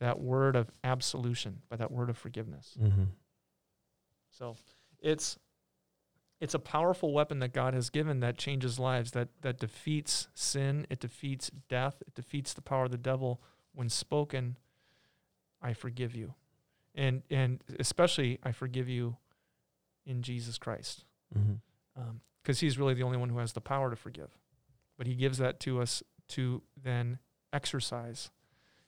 that 0.00 0.20
word 0.20 0.56
of 0.56 0.70
absolution, 0.82 1.60
by 1.68 1.76
that 1.76 1.90
word 1.90 2.10
of 2.10 2.18
forgiveness. 2.18 2.76
Mm-hmm. 2.80 3.04
So 4.30 4.56
it's 5.00 5.38
it's 6.40 6.54
a 6.54 6.58
powerful 6.58 7.12
weapon 7.12 7.38
that 7.38 7.52
God 7.52 7.74
has 7.74 7.90
given 7.90 8.20
that 8.20 8.36
changes 8.36 8.78
lives, 8.78 9.12
that 9.12 9.28
that 9.42 9.58
defeats 9.58 10.28
sin, 10.34 10.86
it 10.90 11.00
defeats 11.00 11.50
death, 11.68 12.02
it 12.06 12.14
defeats 12.14 12.52
the 12.52 12.62
power 12.62 12.84
of 12.84 12.90
the 12.90 12.98
devil 12.98 13.40
when 13.72 13.88
spoken, 13.88 14.58
I 15.62 15.72
forgive 15.72 16.14
you. 16.14 16.34
And 16.94 17.22
and 17.30 17.62
especially 17.78 18.38
I 18.42 18.52
forgive 18.52 18.88
you 18.88 19.16
in 20.04 20.22
Jesus 20.22 20.58
Christ. 20.58 21.04
Mm-hmm. 21.36 21.54
Because 22.42 22.60
he's 22.60 22.78
really 22.78 22.94
the 22.94 23.04
only 23.04 23.16
one 23.16 23.30
who 23.30 23.38
has 23.38 23.52
the 23.52 23.60
power 23.60 23.88
to 23.88 23.96
forgive. 23.96 24.36
But 24.98 25.06
he 25.06 25.14
gives 25.14 25.38
that 25.38 25.60
to 25.60 25.80
us 25.80 26.02
to 26.28 26.62
then 26.80 27.20
exercise 27.52 28.30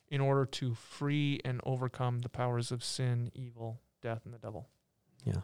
in 0.09 0.21
order 0.21 0.45
to 0.45 0.73
free 0.73 1.39
and 1.43 1.59
overcome 1.63 2.19
the 2.19 2.29
powers 2.29 2.71
of 2.71 2.83
sin, 2.83 3.31
evil, 3.33 3.79
death, 4.01 4.21
and 4.25 4.33
the 4.33 4.37
devil. 4.37 4.69
Yeah. 5.25 5.41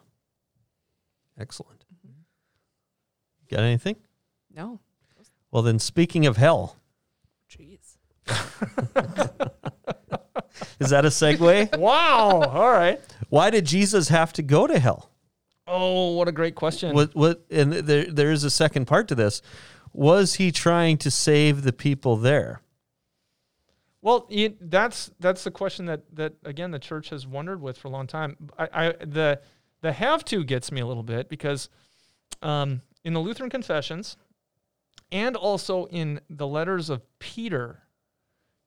Excellent. 1.39 1.85
Mm-hmm. 2.05 2.21
Got 3.55 3.63
anything? 3.63 3.97
No. 4.53 4.79
Well, 5.51 5.61
then, 5.61 5.77
speaking 5.77 6.25
of 6.25 6.37
hell, 6.37 6.77
Jeez. 7.47 7.97
is 10.79 10.89
that 10.89 11.05
a 11.05 11.09
segue? 11.09 11.77
wow. 11.77 12.41
All 12.41 12.71
right. 12.71 12.99
Why 13.29 13.51
did 13.51 13.65
Jesus 13.65 14.07
have 14.07 14.33
to 14.33 14.41
go 14.41 14.65
to 14.65 14.79
hell? 14.79 15.11
Oh, 15.67 16.13
what 16.13 16.27
a 16.27 16.31
great 16.31 16.55
question. 16.55 16.95
What? 16.95 17.13
What? 17.15 17.45
And 17.51 17.71
there, 17.73 18.05
there 18.05 18.31
is 18.31 18.43
a 18.43 18.49
second 18.49 18.85
part 18.85 19.07
to 19.09 19.15
this. 19.15 19.43
Was 19.93 20.35
he 20.35 20.51
trying 20.51 20.97
to 20.97 21.11
save 21.11 21.61
the 21.61 21.73
people 21.73 22.17
there? 22.17 22.62
Well, 24.03 24.27
you, 24.29 24.53
that's 24.59 25.11
that's 25.21 25.45
the 25.45 25.51
question 25.51 25.85
that 25.85 26.01
that 26.15 26.33
again 26.43 26.71
the 26.71 26.77
church 26.79 27.09
has 27.09 27.25
wondered 27.25 27.61
with 27.61 27.77
for 27.77 27.87
a 27.87 27.91
long 27.91 28.05
time. 28.05 28.35
I, 28.59 28.67
I 28.73 28.91
the 29.05 29.39
the 29.81 29.93
have 29.93 30.25
to 30.25 30.43
gets 30.43 30.73
me 30.73 30.81
a 30.81 30.85
little 30.85 31.03
bit 31.03 31.29
because 31.29 31.69
um, 32.41 32.81
in 33.05 33.13
the 33.13 33.21
Lutheran 33.21 33.49
confessions 33.49 34.17
and 35.09 35.37
also 35.37 35.85
in 35.85 36.19
the 36.29 36.45
letters 36.45 36.89
of 36.89 37.01
Peter, 37.19 37.83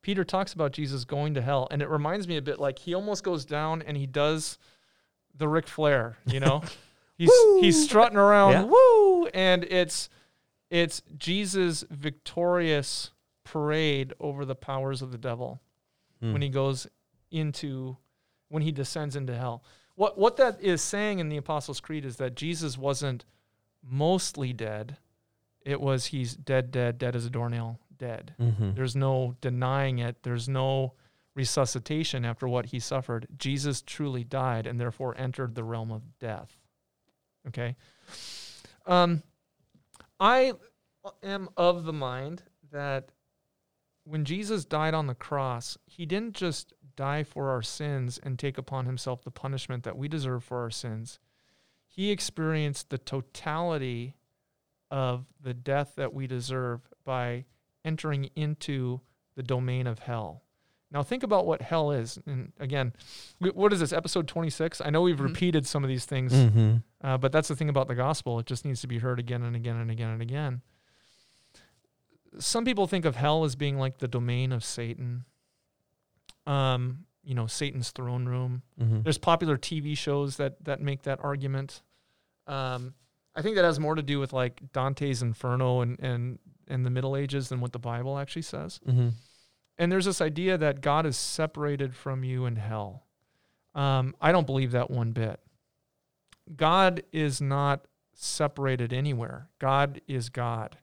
Peter 0.01 0.25
talks 0.25 0.55
about 0.55 0.73
Jesus 0.73 1.05
going 1.05 1.35
to 1.35 1.43
hell, 1.43 1.69
and 1.71 1.83
it 1.83 1.91
reminds 1.91 2.27
me 2.27 2.39
a 2.39 2.43
bit 2.43 2.59
like 2.59 2.79
he 2.79 2.95
almost 2.95 3.23
goes 3.23 3.45
down 3.45 3.83
and 3.83 3.95
he 3.99 4.07
does 4.07 4.57
the 5.37 5.49
Ric 5.49 5.67
Flair, 5.69 6.17
you 6.25 6.41
know. 6.41 6.63
he's 7.19 7.31
he's 7.61 7.85
strutting 7.85 8.17
around, 8.17 8.53
Yeah. 8.53 8.63
woo, 8.65 9.27
and 9.27 9.65
it's 9.65 10.09
it's 10.71 11.03
Jesus' 11.19 11.85
victorious 11.91 13.11
parade 13.47 14.13
over 14.21 14.45
the 14.45 14.55
powers 14.55 15.01
of 15.03 15.13
the 15.13 15.19
devil 15.19 15.63
Hmm. 16.21 16.33
when 16.33 16.43
he 16.43 16.49
goes 16.49 16.87
into 17.31 17.97
when 18.49 18.63
he 18.63 18.73
descends 18.73 19.17
into 19.17 19.37
hell. 19.37 19.63
What 19.95 20.19
what 20.19 20.37
that 20.37 20.61
is 20.61 20.83
saying 20.83 21.19
in 21.19 21.29
the 21.29 21.37
Apostles' 21.37 21.81
Creed 21.81 22.05
is 22.05 22.17
that 22.17 22.35
Jesus 22.35 22.77
wasn't 22.79 23.25
mostly 23.83 24.53
dead. 24.53 24.97
It 25.61 25.81
was 25.81 26.07
he's 26.07 26.35
dead, 26.35 26.71
dead, 26.71 26.99
dead 26.99 27.15
as 27.17 27.27
a 27.27 27.31
doornail, 27.31 27.81
dead. 27.97 28.35
Mm-hmm. 28.41 28.75
There's 28.75 28.97
no 28.97 29.37
denying 29.41 29.99
it. 29.99 30.23
There's 30.23 30.49
no 30.49 30.95
resuscitation 31.35 32.25
after 32.25 32.49
what 32.49 32.67
he 32.67 32.81
suffered. 32.81 33.27
Jesus 33.37 33.83
truly 33.83 34.25
died 34.25 34.67
and 34.67 34.81
therefore 34.81 35.15
entered 35.19 35.55
the 35.55 35.65
realm 35.65 35.91
of 35.93 36.19
death. 36.19 36.57
Okay. 37.49 37.77
Um, 38.87 39.23
I 40.19 40.55
am 41.23 41.51
of 41.57 41.85
the 41.85 41.93
mind 41.93 42.43
that 42.73 43.11
when 44.07 44.25
Jesus 44.25 44.65
died 44.65 44.95
on 44.95 45.07
the 45.09 45.15
cross, 45.15 45.77
he 45.87 46.07
didn't 46.07 46.35
just 46.35 46.73
die 46.97 47.25
for 47.25 47.51
our 47.51 47.61
sins 47.63 48.19
and 48.23 48.39
take 48.39 48.57
upon 48.57 48.87
himself 48.87 49.23
the 49.23 49.31
punishment 49.31 49.85
that 49.85 49.99
we 49.99 50.09
deserve 50.09 50.45
for 50.45 50.63
our 50.63 50.71
sins. 50.71 51.19
He 51.87 52.11
experienced 52.11 52.91
the 52.91 52.99
totality 52.99 54.15
of 54.91 55.27
the 55.43 55.53
death 55.55 55.95
that 55.97 56.15
we 56.15 56.27
deserve 56.27 56.89
by 57.05 57.45
entering 57.85 58.31
into 58.37 59.01
the 59.35 59.43
domain 59.43 59.87
of 59.87 59.99
hell. 59.99 60.43
Now, 60.93 61.03
think 61.03 61.23
about 61.25 61.47
what 61.47 61.63
hell 61.63 61.91
is. 61.91 62.19
And 62.27 62.53
again, 62.61 62.93
what 63.41 63.73
is 63.73 63.81
this, 63.81 63.93
episode 63.93 64.29
26? 64.29 64.81
I 64.81 64.91
know 64.91 65.03
we've 65.03 65.17
Mhm. 65.17 65.25
repeated 65.25 65.67
some 65.67 65.83
of 65.83 65.89
these 65.89 66.05
things, 66.05 66.33
Mm-hmm. 66.33 66.77
uh, 67.03 67.19
but 67.19 67.33
that's 67.33 67.49
the 67.49 67.57
thing 67.57 67.69
about 67.69 67.89
the 67.89 67.95
gospel. 67.97 68.39
It 68.39 68.47
just 68.47 68.65
needs 68.65 68.81
to 68.83 68.87
be 68.87 68.99
heard 68.99 69.19
again 69.19 69.43
and 69.43 69.57
again 69.57 69.77
and 69.77 69.91
again 69.91 70.11
and 70.11 70.23
again. 70.23 70.63
Some 72.39 72.65
people 72.65 72.87
think 72.87 73.05
of 73.05 73.17
hell 73.17 73.45
as 73.45 73.57
being 73.57 73.79
like 73.79 73.99
the 73.99 74.09
domain 74.09 74.53
of 74.53 74.65
Satan, 74.65 75.25
um, 76.47 77.07
you 77.25 77.35
know, 77.35 77.47
Satan's 77.47 77.91
throne 77.91 78.27
room. 78.27 78.63
Mm-hmm. 78.81 79.03
There's 79.03 79.19
popular 79.19 79.57
TV 79.57 79.97
shows 79.97 80.37
that 80.37 80.65
that 80.65 80.81
make 80.81 81.03
that 81.03 81.19
argument. 81.23 81.83
Um, 82.47 82.95
I 83.35 83.43
think 83.43 83.57
that 83.57 83.65
has 83.65 83.81
more 83.81 83.95
to 83.95 84.03
do 84.03 84.19
with 84.19 84.33
like 84.33 84.61
Dante's 84.73 85.23
Inferno 85.23 85.81
and 85.81 85.99
and 86.01 86.39
and 86.69 86.85
the 86.85 86.91
Middle 86.91 87.17
Ages 87.17 87.49
than 87.49 87.61
what 87.61 87.73
the 87.73 87.79
Bible 87.79 88.19
actually 88.19 88.43
says. 88.43 88.81
Mm-hmm. 88.87 89.09
And 89.79 89.93
there's 89.93 90.07
this 90.07 90.21
idea 90.21 90.57
that 90.57 90.81
God 90.81 91.05
is 91.07 91.17
separated 91.17 91.95
from 91.95 92.25
you 92.25 92.47
in 92.47 92.57
hell. 92.57 93.05
Um, 93.75 94.15
I 94.21 94.33
don't 94.33 94.47
believe 94.47 94.73
that 94.73 94.91
one 94.91 95.13
bit. 95.13 95.39
God 96.55 97.03
is 97.13 97.41
not 97.41 97.87
separated 98.15 98.93
anywhere. 98.93 99.49
God 99.59 100.01
is 100.09 100.31
God. 100.31 100.79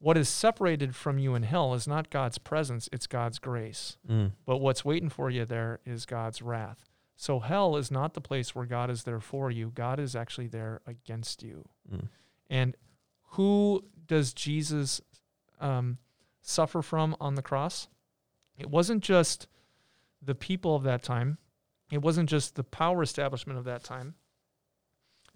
What 0.00 0.16
is 0.16 0.30
separated 0.30 0.96
from 0.96 1.18
you 1.18 1.34
in 1.34 1.42
hell 1.42 1.74
is 1.74 1.86
not 1.86 2.08
God's 2.08 2.38
presence, 2.38 2.88
it's 2.90 3.06
God's 3.06 3.38
grace. 3.38 3.98
Mm. 4.08 4.32
But 4.46 4.56
what's 4.56 4.84
waiting 4.84 5.10
for 5.10 5.28
you 5.28 5.44
there 5.44 5.80
is 5.84 6.06
God's 6.06 6.40
wrath. 6.40 6.88
So 7.16 7.38
hell 7.38 7.76
is 7.76 7.90
not 7.90 8.14
the 8.14 8.20
place 8.22 8.54
where 8.54 8.64
God 8.64 8.88
is 8.88 9.04
there 9.04 9.20
for 9.20 9.50
you. 9.50 9.70
God 9.74 10.00
is 10.00 10.16
actually 10.16 10.46
there 10.46 10.80
against 10.86 11.42
you. 11.42 11.68
Mm. 11.92 12.08
And 12.48 12.76
who 13.32 13.84
does 14.06 14.32
Jesus 14.32 15.02
um, 15.60 15.98
suffer 16.40 16.80
from 16.80 17.14
on 17.20 17.34
the 17.34 17.42
cross? 17.42 17.88
It 18.56 18.70
wasn't 18.70 19.02
just 19.02 19.48
the 20.22 20.34
people 20.34 20.74
of 20.74 20.82
that 20.84 21.02
time, 21.02 21.36
it 21.92 22.00
wasn't 22.00 22.30
just 22.30 22.54
the 22.54 22.64
power 22.64 23.02
establishment 23.02 23.58
of 23.58 23.66
that 23.66 23.84
time. 23.84 24.14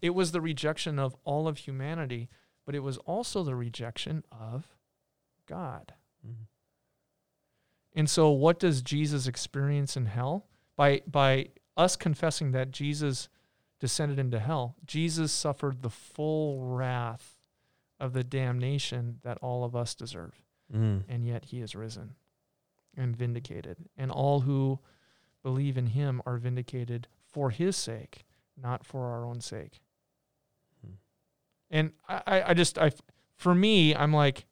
It 0.00 0.14
was 0.14 0.32
the 0.32 0.40
rejection 0.40 0.98
of 0.98 1.14
all 1.24 1.46
of 1.48 1.58
humanity, 1.58 2.30
but 2.64 2.74
it 2.74 2.80
was 2.80 2.98
also 2.98 3.42
the 3.42 3.54
rejection 3.54 4.24
of 4.30 4.68
God. 5.46 5.94
Mhm. 6.26 6.46
And 7.94 8.10
so 8.10 8.30
what 8.30 8.58
does 8.58 8.82
Jesus 8.82 9.26
experience 9.26 9.96
in 9.96 10.06
hell? 10.06 10.48
By 10.76 11.02
by 11.06 11.50
us 11.76 11.96
confessing 11.96 12.52
that 12.52 12.70
Jesus 12.70 13.28
descended 13.78 14.18
into 14.18 14.38
hell, 14.40 14.76
Jesus 14.84 15.32
suffered 15.32 15.82
the 15.82 15.90
full 15.90 16.60
wrath 16.64 17.38
of 18.00 18.12
the 18.12 18.24
damnation 18.24 19.20
that 19.22 19.38
all 19.38 19.64
of 19.64 19.76
us 19.76 19.94
deserve. 19.94 20.42
Mm. 20.72 21.04
And 21.08 21.26
yet 21.26 21.46
he 21.46 21.60
is 21.60 21.74
risen 21.74 22.16
and 22.96 23.16
vindicated. 23.16 23.88
And 23.96 24.10
all 24.10 24.40
who 24.40 24.80
believe 25.42 25.76
in 25.76 25.88
him 25.88 26.22
are 26.26 26.38
vindicated 26.38 27.08
for 27.26 27.50
his 27.50 27.76
sake, 27.76 28.24
not 28.56 28.84
for 28.84 29.06
our 29.06 29.24
own 29.24 29.40
sake. 29.40 29.80
And 31.70 31.92
I, 32.08 32.22
I- 32.26 32.48
I 32.50 32.54
just 32.54 32.78
I 32.78 32.90
for 33.36 33.54
me, 33.54 33.94
I'm 33.94 34.12
like, 34.12 34.46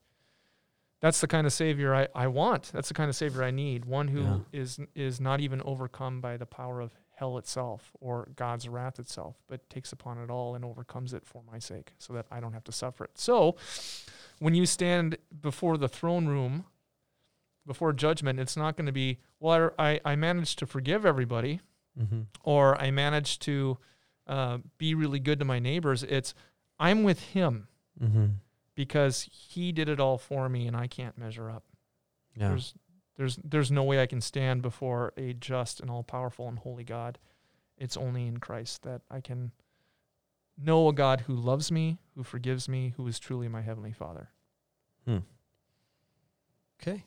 that's 1.00 1.20
the 1.20 1.26
kind 1.26 1.46
of 1.46 1.52
savior 1.52 1.94
I, 1.94 2.08
I 2.14 2.26
want. 2.28 2.70
That's 2.72 2.88
the 2.88 2.94
kind 2.94 3.08
of 3.08 3.16
savior 3.16 3.42
I 3.42 3.50
need. 3.50 3.84
One 3.84 4.08
who 4.08 4.22
Yeah. 4.22 4.38
is 4.52 4.78
is 4.94 5.20
not 5.20 5.40
even 5.40 5.60
overcome 5.62 6.20
by 6.20 6.36
the 6.36 6.46
power 6.46 6.80
of 6.80 6.92
hell 7.14 7.38
itself 7.38 7.92
or 8.00 8.28
God's 8.36 8.68
wrath 8.68 8.98
itself, 8.98 9.36
but 9.46 9.68
takes 9.70 9.92
upon 9.92 10.18
it 10.18 10.30
all 10.30 10.54
and 10.54 10.64
overcomes 10.64 11.12
it 11.14 11.24
for 11.24 11.42
my 11.50 11.58
sake, 11.58 11.92
so 11.98 12.12
that 12.14 12.26
I 12.30 12.40
don't 12.40 12.52
have 12.52 12.64
to 12.64 12.72
suffer 12.72 13.04
it. 13.04 13.12
So 13.18 13.56
when 14.40 14.54
you 14.54 14.66
stand 14.66 15.18
before 15.40 15.76
the 15.76 15.88
throne 15.88 16.26
room, 16.26 16.64
before 17.66 17.92
judgment, 17.92 18.40
it's 18.40 18.56
not 18.56 18.76
going 18.76 18.86
to 18.86 18.92
be, 18.92 19.18
well, 19.38 19.70
I, 19.78 20.00
I 20.04 20.16
managed 20.16 20.58
to 20.60 20.66
forgive 20.66 21.04
everybody 21.06 21.60
Mm-hmm. 22.00 22.22
or 22.42 22.80
I 22.80 22.90
managed 22.90 23.42
to 23.42 23.76
uh, 24.26 24.58
be 24.78 24.94
really 24.94 25.20
good 25.20 25.38
to 25.40 25.44
my 25.44 25.58
neighbors. 25.58 26.02
It's, 26.02 26.32
I'm 26.83 27.03
with 27.05 27.20
him 27.20 27.68
Mm-hmm. 28.03 28.26
because 28.74 29.28
he 29.30 29.70
did 29.70 29.89
it 29.89 30.01
all 30.01 30.18
for 30.18 30.49
me 30.49 30.66
and 30.66 30.76
I 30.76 30.87
can't 30.89 31.16
measure 31.18 31.49
up. 31.51 31.62
Yeah. 32.35 32.49
There's 32.49 32.74
there's 33.16 33.37
there's 33.45 33.70
no 33.70 33.85
way 33.85 34.01
I 34.03 34.07
can 34.07 34.20
stand 34.20 34.62
before 34.62 35.12
a 35.16 35.35
just 35.35 35.78
and 35.80 35.91
all 35.91 36.03
powerful 36.03 36.49
and 36.49 36.59
holy 36.59 36.83
God. 36.85 37.18
It's 37.78 37.97
only 37.97 38.26
in 38.26 38.39
Christ 38.39 38.83
that 38.83 39.03
I 39.11 39.20
can 39.20 39.53
know 40.59 40.89
a 40.89 40.93
God 40.93 41.20
who 41.22 41.35
loves 41.35 41.70
me, 41.70 41.99
who 42.16 42.22
forgives 42.24 42.68
me, 42.68 42.95
who 42.97 43.07
is 43.07 43.18
truly 43.18 43.49
my 43.49 43.61
heavenly 43.61 43.93
Father. 43.93 44.30
Hmm. 45.07 45.18
Okay. 46.80 47.05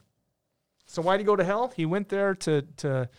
So 0.86 1.02
why 1.02 1.18
did 1.18 1.22
he 1.22 1.26
go 1.26 1.36
to 1.36 1.44
hell? 1.44 1.74
He 1.76 1.86
went 1.86 2.10
there 2.10 2.36
to 2.36 2.62
to 2.78 3.10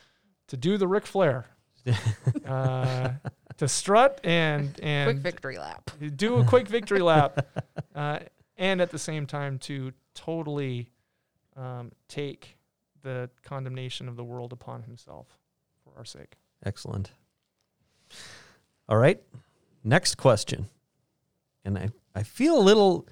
to 0.46 0.56
do 0.56 0.78
the 0.78 0.86
Ric 0.88 1.04
Flair, 1.06 1.46
uh, 2.46 3.10
to 3.58 3.68
strut 3.68 4.20
and 4.24 4.74
Quick 4.74 4.84
and 4.86 5.18
victory 5.20 5.58
lap. 5.58 5.90
do 6.16 6.36
a 6.36 6.44
quick 6.44 6.68
victory 6.68 7.00
lap. 7.00 7.46
Uh, 7.94 8.18
and 8.58 8.82
at 8.82 8.90
the 8.90 8.98
same 8.98 9.26
time 9.26 9.58
to 9.58 9.90
totally 10.14 10.90
um, 11.56 11.90
take 12.08 12.58
the 13.02 13.30
condemnation 13.42 14.06
of 14.06 14.16
the 14.16 14.24
world 14.24 14.52
upon 14.52 14.82
himself 14.82 15.28
for 15.82 15.94
our 15.96 16.04
sake. 16.04 16.34
Excellent. 16.62 17.10
All 18.86 18.98
right. 18.98 19.18
Next 19.82 20.16
question. 20.16 20.66
And 21.64 21.78
I, 21.78 21.88
I 22.14 22.22
feel 22.22 22.58
a 22.58 22.60
little 22.60 23.06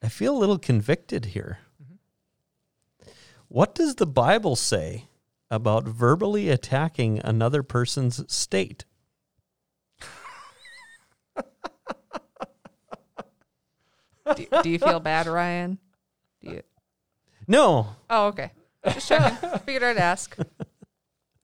I 0.00 0.08
feel 0.08 0.36
a 0.36 0.38
little 0.38 0.58
convicted 0.58 1.24
here. 1.26 1.58
Mhm. 1.82 3.08
What 3.48 3.74
does 3.74 3.96
the 3.96 4.06
Bible 4.06 4.54
say 4.54 5.06
about 5.50 5.84
verbally 5.88 6.48
attacking 6.48 7.18
another 7.24 7.64
person's 7.64 8.32
state? 8.32 8.84
Do, 14.36 14.46
do 14.62 14.70
you 14.70 14.78
feel 14.78 15.00
bad, 15.00 15.26
Ryan? 15.26 15.78
Do 16.40 16.50
you? 16.50 16.62
No. 17.46 17.88
Oh, 18.08 18.26
okay. 18.28 18.50
Just 18.84 19.08
checking. 19.08 19.58
Figured 19.60 19.82
I'd 19.82 19.96
ask. 19.98 20.36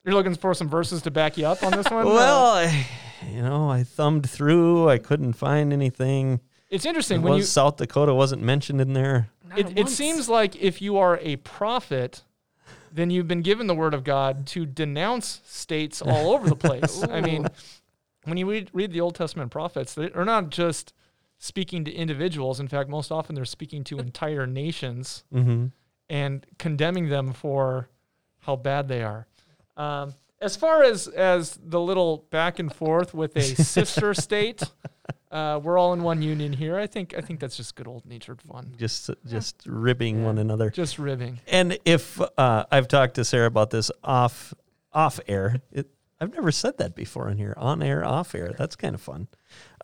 You're 0.04 0.14
looking 0.14 0.34
for 0.36 0.54
some 0.54 0.68
verses 0.68 1.02
to 1.02 1.10
back 1.10 1.36
you 1.36 1.46
up 1.46 1.62
on 1.62 1.72
this 1.72 1.86
one? 1.90 2.06
Uh, 2.06 2.10
Well, 2.10 2.46
I, 2.52 2.86
you 3.30 3.42
know, 3.42 3.68
I 3.68 3.82
thumbed 3.82 4.28
through. 4.30 4.88
I 4.88 4.98
couldn't 4.98 5.32
find 5.32 5.72
anything. 5.72 6.40
it's 6.70 6.84
It 6.84 6.88
interesting 6.88 7.22
when 7.22 7.32
was 7.34 7.40
you 7.42 7.46
South 7.46 7.76
Dakota 7.76 8.14
wasn't 8.14 8.42
mentioned 8.42 8.80
in 8.80 8.92
there. 8.92 9.28
Not 9.48 9.58
it, 9.58 9.70
it 9.70 9.76
once. 9.84 9.94
seems 9.96 10.28
like 10.28 10.56
if 10.56 10.80
you 10.80 10.96
are 10.98 11.18
a 11.22 11.36
prophet, 11.36 12.22
then 12.92 13.10
you've 13.10 13.28
been 13.28 13.42
given 13.42 13.66
the 13.66 13.74
word 13.74 13.94
of 13.94 14.04
God 14.04 14.46
to 14.48 14.64
denounce 14.64 15.40
states 15.44 16.00
all 16.00 16.30
over 16.32 16.48
the 16.48 16.56
place. 16.56 17.02
I 17.10 17.20
mean, 17.20 17.46
when 18.24 18.36
you 18.38 18.48
read, 18.48 18.70
read 18.72 18.92
the 18.92 19.00
Old 19.00 19.16
Testament 19.16 19.50
prophets, 19.50 19.94
they 19.94 20.10
are 20.12 20.24
not 20.24 20.50
just 20.50 20.92
speaking 21.46 21.84
to 21.84 21.92
individuals. 21.92 22.60
In 22.60 22.68
fact, 22.68 22.88
most 22.90 23.10
often 23.12 23.34
they're 23.34 23.44
speaking 23.44 23.84
to 23.84 23.98
entire 23.98 24.46
nations 24.46 25.24
Mm-hmm. 25.32 25.66
and 26.10 26.46
condemning 26.58 27.08
them 27.08 27.32
for 27.32 27.88
how 28.40 28.56
bad 28.56 28.88
they 28.88 29.02
are. 29.02 29.26
Um, 29.76 30.14
as 30.40 30.54
far 30.56 30.82
as 30.82 31.08
as 31.08 31.58
the 31.62 31.80
little 31.80 32.26
back 32.30 32.58
and 32.58 32.72
forth 32.72 33.14
with 33.14 33.36
a 33.36 33.42
sister 33.76 34.12
state, 34.14 34.62
uh, 35.30 35.58
we're 35.62 35.78
all 35.78 35.92
in 35.94 36.02
one 36.02 36.20
union 36.22 36.52
here. 36.52 36.78
I 36.78 36.86
think 36.86 37.14
I 37.16 37.20
think 37.22 37.40
that's 37.40 37.56
just 37.56 37.74
good 37.74 37.88
old 37.88 38.04
natured 38.06 38.42
fun. 38.42 38.74
Just 38.78 39.10
just 39.26 39.62
ribbing 39.66 40.24
one 40.24 40.38
another. 40.38 40.70
Just 40.70 40.98
ribbing. 40.98 41.40
And 41.48 41.78
if 41.84 42.20
uh, 42.38 42.64
I've 42.70 42.88
talked 42.88 43.14
to 43.14 43.24
Sarah 43.24 43.46
about 43.46 43.70
this 43.70 43.90
off 44.04 44.52
off 44.92 45.18
air, 45.26 45.60
it, 45.72 45.88
I've 46.20 46.32
never 46.32 46.50
said 46.50 46.78
that 46.78 46.94
before 46.94 47.28
in 47.28 47.36
here. 47.36 47.54
On 47.58 47.82
air, 47.82 48.04
off 48.04 48.34
air. 48.34 48.52
That's 48.56 48.74
kind 48.74 48.94
of 48.94 49.00
fun. 49.00 49.28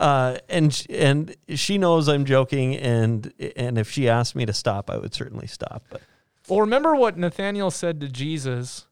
Uh, 0.01 0.39
and 0.49 0.87
and 0.89 1.37
she 1.49 1.76
knows 1.76 2.09
I'm 2.09 2.24
joking, 2.24 2.74
and 2.76 3.33
and 3.57 3.76
if 3.76 3.91
she 3.91 4.09
asked 4.09 4.35
me 4.35 4.47
to 4.47 4.53
stop, 4.53 4.91
I 4.91 4.97
would 4.97 5.12
certainly 5.12 5.47
stop. 5.47 5.85
But 5.91 6.01
Well, 6.49 6.61
remember 6.61 6.97
what 6.97 7.18
Nathaniel 7.18 7.70
said 7.70 8.01
to 8.01 8.09
Jesus 8.09 8.87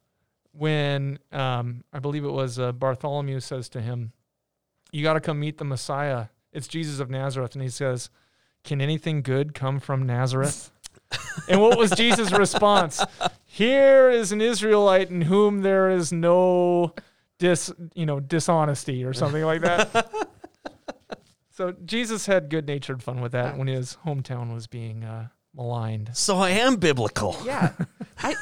when 0.52 1.18
um, 1.32 1.84
I 1.92 1.98
believe 1.98 2.24
it 2.24 2.30
was 2.30 2.58
uh, 2.58 2.72
Bartholomew 2.72 3.40
says 3.40 3.68
to 3.70 3.80
him, 3.80 4.12
"You 4.92 5.02
got 5.02 5.14
to 5.14 5.20
come 5.20 5.40
meet 5.40 5.56
the 5.58 5.64
Messiah. 5.64 6.26
It's 6.52 6.68
Jesus 6.68 7.00
of 7.00 7.08
Nazareth." 7.08 7.54
And 7.54 7.62
he 7.62 7.70
says, 7.70 8.10
"Can 8.64 8.82
anything 8.82 9.22
good 9.22 9.54
come 9.54 9.80
from 9.80 10.04
Nazareth?" 10.04 10.70
and 11.48 11.60
what 11.60 11.78
was 11.78 11.90
Jesus' 11.92 12.32
response? 12.32 13.02
Here 13.46 14.10
is 14.10 14.30
an 14.30 14.40
Israelite 14.40 15.10
in 15.10 15.22
whom 15.22 15.62
there 15.62 15.90
is 15.90 16.12
no 16.12 16.94
dis, 17.40 17.72
you 17.94 18.06
know, 18.06 18.20
dishonesty 18.20 19.04
or 19.04 19.12
something 19.12 19.42
like 19.42 19.62
that. 19.62 20.08
so 21.50 21.72
Jesus 21.84 22.26
had 22.26 22.48
good-natured 22.48 23.02
fun 23.02 23.20
with 23.20 23.32
that 23.32 23.58
when 23.58 23.66
his 23.66 23.96
hometown 24.06 24.54
was 24.54 24.66
being 24.68 25.02
uh, 25.02 25.28
maligned. 25.54 26.10
so 26.14 26.36
I 26.36 26.50
am 26.50 26.76
biblical. 26.76 27.36
Yeah. 27.44 27.72
I 28.22 28.34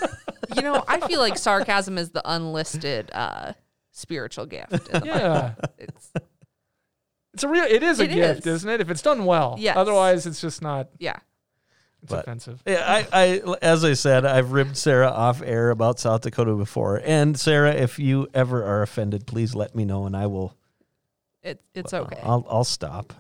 you 0.55 0.63
know, 0.63 0.85
I 0.87 1.01
feel 1.07 1.21
like 1.21 1.39
sarcasm 1.39 1.97
is 1.99 2.11
the 2.11 2.23
unlisted 2.31 3.11
uh 3.15 3.53
spiritual 3.93 4.47
gift. 4.47 4.89
Yeah. 5.05 5.55
Bible. 5.57 5.75
It's 5.79 6.13
It's 7.35 7.43
a 7.45 7.49
real. 7.49 7.65
It 7.65 7.83
is 7.83 8.01
a 8.01 8.05
It 8.05 8.13
gift, 8.13 8.41
is. 8.47 8.57
isn't 8.57 8.71
it? 8.71 8.81
If 8.81 8.91
it's 8.91 9.03
done 9.03 9.25
well. 9.25 9.55
Yes. 9.59 9.77
Otherwise, 9.77 10.27
it's 10.27 10.41
just 10.41 10.61
not. 10.63 10.89
yeah. 10.99 11.19
It's 12.03 12.13
But- 12.13 12.21
offensive. 12.21 12.63
Yeah, 12.67 12.85
I, 12.87 13.07
I, 13.13 13.57
as 13.61 13.85
I 13.85 13.95
said, 13.95 14.25
I've 14.25 14.53
ribbed 14.53 14.77
Sarah 14.77 15.11
off 15.11 15.43
air 15.43 15.71
about 15.71 15.99
South 15.99 16.21
Dakota 16.21 16.55
before. 16.55 17.01
And 17.05 17.39
Sarah, 17.39 17.73
if 17.73 17.99
you 17.99 18.29
ever 18.33 18.65
are 18.65 18.83
offended, 18.83 19.27
please 19.27 19.55
let 19.55 19.75
me 19.75 19.85
know, 19.85 20.07
and 20.07 20.17
I 20.17 20.27
will. 20.27 20.55
It, 21.43 21.61
it's 21.75 21.93
okay. 21.93 22.21
I'll, 22.23 22.47
I'll 22.49 22.65
stop. 22.65 23.13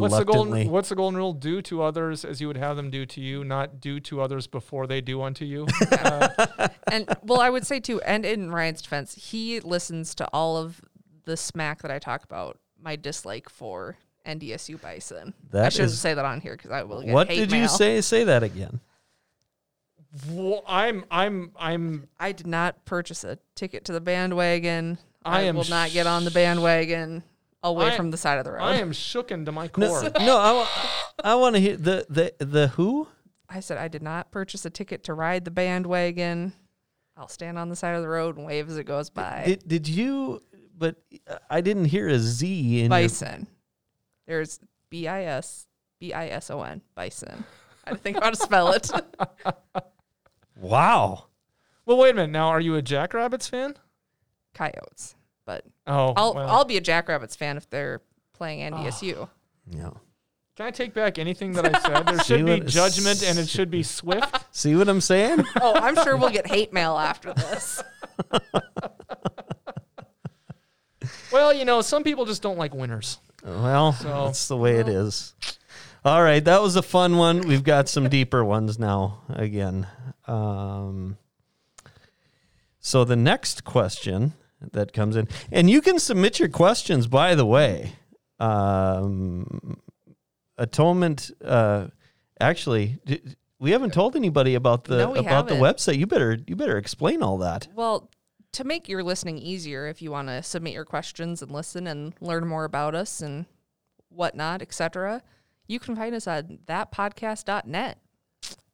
What's 0.00 0.16
the 0.16 0.24
golden? 0.24 0.70
What's 0.70 0.88
the 0.88 0.94
golden 0.94 1.18
rule? 1.18 1.34
Do 1.34 1.60
to 1.62 1.82
others 1.82 2.24
as 2.24 2.40
you 2.40 2.46
would 2.46 2.56
have 2.56 2.76
them 2.76 2.90
do 2.90 3.04
to 3.04 3.20
you, 3.20 3.44
not 3.44 3.78
do 3.78 4.00
to 4.00 4.22
others 4.22 4.46
before 4.46 4.86
they 4.86 5.02
do 5.02 5.20
unto 5.22 5.44
you. 5.44 5.66
Uh, 5.92 6.68
and 6.90 7.06
well, 7.22 7.40
I 7.40 7.48
would 7.50 7.66
say 7.66 7.78
too, 7.78 8.00
and 8.02 8.24
in 8.24 8.50
Ryan's 8.50 8.82
defense, 8.82 9.14
he 9.14 9.60
listens 9.60 10.14
to 10.16 10.28
all 10.32 10.56
of 10.56 10.80
the 11.24 11.36
smack 11.36 11.82
that 11.82 11.90
I 11.90 11.98
talk 11.98 12.24
about. 12.24 12.58
My 12.80 12.96
dislike 12.96 13.48
for 13.48 13.96
NDSU 14.26 14.80
Bison. 14.80 15.34
I 15.52 15.62
That 15.62 15.72
shouldn't 15.72 15.92
is- 15.92 16.00
say 16.00 16.14
that 16.14 16.24
on 16.24 16.40
here 16.40 16.52
because 16.56 16.70
I 16.70 16.82
will 16.84 17.02
get 17.02 17.12
what 17.12 17.28
hate 17.28 17.36
did 17.36 17.50
mail. 17.50 17.62
you 17.62 17.68
say? 17.68 18.00
Say 18.00 18.24
that 18.24 18.42
again. 18.42 18.80
well, 20.28 20.62
I'm. 20.66 21.04
I'm. 21.10 21.52
I'm. 21.58 22.08
I 22.20 22.32
did 22.32 22.46
not 22.46 22.84
purchase 22.84 23.24
a 23.24 23.38
ticket 23.54 23.84
to 23.86 23.92
the 23.92 24.00
bandwagon. 24.00 24.98
I 25.24 25.38
I, 25.38 25.42
am 25.42 25.56
will 25.56 25.64
not 25.70 25.90
get 25.92 26.06
on 26.06 26.24
the 26.24 26.30
bandwagon 26.30 27.22
away 27.62 27.86
I- 27.86 27.96
from 27.96 28.10
the 28.10 28.16
side 28.16 28.38
of 28.38 28.44
the 28.44 28.52
road. 28.52 28.62
I 28.62 28.76
am 28.76 28.90
shooken 28.92 29.44
to 29.46 29.52
my 29.52 29.68
core. 29.68 30.02
no 30.20 30.36
I, 30.38 30.52
wa- 30.52 30.66
I 31.24 31.34
want 31.36 31.54
to 31.54 31.60
hear 31.60 31.76
the, 31.76 32.04
the, 32.10 32.44
the 32.44 32.68
who? 32.68 33.06
I 33.48 33.60
said 33.60 33.78
I 33.78 33.88
did 33.88 34.02
not 34.02 34.30
purchase 34.30 34.64
a 34.64 34.70
ticket 34.70 35.04
to 35.04 35.14
ride 35.14 35.44
the 35.44 35.50
bandwagon. 35.50 36.52
I'll 37.16 37.28
stand 37.28 37.58
on 37.58 37.68
the 37.68 37.76
side 37.76 37.94
of 37.94 38.02
the 38.02 38.08
road 38.08 38.36
and 38.36 38.46
wave 38.46 38.68
as 38.68 38.78
it 38.78 38.84
goes 38.84 39.10
by. 39.10 39.42
Did, 39.46 39.68
did 39.68 39.88
you? 39.88 40.42
But 40.76 40.96
uh, 41.28 41.36
I 41.48 41.60
didn't 41.60 41.84
hear 41.86 42.08
a 42.08 42.18
Z 42.18 42.48
in 42.80 42.84
your- 42.84 42.88
bison. 42.88 43.46
There's 44.32 44.58
B 44.88 45.06
I 45.08 45.24
S 45.24 45.66
B 46.00 46.14
I 46.14 46.28
S 46.28 46.50
O 46.50 46.62
N. 46.62 46.80
Bison. 46.94 47.44
I 47.84 47.90
had 47.90 47.96
to 47.96 48.02
think 48.02 48.22
how 48.22 48.30
to 48.30 48.36
spell 48.36 48.72
it. 48.72 48.90
Wow. 50.56 51.24
well, 51.84 51.96
wait 51.98 52.10
a 52.10 52.14
minute. 52.14 52.30
Now, 52.30 52.48
are 52.48 52.60
you 52.60 52.76
a 52.76 52.82
Jackrabbits 52.82 53.48
fan? 53.48 53.74
Coyotes. 54.54 55.16
But 55.44 55.64
Oh, 55.86 56.12
I'll 56.16 56.34
well. 56.34 56.48
I'll 56.48 56.64
be 56.64 56.76
a 56.76 56.80
Jackrabbits 56.80 57.34
fan 57.36 57.56
if 57.58 57.68
they're 57.68 58.00
playing 58.32 58.72
NDSU. 58.72 59.22
Ah. 59.22 59.28
Yeah. 59.68 59.90
Can 60.56 60.66
I 60.66 60.70
take 60.70 60.94
back 60.94 61.18
anything 61.18 61.52
that 61.54 61.66
I 61.74 61.78
said? 61.80 62.06
There 62.06 62.18
should 62.24 62.46
be 62.46 62.60
judgment, 62.60 63.22
and 63.24 63.38
it 63.38 63.48
should 63.50 63.70
be 63.70 63.82
swift. 63.98 64.46
See 64.56 64.76
what 64.76 64.88
I'm 64.88 65.00
saying? 65.00 65.44
oh, 65.60 65.74
I'm 65.74 65.96
sure 65.96 66.16
we'll 66.16 66.30
get 66.30 66.46
hate 66.46 66.72
mail 66.72 66.96
after 66.96 67.34
this. 67.34 67.82
Well, 71.32 71.52
you 71.52 71.64
know, 71.64 71.80
some 71.82 72.04
people 72.04 72.24
just 72.24 72.40
don't 72.42 72.58
like 72.58 72.72
winners. 72.74 73.18
Well, 73.44 73.92
So- 73.92 74.26
that's 74.26 74.48
the 74.48 74.56
way 74.56 74.76
it 74.78 74.88
is. 74.88 75.34
All 76.04 76.22
right, 76.22 76.44
that 76.44 76.60
was 76.60 76.74
a 76.76 76.82
fun 76.82 77.16
one. 77.16 77.42
We've 77.42 77.62
got 77.62 77.88
some 77.88 78.08
deeper 78.18 78.44
ones 78.44 78.78
now 78.78 79.20
again. 79.28 79.86
Um, 80.26 81.16
so 82.80 83.04
the 83.04 83.14
next 83.16 83.62
question 83.64 84.32
that 84.72 84.92
comes 84.92 85.14
in, 85.16 85.28
and 85.52 85.70
you 85.70 85.80
can 85.80 85.98
submit 86.00 86.40
your 86.40 86.48
questions, 86.48 87.06
by 87.06 87.34
the 87.36 87.46
way. 87.46 87.92
Um, 88.40 89.80
atonement. 90.58 91.30
Uh, 91.44 91.88
actually, 92.40 92.98
d- 93.06 93.22
we 93.60 93.70
haven't 93.70 93.92
told 93.94 94.16
anybody 94.16 94.54
about 94.56 94.84
the 94.84 94.98
No, 94.98 95.14
about 95.14 95.46
the 95.48 95.54
haven't. 95.56 95.76
website. 95.76 95.98
You 95.98 96.06
better 96.08 96.38
you 96.46 96.56
better 96.56 96.76
explain 96.76 97.22
all 97.22 97.38
that. 97.38 97.68
Well, 97.74 98.10
to 98.52 98.64
make 98.64 98.88
your 98.88 99.02
listening 99.02 99.38
easier, 99.38 99.86
if 99.86 100.02
you 100.02 100.10
want 100.10 100.28
to 100.28 100.42
submit 100.42 100.74
your 100.74 100.84
questions 100.84 101.42
and 101.42 101.50
listen 101.50 101.86
and 101.86 102.14
learn 102.20 102.46
more 102.46 102.64
about 102.64 102.94
us 102.94 103.20
and 103.20 103.46
whatnot, 104.08 104.62
etc., 104.62 105.22
you 105.66 105.78
can 105.78 105.96
find 105.96 106.14
us 106.14 106.26
on 106.26 106.58
thatpodcast.net. 106.66 107.98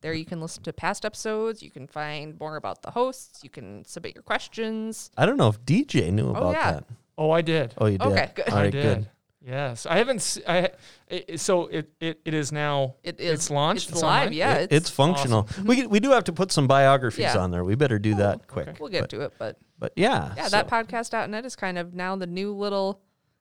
There 0.01 0.13
you 0.13 0.25
can 0.25 0.41
listen 0.41 0.63
to 0.65 0.73
past 0.73 1.05
episodes. 1.05 1.63
You 1.63 1.71
can 1.71 1.87
find 1.87 2.39
more 2.39 2.57
about 2.57 2.83
the 2.83 2.91
hosts. 2.93 3.43
You 3.43 3.51
can 3.51 3.85
submit 3.85 4.15
your 4.15 4.23
questions. 4.23 5.11
I 5.17 5.27
don't 5.27 5.37
know 5.37 5.49
if 5.49 5.61
DJ 5.65 6.13
knew 6.13 6.29
oh, 6.29 6.31
about 6.31 6.55
yeah. 6.55 6.73
that. 6.73 6.85
Oh, 7.17 7.31
I 7.31 7.43
did. 7.43 7.75
Oh, 7.79 7.87
you 7.87 7.99
did. 7.99 8.07
Okay, 8.07 8.31
good. 8.35 8.49
All 8.49 8.59
I 8.59 8.71
did. 8.71 8.83
good. 8.83 9.09
Yes, 9.45 9.87
I 9.87 9.99
haven't. 9.99 10.21
se- 10.21 10.43
I 10.47 10.71
it, 11.09 11.41
so 11.41 11.69
it, 11.69 11.91
it 12.01 12.21
it 12.25 12.35
is 12.35 12.53
now. 12.53 12.97
It 13.03 13.19
is 13.19 13.33
It's 13.35 13.51
launched? 13.51 13.85
It's, 13.89 13.93
It's 13.93 14.03
live. 14.03 14.27
online? 14.27 14.33
Yeah, 14.37 14.55
It- 14.55 14.63
it's, 14.65 14.73
it's, 14.73 14.91
functional. 14.91 15.49
We 15.65 15.87
we 15.87 16.01
do 16.01 16.11
have 16.11 16.25
to 16.25 16.33
put 16.33 16.53
some 16.53 16.67
biographies 16.67 17.21
Yeah. 17.23 17.39
on 17.39 17.51
there. 17.51 17.65
We 17.65 17.75
better 17.75 17.99
do 17.99 18.15
that 18.17 18.41
oh, 18.43 18.45
quick. 18.47 18.77
we'll 18.79 18.91
get 18.91 19.03
but, 19.03 19.11
to 19.11 19.21
it, 19.23 19.33
but 19.39 19.57
but 19.79 19.93
yeah, 19.97 20.35
yeah, 20.37 20.45
so- 20.45 20.51
that 20.51 20.69
podcast.net 20.69 21.45
is 21.45 21.57
kind 21.57 21.79
of 21.79 21.95
now 21.95 22.17
the 22.17 22.27
new 22.27 22.53
little. 22.53 23.01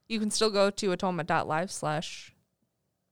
You 0.10 0.20
can 0.20 0.32
still 0.32 0.50
go 0.50 0.70
to 0.70 0.92
atonement.live 0.94 1.70
slash 1.72 2.34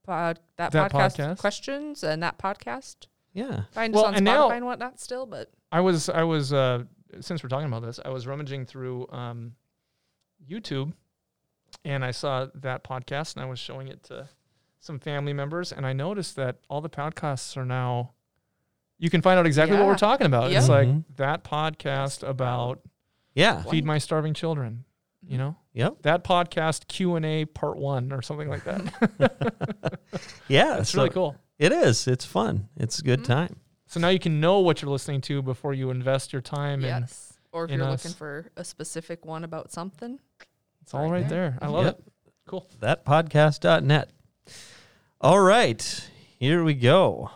pod 0.04 0.38
that, 0.56 0.72
That 0.72 0.90
podcast, 0.92 1.16
podcast? 1.16 1.38
questions 1.38 2.02
and 2.04 2.22
that 2.22 2.38
podcast. 2.38 3.06
yeah. 3.34 3.62
Find 3.72 3.92
Well, 3.94 4.04
us 4.04 4.08
on 4.08 4.14
and 4.14 4.26
Spotify 4.26 4.30
now- 4.32 4.50
and 4.50 4.64
whatnot 4.66 5.00
still, 5.00 5.26
but 5.26 5.50
I 5.72 5.80
was 5.80 6.08
I 6.08 6.22
was 6.22 6.52
uh 6.52 6.84
since 7.20 7.42
we're 7.42 7.48
talking 7.48 7.66
about 7.66 7.82
this, 7.82 7.98
I 8.04 8.08
was 8.10 8.26
rummaging 8.26 8.66
through 8.66 9.08
um 9.10 9.52
YouTube, 10.48 10.92
and 11.84 12.04
I 12.04 12.10
saw 12.12 12.46
that 12.54 12.84
podcast, 12.84 13.34
and 13.36 13.44
I 13.44 13.48
was 13.48 13.58
showing 13.58 13.88
it 13.88 14.02
to 14.04 14.28
some 14.80 14.98
family 15.00 15.32
members, 15.32 15.72
and 15.72 15.84
I 15.86 15.92
noticed 15.92 16.36
that 16.36 16.58
all 16.70 16.80
the 16.80 16.88
podcasts 16.90 17.56
are 17.56 17.64
now. 17.64 18.12
You 18.98 19.10
can 19.10 19.20
find 19.20 19.38
out 19.38 19.46
exactly 19.46 19.76
what 19.76 19.86
we're 19.86 19.96
talking 19.96 20.26
about. 20.26 20.50
Yep. 20.50 20.58
It's 20.60 20.68
like 20.68 20.88
Mhm. 20.88 21.04
that 21.16 21.44
podcast 21.44 22.26
about 22.26 22.80
Yeah. 23.36 23.62
feed 23.62 23.84
my 23.84 23.98
starving 23.98 24.34
children. 24.34 24.84
Mm-hmm. 25.24 25.32
You 25.32 25.38
know 25.38 25.56
Yep. 25.74 26.02
that 26.02 26.24
podcast 26.24 26.88
Q 26.88 27.14
and 27.16 27.24
A 27.24 27.44
part 27.44 27.76
one 27.78 28.10
or 28.12 28.22
something 28.22 28.48
like 28.48 28.64
that. 28.64 29.98
Yeah. 30.48 30.78
it's 30.78 30.90
so 30.90 30.98
really 31.02 31.10
cool. 31.10 31.36
It 31.58 31.72
is. 31.72 32.06
It's 32.08 32.24
fun. 32.24 32.68
It's 32.76 32.98
a 32.98 33.02
good 33.02 33.20
Mhm. 33.20 33.24
time. 33.26 33.56
So 33.86 34.00
now 34.00 34.08
you 34.08 34.18
can 34.18 34.40
know 34.40 34.60
what 34.60 34.82
you're 34.82 34.90
listening 34.90 35.20
to 35.22 35.42
before 35.42 35.72
you 35.74 35.90
invest 35.90 36.32
your 36.32 36.42
time, 36.42 36.84
and 36.84 37.02
Yes. 37.04 37.34
Or 37.52 37.64
if 37.64 37.70
you're 37.70 37.82
us. 37.84 38.04
looking 38.04 38.16
for 38.16 38.50
a 38.56 38.64
specific 38.64 39.24
one 39.24 39.44
about 39.44 39.70
something. 39.72 40.18
it's 40.82 40.92
all 40.94 41.02
Right 41.10 41.20
right 41.22 41.28
there. 41.28 41.56
I 41.62 41.68
love 41.68 41.84
Yep. 41.86 41.98
it. 41.98 42.12
Cool. 42.46 42.68
Thatpodcast.net. 42.80 44.10
All 45.20 45.40
right. 45.40 46.10
Here 46.38 46.62
we 46.62 46.74
go. 46.74 47.30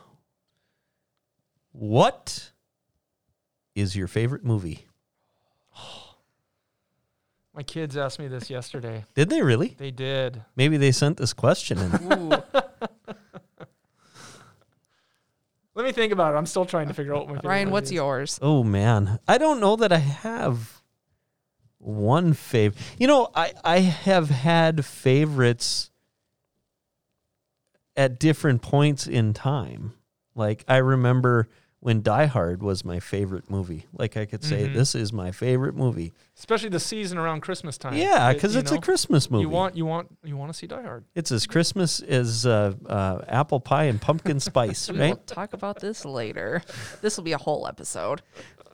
What 1.72 2.52
is 3.74 3.96
your 3.96 4.06
favorite 4.08 4.44
movie? 4.44 4.86
My 7.54 7.62
kids 7.62 7.96
asked 7.96 8.18
me 8.18 8.28
this 8.28 8.48
yesterday. 8.48 9.04
Did 9.14 9.28
they 9.28 9.42
really? 9.42 9.74
They 9.76 9.90
did. 9.90 10.44
Maybe 10.54 10.76
they 10.76 10.92
sent 10.92 11.16
this 11.16 11.32
question 11.32 11.78
in. 11.78 12.30
Let 15.74 15.86
me 15.86 15.92
think 15.92 16.12
about 16.12 16.34
it. 16.34 16.36
I'm 16.36 16.46
still 16.46 16.64
trying 16.64 16.88
to 16.88 16.94
figure 16.94 17.14
out 17.14 17.20
what 17.20 17.28
my 17.28 17.34
favorite 17.36 17.48
Ryan, 17.48 17.64
movie 17.66 17.72
what's 17.72 17.88
is. 17.88 17.92
yours? 17.94 18.38
Oh 18.42 18.62
man, 18.62 19.18
I 19.26 19.38
don't 19.38 19.60
know 19.60 19.76
that 19.76 19.92
I 19.92 19.98
have 19.98 20.82
one 21.78 22.34
favorite. 22.34 22.80
You 22.98 23.06
know, 23.06 23.28
I 23.34 23.52
I 23.64 23.78
have 23.78 24.30
had 24.30 24.84
favorites 24.84 25.90
at 27.96 28.18
different 28.20 28.62
points 28.62 29.06
in 29.06 29.32
time. 29.32 29.94
Like 30.34 30.64
I 30.68 30.76
remember 30.78 31.48
when 31.82 32.02
Die 32.02 32.26
Hard 32.26 32.62
was 32.62 32.84
my 32.84 33.00
favorite 33.00 33.50
movie. 33.50 33.86
Like 33.92 34.16
I 34.16 34.26
could 34.26 34.44
say 34.44 34.68
Mhm. 34.68 34.74
this 34.74 34.94
is 34.94 35.12
my 35.14 35.30
favorite 35.30 35.74
movie. 35.74 36.12
Especially 36.38 36.68
the 36.68 36.78
season 36.80 37.16
around 37.16 37.40
Christmas 37.40 37.78
time. 37.78 37.94
Yeah, 37.94 38.32
because 38.32 38.54
you 38.54 38.60
it's 38.60 38.70
know, 38.70 38.76
a 38.78 38.80
Christmas 38.80 39.30
movie. 39.30 39.42
You 39.42 39.48
want 39.48 39.76
you 39.76 39.86
want 39.86 40.08
you 40.22 40.36
want 40.36 40.52
to 40.52 40.58
see 40.58 40.66
Die 40.66 40.82
Hard. 40.82 41.04
it's 41.14 41.32
as 41.32 41.46
Christmas 41.46 42.00
as 42.00 42.44
uh, 42.46 42.74
uh, 42.86 43.22
apple 43.28 43.60
pie 43.60 43.84
and 43.84 44.00
pumpkin 44.00 44.40
spice, 44.50 44.88
right? 44.90 44.94
We 44.94 45.00
will 45.02 45.08
right? 45.14 45.26
talk 45.26 45.52
about 45.54 45.80
this 45.80 46.04
later. 46.04 46.62
This 47.00 47.16
will 47.16 47.24
be 47.24 47.32
a 47.32 47.38
whole 47.38 47.66
episode. 47.66 48.20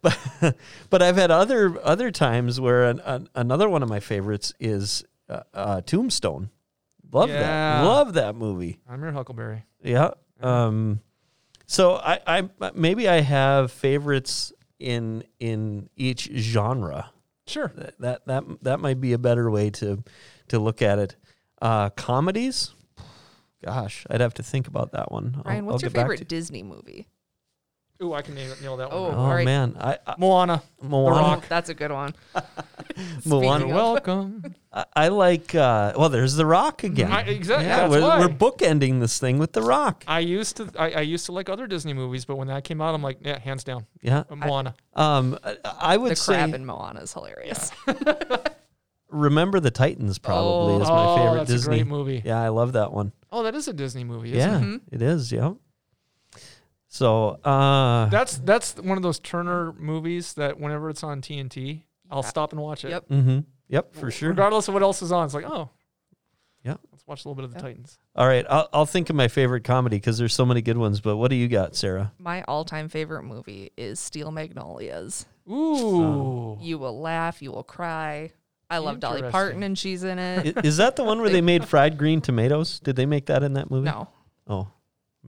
but 0.03 0.19
but 0.91 1.01
I've 1.03 1.17
had 1.17 1.31
other 1.31 1.79
other 1.85 2.11
times 2.11 2.61
where 2.61 2.85
an, 2.91 3.01
an, 3.05 3.29
another 3.37 3.69
one 3.69 3.83
of 3.85 3.89
my 3.89 4.01
favorites 4.01 4.53
is 4.61 5.05
uh, 5.29 5.43
uh, 5.55 5.81
Tombstone. 5.83 6.51
Love 7.13 7.29
that. 7.31 7.83
Love 7.85 8.15
that 8.15 8.35
movie. 8.35 8.81
I'm 8.89 9.01
your 9.01 9.13
Huckleberry. 9.13 9.65
Yeah. 9.83 10.11
Um. 10.41 11.01
So 11.67 11.95
I 11.97 12.21
I 12.27 12.49
maybe 12.75 13.09
I 13.09 13.21
have 13.21 13.71
favorites 13.73 14.53
in 14.79 15.25
in 15.41 15.89
each 15.97 16.31
genre. 16.35 17.11
Sure. 17.47 17.73
That 17.77 17.95
that 18.01 18.27
that, 18.27 18.45
that 18.63 18.81
might 18.81 19.01
be 19.01 19.13
a 19.13 19.19
better 19.19 19.51
way 19.51 19.71
to 19.71 20.03
to 20.49 20.59
look 20.59 20.83
at 20.83 20.99
it. 20.99 21.17
Uh, 21.61 21.91
comedies. 21.91 22.71
Gosh, 23.65 24.07
I'd 24.11 24.21
have 24.21 24.35
to 24.35 24.43
think 24.43 24.69
about 24.69 24.93
that 24.93 25.11
one. 25.11 25.35
I'll- 25.39 25.43
Ryan, 25.45 25.59
I'll 25.65 25.67
what's 25.73 25.83
your 25.83 25.91
favorite 25.91 26.29
Disney 26.29 26.63
movie? 26.63 27.09
Ooh, 28.03 28.13
I 28.13 28.21
can 28.23 28.35
nail, 28.35 28.55
nail 28.61 28.77
that 28.77 28.89
Oh, 28.93 29.05
one. 29.05 29.15
Oh 29.15 29.19
all 29.19 29.29
right. 29.35 29.45
man, 29.45 29.75
I, 29.81 29.99
I 30.07 30.15
Moana. 30.19 30.63
Moana. 30.83 31.17
Rock. 31.17 31.39
Oh, 31.43 31.47
that's 31.49 31.71
a 31.71 31.75
good 31.75 31.91
one. 31.91 32.15
Moana. 32.35 33.21
Speaking 33.21 33.43
You're 33.43 33.55
of- 33.63 33.69
welcome. 33.71 34.55
I, 34.73 34.85
I 34.95 35.09
like. 35.09 35.55
Uh, 35.55 35.95
well, 35.97 36.11
there's 36.11 36.35
The 36.35 36.45
Rock 36.45 36.85
again. 36.85 37.11
I, 37.11 37.23
exactly. 37.23 37.67
Yeah, 37.67 37.89
that's 37.89 37.91
we're, 37.91 38.03
why. 38.03 38.21
we're 38.21 38.29
bookending 38.29 39.01
this 39.01 39.19
thing 39.19 39.39
with 39.39 39.53
The 39.53 39.63
Rock. 39.63 40.05
I 40.07 40.19
used 40.21 40.59
to 40.59 40.71
I, 40.79 40.91
I 40.91 41.01
used 41.01 41.25
to 41.27 41.33
like 41.33 41.49
other 41.49 41.67
Disney 41.67 41.95
movies, 41.95 42.27
but 42.27 42.37
when 42.37 42.49
that 42.49 42.65
came 42.65 42.83
out, 42.83 42.95
I'm 42.95 43.03
like, 43.03 43.19
yeah, 43.23 43.39
hands 43.39 43.65
down, 43.65 43.87
Yeah. 44.03 44.25
Uh, 44.29 44.37
Moana. 44.37 44.75
Um, 44.95 45.39
I- 45.43 45.57
I 45.65 45.97
would 45.97 46.13
The 46.13 46.17
say 46.17 46.35
crab 46.35 46.55
in 46.55 46.67
Moana 46.67 47.01
is 47.01 47.13
hilarious. 47.15 47.71
Remember 49.09 49.61
the 49.61 49.71
Titans 49.71 50.19
probably 50.19 50.75
Oh. 50.75 50.83
is 50.83 50.89
my 50.89 51.05
oh, 51.07 51.17
favorite 51.17 51.39
that's 51.39 51.51
Disney. 51.51 51.77
a 51.77 51.79
great 51.85 51.87
movie. 51.91 52.23
Yeah, 52.25 52.41
I 52.43 52.49
love 52.49 52.73
that 52.73 52.93
one. 52.93 53.13
Oh, 53.31 53.45
that 53.45 53.55
is 53.55 53.69
a 53.69 53.73
Disney 53.73 54.05
movie. 54.05 54.35
Isn't 54.37 54.51
Yeah, 54.51 54.59
it? 54.59 54.63
Mhm. 54.63 54.81
it 54.91 55.01
is. 55.03 55.31
Yeah. 55.33 55.53
So, 56.97 57.39
uh, 57.45 58.07
That's 58.07 58.39
that's 58.39 58.77
one 58.77 58.97
of 58.97 59.03
those 59.03 59.19
Turner 59.19 59.73
movies 59.73 60.33
that 60.35 60.59
whenever 60.59 60.89
it's 60.89 61.03
on 61.03 61.21
TNT, 61.21 61.83
I'll 62.11 62.23
stop 62.23 62.53
and 62.53 62.61
watch 62.61 62.85
it. 62.85 62.91
Yep. 62.91 63.09
hmm 63.09 63.39
yep, 63.69 63.95
for 63.95 64.11
sure. 64.11 64.31
Regardless 64.31 64.69
of 64.69 64.75
what 64.75 64.83
else 64.83 65.03
is 65.03 65.13
on, 65.13 65.25
it's 65.27 65.35
like, 65.35 65.45
oh, 65.45 65.69
Yeah. 66.65 66.77
let's 66.93 67.07
watch 67.07 67.25
a 67.25 67.29
little 67.29 67.35
bit 67.35 67.45
of 67.45 67.51
the 67.53 67.59
Yeah. 67.59 67.63
Titans. 67.63 67.99
All 68.15 68.27
right, 68.27 68.47
I'll, 68.49 68.69
I'll 68.73 68.87
think 68.87 69.11
of 69.11 69.17
my 69.17 69.29
favorite 69.29 69.63
comedy 69.65 69.97
because 69.97 70.17
there's 70.17 70.33
so 70.33 70.47
many 70.47 70.63
good 70.63 70.79
ones. 70.79 71.01
But 71.01 71.17
what 71.17 71.29
do 71.29 71.37
you 71.37 71.49
got, 71.49 71.77
Sarah? 71.77 72.13
My 72.19 72.43
all-time 72.45 72.89
favorite 72.89 73.25
movie 73.25 73.73
is 73.77 74.01
Steel 74.01 74.31
Magnolias. 74.31 75.27
Ooh, 75.51 76.57
You 76.63 76.79
will 76.79 76.99
laugh, 77.01 77.43
you 77.43 77.53
will 77.53 77.63
cry. 77.65 78.33
I 78.71 78.79
love 78.79 78.99
Dolly 79.01 79.17
Interesting. 79.19 79.33
Parton 79.33 79.63
and 79.63 79.79
she's 79.79 80.03
in 80.03 80.19
it. 80.19 80.57
I- 80.57 80.61
Is 80.67 80.79
that 80.79 80.97
the 80.97 81.05
one 81.05 81.21
where 81.21 81.29
they 81.31 81.41
made 81.53 81.67
fried 81.67 81.99
green 81.99 82.21
tomatoes? 82.21 82.81
Did 82.81 82.97
they 82.97 83.07
make 83.07 83.27
that 83.27 83.43
in 83.43 83.53
that 83.53 83.71
movie? 83.71 83.85
no, 83.87 84.09
Oh, 84.49 84.69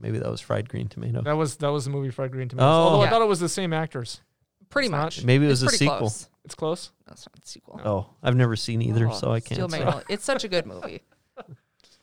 maybe 0.01 0.19
that 0.19 0.29
was 0.29 0.41
fried 0.41 0.67
green 0.69 0.87
tomato. 0.87 1.21
that 1.21 1.33
was 1.37 1.55
that 1.57 1.69
was 1.69 1.85
the 1.85 1.91
movie 1.91 2.09
Fried 2.09 2.31
Green 2.31 2.47
Tomatoes. 2.49 2.67
Oh. 2.67 2.71
Although 2.71 3.01
I 3.01 3.03
Yeah. 3.05 3.09
thought 3.11 3.21
it 3.21 3.27
was 3.27 3.39
the 3.39 3.49
same 3.49 3.73
actors. 3.73 4.21
pretty 4.69 4.85
It's 4.87 4.91
not- 4.91 5.03
much. 5.05 5.23
Maybe 5.23 5.45
it 5.45 5.49
was 5.49 5.63
It's 5.63 5.71
a 5.73 5.77
pretty 5.77 5.85
sequel. 5.85 5.97
Close. 5.97 6.29
It's 6.45 6.55
close. 6.55 6.91
That's 7.07 7.25
not 7.27 7.33
the 7.41 7.47
sequel. 7.47 7.81
Oh, 7.83 8.05
I've 8.21 8.35
never 8.35 8.55
seen 8.55 8.81
either, 8.83 9.07
Oh, 9.09 9.13
so 9.13 9.31
I 9.33 9.39
Steel 9.39 9.57
can't. 9.67 9.71
say. 9.71 9.77
Magnolia. 9.79 10.03
It's 10.09 10.23
such 10.23 10.43
a 10.43 10.47
good 10.47 10.65
movie. 10.65 11.01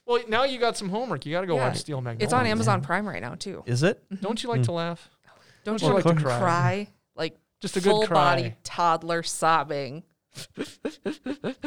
Well, 0.07 0.23
now 0.29 0.45
you 0.45 0.61
got 0.61 0.77
some 0.77 0.89
homework. 0.89 1.27
You 1.27 1.33
got 1.33 1.41
to 1.41 1.49
go 1.49 1.57
Yeah. 1.57 1.67
watch 1.69 1.79
Steel 1.79 2.01
Magnolias. 2.01 2.23
It's 2.23 2.33
on 2.33 2.47
Oh, 2.47 2.49
Amazon 2.49 2.79
man. 2.79 2.85
Prime 2.87 3.09
right 3.09 3.21
now 3.21 3.35
too. 3.35 3.65
Is 3.67 3.83
it? 3.83 4.05
Don't 4.21 4.41
you 4.41 4.49
like 4.49 4.61
Mm. 4.61 4.67
to 4.67 4.73
laugh? 4.73 5.11
Don't 5.65 5.83
Well, 5.83 5.91
you 5.93 5.99
of 5.99 6.05
like 6.05 6.17
course. 6.17 6.33
to 6.33 6.39
cry? 6.39 6.89
Like 7.17 7.37
Just 7.59 7.77
a 7.77 7.81
good 7.81 7.91
full 7.91 8.07
cry. 8.07 8.15
body 8.37 8.55
toddler 8.63 9.25
sobbing. 9.25 10.05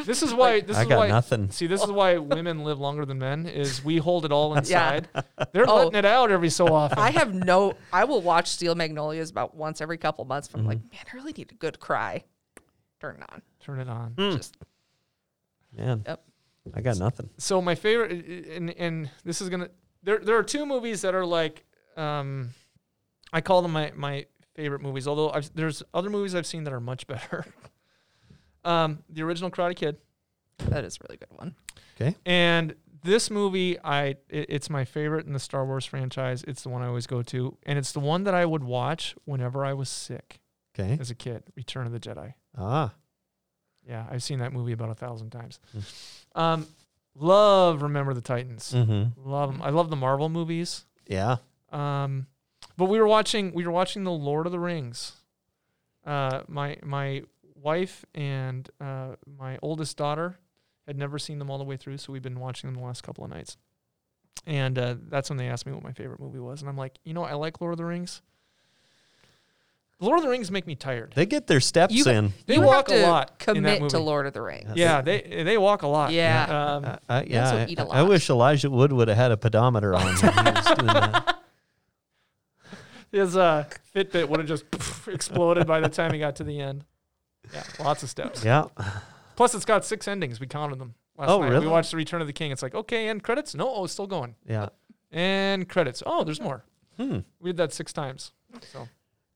This 0.06 0.24
is 0.24 0.34
why. 0.34 0.62
This 0.62 0.78
I 0.78 0.82
is 0.84 0.88
got 0.88 0.98
why. 0.98 1.08
nothing. 1.08 1.50
See, 1.52 1.68
this 1.68 1.84
is 1.84 1.92
why 1.92 2.18
women 2.18 2.64
live 2.64 2.80
longer 2.80 3.06
than 3.06 3.20
men. 3.20 3.46
Is 3.46 3.84
we 3.84 3.98
hold 3.98 4.26
it 4.26 4.32
all 4.32 4.56
inside. 4.58 5.08
They're 5.52 5.70
Oh. 5.70 5.76
letting 5.78 5.96
it 5.96 6.06
out 6.06 6.32
every 6.32 6.50
so 6.50 6.68
often. 6.74 6.98
I 7.00 7.12
have 7.12 7.34
no. 7.34 7.74
I 7.94 8.04
will 8.06 8.22
watch 8.22 8.48
Steel 8.50 8.76
Magnolias 8.76 9.30
about 9.30 9.56
once 9.56 9.82
every 9.82 9.98
couple 9.98 10.26
months. 10.26 10.48
From 10.48 10.66
like, 10.66 10.78
Mm-hmm. 10.80 10.88
man, 10.96 11.02
I 11.12 11.16
really 11.16 11.34
need 11.34 11.52
a 11.52 11.56
good 11.56 11.80
cry. 11.80 12.24
Turn 13.00 13.16
it 13.18 13.24
on. 13.32 13.42
Turn 13.60 13.80
it 13.80 13.90
on. 13.90 14.12
Hmm. 14.18 14.38
Just 14.38 14.58
Man, 15.76 16.04
Yep. 16.08 16.24
I 16.76 16.82
got 16.82 16.98
nothing. 16.98 17.30
So 17.38 17.62
my 17.62 17.76
favorite, 17.76 18.12
and 18.50 18.70
and 18.72 19.10
this 19.24 19.42
is 19.42 19.50
gonna. 19.50 19.70
There 20.04 20.18
there 20.20 20.38
are 20.38 20.44
two 20.44 20.66
movies 20.66 21.02
that 21.02 21.14
are 21.16 21.26
like, 21.26 21.64
um, 21.98 22.50
I 23.34 23.42
call 23.42 23.62
them 23.62 23.72
my 23.72 23.92
my 23.96 24.26
favorite 24.56 24.82
movies. 24.82 25.08
Although 25.08 25.30
I've, 25.32 25.50
there's 25.56 25.84
other 25.94 26.10
movies 26.10 26.36
I've 26.36 26.46
seen 26.48 26.64
that 26.66 26.74
are 26.74 26.80
much 26.82 27.06
better. 27.08 27.46
um, 28.70 29.00
the 29.10 29.22
original 29.24 29.50
Karate 29.50 29.76
Kid. 29.76 29.98
that 30.70 30.84
is 30.84 30.98
a 30.98 31.00
really 31.08 31.18
good 31.18 31.32
one. 31.38 31.56
Okay. 32.00 32.16
And 32.26 32.76
this 33.04 33.30
movie, 33.32 33.80
I 33.84 34.16
it, 34.30 34.46
it's 34.50 34.70
my 34.70 34.86
favorite 34.86 35.26
in 35.26 35.34
the 35.34 35.40
Star 35.40 35.66
Wars 35.66 35.86
franchise. 35.86 36.44
It's 36.48 36.64
the 36.64 36.70
one 36.70 36.82
I 36.82 36.88
always 36.88 37.08
go 37.08 37.22
to, 37.24 37.58
and 37.64 37.80
it's 37.80 37.92
the 37.94 38.00
one 38.00 38.24
that 38.26 38.34
I 38.34 38.46
would 38.46 38.64
watch 38.64 39.16
whenever 39.26 39.66
I 39.66 39.74
was 39.74 39.90
sick 39.90 40.40
Okay. 40.78 40.98
as 41.00 41.10
a 41.10 41.16
kid. 41.16 41.44
Return 41.56 41.86
of 41.88 41.92
the 41.94 42.00
Jedi. 42.00 42.34
Ah. 42.58 42.94
Yeah, 43.88 44.06
I've 44.12 44.22
seen 44.22 44.40
that 44.40 44.54
movie 44.54 44.72
about 44.74 44.90
a 44.90 44.96
thousand 44.96 45.32
times. 45.32 45.60
Hmm. 45.72 46.40
Um, 46.40 46.68
love 47.16 47.82
Remember 47.82 48.14
the 48.14 48.22
Titans. 48.22 48.74
Mm-hmm. 48.76 49.20
Love 49.30 49.54
'em. 49.56 49.62
I 49.62 49.70
love 49.72 49.90
the 49.90 49.96
Marvel 49.96 50.30
movies. 50.30 50.86
Yeah. 51.08 51.38
Um, 51.72 52.28
but 52.78 52.86
we 52.86 53.00
were 53.00 53.08
watching 53.08 53.54
we 53.54 53.66
were 53.66 53.72
watching 53.72 54.04
the 54.04 54.12
Lord 54.12 54.46
of 54.46 54.52
the 54.52 54.60
Rings. 54.60 55.14
Uh, 56.06 56.42
my 56.48 56.78
my 56.84 57.24
wife 57.62 58.06
and 58.16 58.70
uh, 58.82 59.16
my 59.38 59.58
oldest 59.62 59.98
daughter 59.98 60.38
had 60.88 60.98
never 60.98 61.20
seen 61.20 61.40
them 61.40 61.50
all 61.50 61.58
the 61.58 61.64
way 61.64 61.78
through, 61.78 61.98
so 61.98 62.12
we've 62.14 62.22
been 62.22 62.40
watching 62.40 62.68
them 62.70 62.80
the 62.80 62.86
last 62.86 63.04
couple 63.04 63.24
of 63.24 63.30
nights. 63.30 63.58
And 64.46 64.78
uh, 64.80 64.96
that's 65.10 65.30
when 65.30 65.38
they 65.38 65.48
asked 65.48 65.66
me 65.66 65.74
what 65.74 65.84
my 65.84 65.92
favorite 65.92 66.20
movie 66.20 66.40
was, 66.40 66.62
and 66.62 66.70
I'm 66.70 66.78
like, 66.78 66.98
you 67.04 67.14
know, 67.14 67.24
I 67.24 67.34
like 67.34 67.60
Lord 67.62 67.74
of 67.74 67.78
the 67.78 67.86
Rings. 67.86 68.22
Lord 70.02 70.20
of 70.20 70.24
the 70.24 70.30
Rings 70.30 70.50
make 70.50 70.66
me 70.66 70.76
tired. 70.76 71.12
They 71.14 71.26
get 71.26 71.48
their 71.48 71.60
steps 71.60 71.94
You- 71.94 72.06
in. 72.10 72.34
They 72.46 72.56
you 72.56 72.62
walk 72.62 72.90
have 72.90 72.98
a 72.98 73.02
to 73.02 73.08
lot 73.08 73.48
in 73.54 73.64
that 73.64 73.76
Commit 73.80 73.90
to. 73.92 74.00
Lord 74.00 74.28
of 74.28 74.34
the 74.34 74.42
Rings. 74.42 74.72
Yeah, 74.76 75.02
they 75.02 75.44
they 75.44 75.58
walk 75.58 75.82
a 75.82 75.88
lot. 75.88 76.14
Yeah. 76.14 76.44
Um, 76.76 76.86
Uh, 76.86 76.98
uh, 77.10 77.24
yeah, 77.28 77.44
also 77.44 77.58
I, 77.58 77.66
eat 77.66 77.80
a 77.80 77.82
I 77.84 78.00
lot. 78.02 78.10
wish 78.10 78.30
Elijah 78.30 78.70
Wood 78.70 78.94
would 78.94 79.10
have 79.10 79.18
had 79.18 79.32
a 79.34 79.38
pedometer 79.38 79.94
on 79.94 80.06
when 80.06 80.16
he 80.16 80.26
was 80.26 80.66
doing 80.66 80.88
that. 80.88 81.40
his 83.12 83.36
uh, 83.36 83.66
Fitbit 83.94 84.30
would 84.30 84.40
have 84.40 84.48
just 84.48 84.64
exploded 85.08 85.68
by 85.68 85.82
the 85.82 85.90
time 85.90 86.14
he 86.14 86.20
got 86.20 86.38
to 86.38 86.46
the 86.46 86.62
end. 86.62 86.86
Yeah, 87.54 87.64
lots 87.80 88.04
of 88.04 88.10
steps. 88.10 88.44
Yeah. 88.44 88.66
Plus, 89.36 89.56
it's 89.56 89.66
got 89.66 89.86
six 89.86 90.08
endings. 90.08 90.40
We 90.40 90.48
counted 90.48 90.80
them 90.80 90.94
last 91.18 91.30
Oh, 91.30 91.42
night. 91.42 91.50
really? 91.50 91.66
We 91.66 91.72
watched 91.72 91.92
The 91.92 91.98
Return 91.98 92.22
of 92.22 92.28
the 92.28 92.34
King. 92.34 92.52
It's 92.52 92.62
like, 92.62 92.76
okay, 92.76 93.08
and 93.08 93.24
credits? 93.24 93.56
No, 93.56 93.70
oh, 93.74 93.84
it's 93.86 93.94
still 93.94 94.08
going. 94.08 94.36
Yeah. 94.48 94.70
And 95.12 95.68
credits. 95.68 96.04
Oh, 96.06 96.24
there's 96.24 96.42
more. 96.42 96.64
Hmm. 96.98 97.20
We 97.40 97.50
did 97.52 97.58
that 97.58 97.74
six 97.74 97.94
times. 97.94 98.32
So 98.72 98.88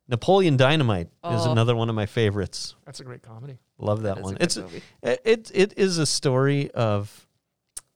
Napoleon 0.07 0.57
Dynamite 0.57 1.07
is 1.07 1.45
Oh. 1.47 1.51
another 1.51 1.75
one 1.75 1.89
of 1.89 1.95
my 1.95 2.05
favorites. 2.05 2.75
that's 2.85 2.99
a 2.99 3.03
great 3.03 3.21
comedy. 3.23 3.57
Love 3.79 4.01
that, 4.03 4.15
That 4.15 4.21
is 4.21 4.21
a 4.21 4.23
one. 4.33 4.37
It's 4.41 4.57
movie. 4.57 4.81
it, 5.01 5.21
it 5.23 5.51
it 5.53 5.73
is 5.77 5.97
a 5.97 6.05
story 6.05 6.69
of 6.71 7.27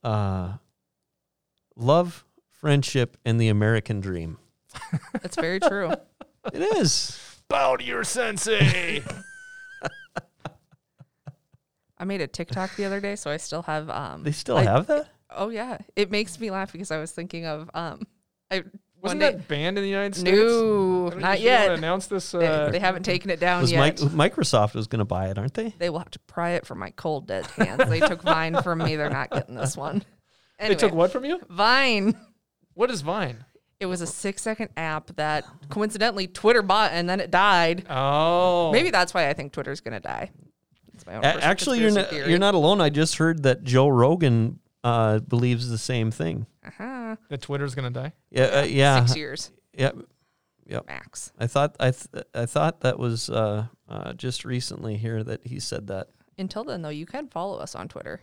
uh 0.04 0.54
love, 1.76 2.26
friendship, 2.50 3.18
and 3.26 3.40
the 3.40 3.50
American 3.50 4.00
dream. 4.00 4.38
That's 5.22 5.36
very 5.36 5.60
true. 5.60 5.92
It 6.54 6.62
is. 6.78 7.20
Bow 7.50 7.76
to 7.76 7.84
your 7.84 8.04
sensei. 8.04 9.04
I 12.00 12.06
made 12.06 12.22
a 12.22 12.28
TikTok 12.28 12.76
the 12.76 12.86
other 12.86 13.00
day, 13.00 13.16
so 13.16 13.32
I 13.32 13.38
still 13.38 13.64
have. 13.64 13.90
Um, 13.90 14.24
They 14.24 14.32
still 14.32 14.58
I- 14.58 14.64
have 14.64 14.88
that? 14.88 15.08
Oh 15.30 15.50
yeah, 15.50 15.78
it 15.96 16.10
makes 16.10 16.40
me 16.40 16.50
laugh 16.52 16.72
because 16.72 16.90
I 16.92 16.98
was 17.00 17.12
thinking 17.12 17.46
of. 17.46 17.70
Um, 17.74 18.08
I 18.50 18.64
Wasn't 19.02 19.20
day. 19.20 19.32
that 19.32 19.48
banned 19.48 19.78
in 19.78 19.84
the 19.84 19.90
United 19.90 20.16
States? 20.16 20.38
No, 20.38 21.10
Don't 21.10 21.20
not 21.20 21.40
you 21.42 21.50
wanna 21.50 21.60
yet. 21.66 21.72
Announce 21.72 22.08
this. 22.08 22.32
They, 22.32 22.48
Uh, 22.48 22.70
they 22.70 22.80
haven't 22.80 23.04
taken 23.04 23.30
it 23.30 23.40
down 23.40 23.62
Was 23.62 23.72
yet. 23.72 24.02
Mic- 24.02 24.34
Microsoft 24.34 24.76
is 24.78 24.88
going 24.88 25.00
to 25.00 25.06
buy 25.06 25.28
it, 25.30 25.38
aren't 25.38 25.54
they? 25.54 25.70
they 25.78 25.90
will 25.90 26.00
have 26.00 26.10
to 26.12 26.20
pry 26.20 26.52
it 26.52 26.66
from 26.66 26.80
my 26.80 26.92
cold 26.92 27.28
dead 27.28 27.46
hands. 27.48 27.90
they 27.90 28.00
took 28.00 28.22
Vine 28.22 28.62
from 28.64 28.80
me. 28.80 28.96
They're 28.96 29.10
not 29.10 29.30
getting 29.30 29.56
this 29.56 29.76
one. 29.76 30.04
they 30.60 30.76
took 30.76 30.94
what 30.94 31.12
from 31.12 31.26
you? 31.26 31.42
Vine. 31.50 32.18
What 32.74 32.90
is 32.90 33.02
Vine? 33.02 33.44
It 33.80 33.86
was 33.86 34.02
a 34.02 34.08
six 34.08 34.42
second 34.42 34.70
app 34.76 35.16
that 35.18 35.46
coincidentally 35.70 36.28
Twitter 36.28 36.62
bought 36.62 36.92
and 36.94 37.08
then 37.08 37.20
it 37.20 37.30
died. 37.30 37.86
Oh, 37.90 38.72
Maybe 38.72 38.90
that's 38.90 39.14
why 39.14 39.30
I 39.30 39.34
think 39.34 39.54
Twitter's 39.54 39.82
gonna 39.82 40.00
die. 40.00 40.32
That's 40.94 41.06
my 41.06 41.16
own 41.18 41.24
A- 41.24 41.44
actually, 41.44 41.80
you're 41.80 41.92
not, 41.92 42.10
theory. 42.10 42.30
you're 42.30 42.40
not 42.40 42.56
alone. 42.56 42.82
I 42.82 42.90
just 42.90 43.18
heard 43.18 43.44
that 43.44 43.64
Joe 43.64 43.88
Rogan 43.88 44.60
uh, 44.84 45.20
believes 45.20 45.70
the 45.70 45.78
same 45.78 46.10
thing. 46.12 46.48
Uh-huh. 46.66 47.16
that 47.30 47.42
Twitter's 47.42 47.76
gonna 47.76 47.92
die. 47.92 48.14
Yeah, 48.32 48.44
uh, 48.46 48.64
yeah, 48.64 49.06
Six 49.06 49.16
years 49.18 49.52
yeah. 49.74 49.92
Yep. 50.66 50.88
Max. 50.88 51.32
I 51.40 51.48
thought 51.48 51.76
I 51.80 51.92
th- 51.92 52.26
I 52.34 52.46
thought 52.46 52.82
that 52.82 53.00
was 53.00 53.30
uh, 53.30 53.68
uh, 53.88 54.14
just 54.14 54.44
recently 54.44 54.98
here 54.98 55.24
that 55.24 55.46
he 55.48 55.60
said 55.62 55.88
that. 55.88 56.10
Until 56.38 56.64
then, 56.66 56.82
though, 56.82 56.90
you 56.90 57.06
can 57.06 57.28
follow 57.28 57.58
us 57.58 57.74
on 57.74 57.88
Twitter. 57.88 58.22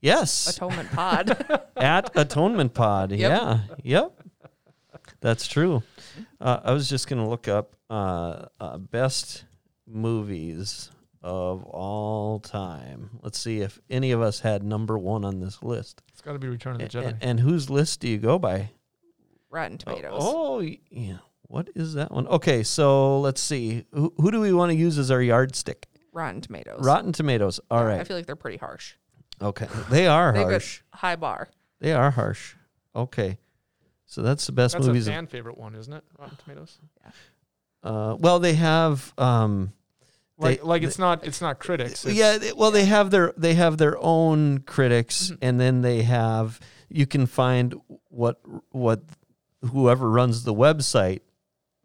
Yes, 0.00 0.54
Atonement 0.56 0.90
Pod. 0.92 1.60
at 1.76 2.10
Atonement 2.16 2.72
Pod. 2.74 3.10
Yep. 3.12 3.18
Yeah, 3.30 3.58
yep, 3.82 4.12
that's 5.20 5.46
true. 5.46 5.82
Uh, 6.40 6.60
I 6.64 6.72
was 6.72 6.88
just 6.88 7.08
gonna 7.08 7.28
look 7.28 7.48
up 7.48 7.74
uh, 7.88 8.46
uh, 8.60 8.78
best 8.78 9.44
movies 9.86 10.90
of 11.22 11.64
all 11.64 12.40
time. 12.40 13.10
Let's 13.22 13.38
see 13.38 13.60
if 13.60 13.78
any 13.90 14.12
of 14.12 14.22
us 14.22 14.40
had 14.40 14.62
number 14.62 14.98
one 14.98 15.24
on 15.24 15.40
this 15.40 15.62
list. 15.62 16.02
It's 16.12 16.22
got 16.22 16.32
to 16.32 16.38
be 16.38 16.48
Return 16.48 16.80
of 16.80 16.90
the 16.90 16.98
A- 16.98 17.02
Jedi. 17.02 17.06
And, 17.08 17.18
and 17.22 17.40
whose 17.40 17.68
list 17.68 18.00
do 18.00 18.08
you 18.08 18.16
go 18.18 18.38
by? 18.38 18.70
Rotten 19.50 19.76
Tomatoes. 19.78 20.20
Oh, 20.22 20.60
y- 20.60 20.78
yeah. 20.90 21.18
What 21.42 21.68
is 21.74 21.94
that 21.94 22.12
one? 22.12 22.26
Okay, 22.28 22.62
so 22.62 23.20
let's 23.20 23.40
see. 23.40 23.84
Who, 23.92 24.12
who 24.16 24.30
do 24.30 24.40
we 24.40 24.52
want 24.52 24.70
to 24.70 24.76
use 24.76 24.96
as 24.98 25.10
our 25.10 25.20
yardstick? 25.20 25.88
Rotten 26.12 26.40
Tomatoes. 26.40 26.80
Rotten 26.84 27.12
Tomatoes. 27.12 27.60
All 27.70 27.80
Yeah, 27.80 27.86
right. 27.88 28.00
I 28.00 28.04
feel 28.04 28.16
like 28.16 28.26
they're 28.26 28.36
pretty 28.36 28.58
harsh. 28.58 28.94
Okay. 29.42 29.66
They 29.90 30.06
are 30.06 30.32
They 30.32 30.42
harsh. 30.42 30.82
got 30.92 31.00
high 31.00 31.16
bar. 31.16 31.48
They 31.80 31.92
are 31.92 32.10
harsh. 32.12 32.54
Okay. 32.94 33.38
So 34.10 34.22
that's 34.22 34.44
the 34.44 34.52
best 34.52 34.72
That's 34.74 34.86
a 34.86 34.88
movies. 34.88 35.06
of- 35.06 35.14
fan 35.14 35.28
favorite 35.28 35.56
one, 35.56 35.76
isn't 35.76 35.92
it? 35.92 36.02
Rotten 36.18 36.36
Tomatoes. 36.42 36.78
Yeah. 37.04 37.10
uh, 37.88 38.16
well, 38.18 38.38
they 38.40 38.54
have. 38.54 39.12
Um, 39.16 39.72
Like, 40.36 40.60
They- 40.60 40.66
like 40.66 40.82
it's 40.82 40.98
not, 40.98 41.24
it's 41.26 41.40
not 41.42 41.58
critics. 41.60 42.04
It's, 42.06 42.14
yeah. 42.14 42.38
they- 42.38 42.52
Well, 42.54 42.70
they 42.70 42.86
have 42.86 43.10
their 43.10 43.32
they 43.36 43.52
have 43.54 43.76
their 43.76 43.96
own 44.02 44.60
critics, 44.60 45.26
Mm-hmm. 45.30 45.34
and 45.44 45.60
then 45.60 45.82
they 45.82 46.02
have. 46.02 46.58
You 46.88 47.06
can 47.06 47.26
find 47.26 47.74
what 48.08 48.40
what 48.70 49.02
whoever 49.72 50.10
runs 50.10 50.44
the 50.44 50.54
website 50.54 51.20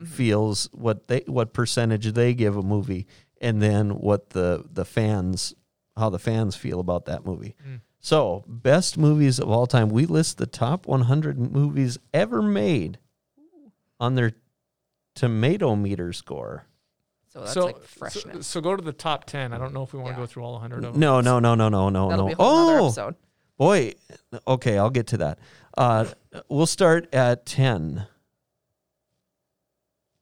Mm-hmm. 0.02 0.06
feels 0.06 0.70
what 0.74 1.08
they 1.08 1.24
what 1.28 1.54
percentage 1.54 2.14
they 2.14 2.34
give 2.34 2.56
a 2.58 2.62
movie, 2.64 3.08
and 3.42 3.62
then 3.62 3.92
what 4.00 4.30
the 4.32 4.64
the 4.72 4.86
fans 4.86 5.54
how 5.98 6.10
the 6.10 6.20
fans 6.20 6.56
feel 6.56 6.80
about 6.80 7.06
that 7.06 7.26
movie. 7.26 7.56
Mm. 7.66 7.82
So, 8.06 8.44
best 8.48 9.00
movies 9.00 9.40
of 9.40 9.50
all 9.50 9.66
time. 9.66 9.90
We 9.90 10.06
list 10.06 10.38
the 10.38 10.46
top 10.46 10.86
100 10.86 11.40
movies 11.40 11.98
ever 12.14 12.40
made 12.44 13.00
on 14.00 14.14
their 14.14 14.34
tomato 15.16 15.76
meter 15.76 16.14
score. 16.14 16.68
So 17.30 17.40
that's 17.40 17.54
so, 17.54 17.66
like 17.66 17.78
so, 17.78 17.82
freshness. 17.82 18.46
so 18.46 18.62
go 18.62 18.76
to 18.76 18.84
the 18.84 18.94
top 18.94 19.26
ten. 19.26 19.54
I 19.54 19.58
don't 19.58 19.74
know 19.74 19.82
if 19.82 19.92
we 19.92 19.98
want 19.98 20.14
to 20.14 20.20
Yeah. 20.20 20.24
go 20.24 20.28
through 20.28 20.44
all 20.44 20.54
100 20.54 20.84
of 20.86 20.94
them. 20.94 21.00
No, 21.00 21.20
no, 21.20 21.40
no, 21.40 21.56
no, 21.56 21.68
no, 21.68 21.90
no, 21.90 22.10
That'll 22.10 22.26
no. 22.26 22.28
be 22.28 22.34
a 22.34 22.36
whole 22.36 22.66
nother 22.68 22.78
Oh, 22.80 22.86
episode. 22.86 23.16
boy. 23.58 23.94
Okay, 24.48 24.78
I'll 24.78 24.92
get 24.92 25.08
to 25.08 25.18
that. 25.18 25.40
Uh, 25.76 26.06
we'll 26.48 26.68
start 26.68 27.12
at 27.12 27.48
10. 27.48 28.06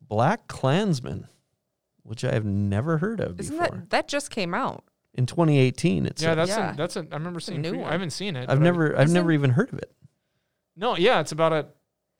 BlacKkKlansman, 0.09 1.27
which 2.03 2.23
I 2.23 2.31
have 2.33 2.45
never 2.45 2.99
heard 2.99 3.19
of 3.19 3.41
Isn't 3.41 3.57
before. 3.57 3.75
that 3.77 3.89
that 3.89 4.07
just 4.07 4.31
came 4.31 4.53
out? 4.53 4.85
In 5.15 5.25
2018, 5.27 6.05
it's 6.07 6.21
Yeah, 6.23 6.33
that's 6.35 6.49
Yeah. 6.49 6.73
A, 6.73 6.75
that's 6.75 6.95
a. 6.95 7.07
I 7.11 7.15
remember 7.15 7.37
a 7.37 7.41
seeing. 7.41 7.61
new 7.61 7.69
Pre- 7.71 7.79
one. 7.79 7.89
I 7.89 7.91
haven't 7.91 8.09
seen 8.11 8.35
it. 8.35 8.49
I've 8.49 8.59
never 8.61 8.97
I've 8.97 9.11
never 9.11 9.31
even 9.31 9.51
heard 9.51 9.71
of 9.71 9.79
it. 9.79 9.91
No, 10.75 10.97
yeah, 10.97 11.19
it's 11.19 11.31
about 11.31 11.53
a. 11.53 11.67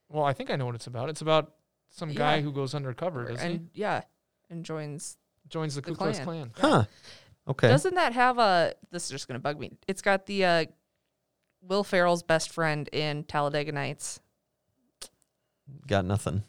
Well, 0.09 0.23
I 0.23 0.33
think 0.33 0.51
I 0.51 0.55
know 0.55 0.65
what 0.67 0.75
it's 0.75 0.85
about. 0.87 1.09
It's 1.09 1.21
about 1.21 1.53
some 1.89 2.13
guy 2.13 2.41
who 2.41 2.51
goes 2.51 2.75
undercover, 2.75 3.25
doesn't 3.29 3.51
and 3.51 3.69
yeah, 3.73 4.01
and 4.49 4.63
joins. 4.63 5.17
Joins 5.49 5.75
the 5.75 5.81
the 5.81 5.89
Ku 5.91 5.95
Klux 5.95 6.19
Klan. 6.19 6.51
Klan. 6.53 6.71
Huh. 6.71 6.85
Okay. 7.49 7.67
Doesn't 7.67 7.95
that 7.95 8.13
have 8.13 8.37
a? 8.37 8.73
This 8.91 9.05
is 9.05 9.09
just 9.09 9.27
gonna 9.27 9.39
bug 9.39 9.59
me. 9.59 9.71
It's 9.87 10.01
got 10.01 10.25
the 10.25 10.45
uh, 10.45 10.65
Will 11.61 11.83
Ferrell's 11.83 12.23
best 12.23 12.51
friend 12.51 12.87
in 12.93 13.23
Talladega 13.23 13.71
Nights. 13.71 14.19
Got 15.87 16.05
nothing. 16.05 16.43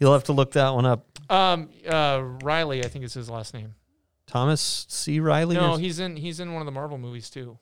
You'll 0.00 0.12
have 0.14 0.24
to 0.24 0.32
look 0.32 0.52
that 0.52 0.70
one 0.70 0.86
up. 0.86 1.06
Um, 1.30 1.68
uh, 1.88 2.22
Reilly, 2.42 2.84
I 2.84 2.88
think 2.88 3.04
is 3.04 3.14
his 3.14 3.30
last 3.30 3.54
name. 3.54 3.74
Thomas 4.32 4.86
C. 4.88 5.20
Riley? 5.20 5.56
No, 5.56 5.72
or- 5.72 5.78
he's 5.78 5.98
in 5.98 6.16
he's 6.16 6.40
in 6.40 6.54
one 6.54 6.62
of 6.62 6.66
the 6.66 6.72
Marvel 6.72 6.96
movies 6.96 7.28
too. 7.28 7.58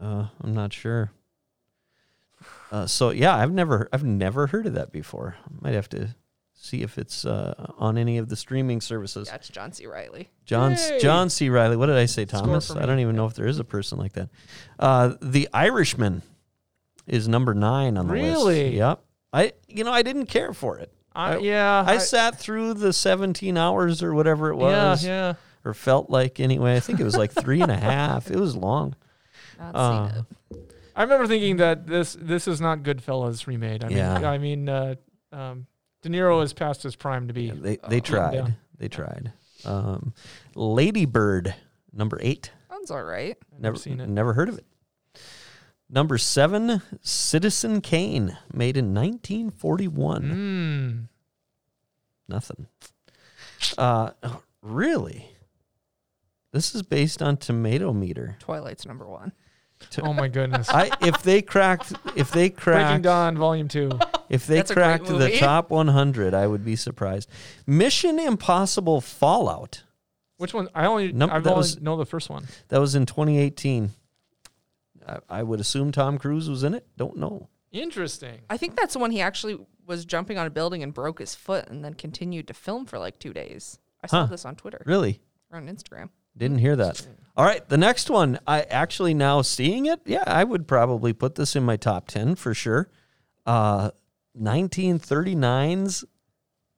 uh, 0.00 0.26
I'm 0.42 0.54
not 0.54 0.72
sure. 0.72 1.10
Uh, 2.72 2.86
so 2.86 3.10
yeah, 3.10 3.36
I've 3.36 3.52
never 3.52 3.90
I've 3.92 4.04
never 4.04 4.46
heard 4.46 4.66
of 4.66 4.72
that 4.72 4.90
before. 4.90 5.36
Might 5.60 5.74
have 5.74 5.88
to 5.90 6.14
see 6.54 6.80
if 6.80 6.96
it's 6.96 7.26
uh, 7.26 7.72
on 7.78 7.98
any 7.98 8.16
of 8.16 8.30
the 8.30 8.36
streaming 8.36 8.80
services. 8.80 9.28
Yeah, 9.28 9.34
it's 9.36 9.48
John 9.50 9.72
C. 9.72 9.86
Reilly. 9.86 10.30
John 10.46 10.72
Yay! 10.72 10.98
John 10.98 11.28
C. 11.28 11.50
Reilly. 11.50 11.76
What 11.76 11.86
did 11.86 11.96
I 11.96 12.06
say, 12.06 12.24
Thomas? 12.24 12.70
I 12.70 12.86
don't 12.86 13.00
even 13.00 13.16
know 13.16 13.26
if 13.26 13.34
there 13.34 13.46
is 13.46 13.58
a 13.58 13.64
person 13.64 13.98
like 13.98 14.14
that. 14.14 14.30
Uh, 14.78 15.14
the 15.20 15.46
Irishman 15.52 16.22
is 17.06 17.28
number 17.28 17.52
nine 17.52 17.98
on 17.98 18.06
the 18.08 18.14
list. 18.14 18.24
Really? 18.24 18.76
Yep. 18.78 19.00
I 19.34 19.52
you 19.68 19.84
know 19.84 19.92
I 19.92 20.00
didn't 20.00 20.26
care 20.26 20.54
for 20.54 20.78
it. 20.78 20.90
I, 21.14 21.34
I- 21.34 21.38
yeah, 21.38 21.84
I, 21.86 21.98
sat 21.98 22.40
through 22.40 22.74
the 22.74 22.92
17 22.92 23.56
hours 23.56 24.02
or 24.02 24.14
whatever 24.14 24.48
it 24.50 24.56
was, 24.56 25.04
Yeah, 25.04 25.28
yeah. 25.28 25.34
Or 25.64 25.74
felt 25.74 26.10
like 26.10 26.40
anyway. 26.40 26.76
I 26.76 26.80
think 26.80 27.00
it 27.00 27.04
was 27.04 27.16
like 27.16 27.32
three 27.32 27.60
and 27.60 27.70
a 27.72 27.76
half. 27.92 28.30
It 28.30 28.38
was 28.38 28.56
long. 28.56 28.94
Not 29.58 29.74
Uh, 29.74 30.08
seen 30.08 30.18
it. 30.50 30.74
I 30.96 31.02
remember 31.02 31.26
thinking 31.26 31.56
that 31.56 31.86
this 31.86 32.16
this 32.20 32.46
is 32.46 32.60
not 32.60 32.80
Goodfellas 32.84 33.46
remade. 33.46 33.82
I 33.84 33.88
mean, 33.88 33.98
I 34.00 34.38
mean, 34.38 34.68
uh, 34.68 34.94
um, 35.32 35.66
De 36.02 36.08
Niro 36.08 36.42
is 36.42 36.52
past 36.52 36.82
his 36.82 36.94
prime 36.96 37.26
to 37.28 37.34
be. 37.34 37.50
They 37.50 37.78
they 37.88 37.96
Oh. 37.96 38.00
tried. 38.00 38.54
They 38.78 38.88
tried. 38.88 39.32
Um, 39.64 40.12
Lady 40.54 41.06
Bird, 41.06 41.54
number 41.92 42.18
eight. 42.20 42.52
Sounds 42.70 42.90
all 42.90 43.02
right. 43.02 43.36
I've 43.54 43.60
Never 43.60 43.76
seen 43.76 43.98
it. 44.00 44.08
Never 44.08 44.34
heard 44.34 44.48
of 44.48 44.58
it. 44.58 44.66
Number 45.90 46.18
seven, 46.18 46.82
Citizen 47.02 47.80
Kane, 47.80 48.36
made 48.52 48.76
in 48.76 48.92
1941. 48.94 50.22
Mm. 50.22 51.08
Nothing. 52.28 52.66
Uh, 53.78 54.10
really? 54.62 55.30
This 56.54 56.74
is 56.74 56.82
based 56.82 57.20
on 57.20 57.36
Tomato 57.36 57.92
Meter. 57.92 58.36
Twilight's 58.38 58.86
number 58.86 59.06
one. 59.06 59.32
Oh 60.00 60.12
my 60.12 60.28
goodness. 60.28 60.68
I 60.70 60.88
if 61.02 61.22
they 61.24 61.42
cracked 61.42 61.92
if 62.16 62.30
they 62.30 62.48
Breaking 62.50 62.56
cracked 62.56 63.02
Dawn 63.02 63.36
Volume 63.36 63.66
Two. 63.68 63.90
if 64.30 64.46
they 64.46 64.56
That's 64.56 64.70
a 64.70 64.74
great 64.74 64.84
cracked 64.84 65.06
the 65.06 65.14
movie. 65.18 65.38
top 65.38 65.68
100, 65.70 66.32
I 66.32 66.46
would 66.46 66.64
be 66.64 66.76
surprised. 66.76 67.28
Mission 67.66 68.18
Impossible 68.20 69.00
Fallout. 69.00 69.82
Which 70.36 70.54
one? 70.54 70.68
I 70.74 70.86
only 70.86 71.12
Num- 71.12 71.28
I 71.30 71.40
that 71.40 71.50
only 71.50 71.58
was- 71.58 71.80
know 71.82 71.96
the 71.96 72.06
first 72.06 72.30
one. 72.30 72.46
That 72.68 72.80
was 72.80 72.94
in 72.94 73.04
2018. 73.04 73.90
I, 75.06 75.18
I 75.28 75.42
would 75.42 75.60
assume 75.60 75.92
Tom 75.92 76.18
Cruise 76.18 76.48
was 76.48 76.62
in 76.64 76.72
it. 76.74 76.86
Don't 76.96 77.16
know. 77.16 77.48
Interesting. 77.72 78.40
I 78.48 78.56
think 78.56 78.76
that's 78.76 78.92
the 78.94 79.00
one 79.00 79.10
he 79.10 79.20
actually 79.20 79.58
was 79.86 80.04
jumping 80.04 80.38
on 80.38 80.46
a 80.46 80.50
building 80.50 80.82
and 80.82 80.94
broke 80.94 81.18
his 81.18 81.34
foot 81.34 81.68
and 81.68 81.84
then 81.84 81.94
continued 81.94 82.46
to 82.48 82.54
film 82.54 82.86
for 82.86 82.98
like 82.98 83.18
two 83.18 83.32
days. 83.34 83.78
I 84.02 84.06
saw 84.06 84.20
Huh. 84.20 84.26
this 84.26 84.44
on 84.44 84.54
Twitter 84.56 84.82
Really? 84.86 85.20
or 85.50 85.58
on 85.58 85.66
Instagram. 85.66 86.10
Didn't 86.36 86.58
hear 86.58 86.76
that. 86.76 87.06
All 87.36 87.44
right, 87.44 87.66
the 87.68 87.76
next 87.76 88.10
one. 88.10 88.38
I 88.46 88.62
actually 88.62 89.14
now 89.14 89.42
seeing 89.42 89.86
it. 89.86 90.00
Yeah, 90.04 90.22
I 90.26 90.44
would 90.44 90.66
probably 90.68 91.12
put 91.12 91.34
this 91.34 91.56
in 91.56 91.64
my 91.64 91.76
top 91.76 92.06
10 92.08 92.34
for 92.36 92.54
sure. 92.54 92.88
Uh 93.46 93.90
1939's 94.40 96.04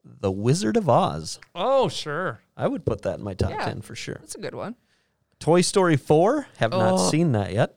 The 0.05 0.31
Wizard 0.33 0.77
of 0.77 0.89
Oz. 0.89 1.39
Oh 1.55 1.89
sure. 1.89 2.41
I 2.57 2.69
would 2.69 2.85
put 2.85 3.03
that 3.03 3.19
in 3.19 3.25
my 3.25 3.35
top 3.35 3.51
Yeah. 3.51 3.65
10 3.65 3.81
for 3.83 3.95
sure. 3.95 4.17
That's 4.21 4.35
a 4.35 4.41
good 4.41 4.55
one. 4.55 4.77
Toy 5.39 5.61
Story 5.61 5.97
4, 5.97 6.47
have 6.57 6.71
not 6.71 6.95
Oh. 6.95 7.11
seen 7.11 7.33
that 7.33 7.53
yet. 7.53 7.77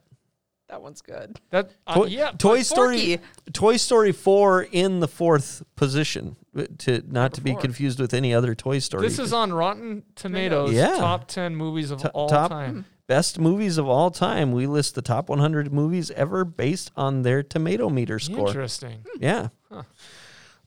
That 0.69 0.81
one's 0.83 1.01
good. 1.01 1.39
That 1.49 1.71
uh, 1.87 1.95
Toy, 1.95 2.05
yeah. 2.05 2.31
Toy 2.37 2.61
Story 2.61 3.17
Forky. 3.17 3.23
Toy 3.53 3.77
Story 3.77 4.11
4 4.11 4.63
in 4.71 4.99
the 4.99 5.07
fourth 5.07 5.63
position 5.75 6.35
uh, 6.55 6.65
to 6.79 7.03
not 7.07 7.33
to 7.33 7.41
be 7.41 7.51
four. 7.53 7.61
confused 7.61 7.99
with 7.99 8.13
any 8.13 8.33
other 8.35 8.53
Toy 8.53 8.77
Story. 8.79 9.01
This 9.07 9.17
is 9.17 9.33
on 9.33 9.51
Rotten 9.51 10.03
Tomatoes 10.15 10.71
Yeah. 10.73 10.95
top 10.97 11.27
ten 11.27 11.55
movies 11.55 11.89
of 11.89 12.01
To- 12.01 12.09
all 12.11 12.29
top- 12.29 12.51
time. 12.51 12.85
best 13.07 13.39
movies 13.39 13.79
of 13.79 13.87
all 13.89 14.11
time. 14.11 14.51
We 14.51 14.67
list 14.67 14.93
the 14.93 15.01
top 15.01 15.27
100 15.27 15.73
movies 15.73 16.11
ever 16.11 16.45
based 16.45 16.91
on 16.95 17.23
their 17.23 17.41
tomato 17.41 17.89
meter 17.89 18.19
score. 18.19 18.47
Interesting. 18.47 19.05
Yeah. 19.19 19.47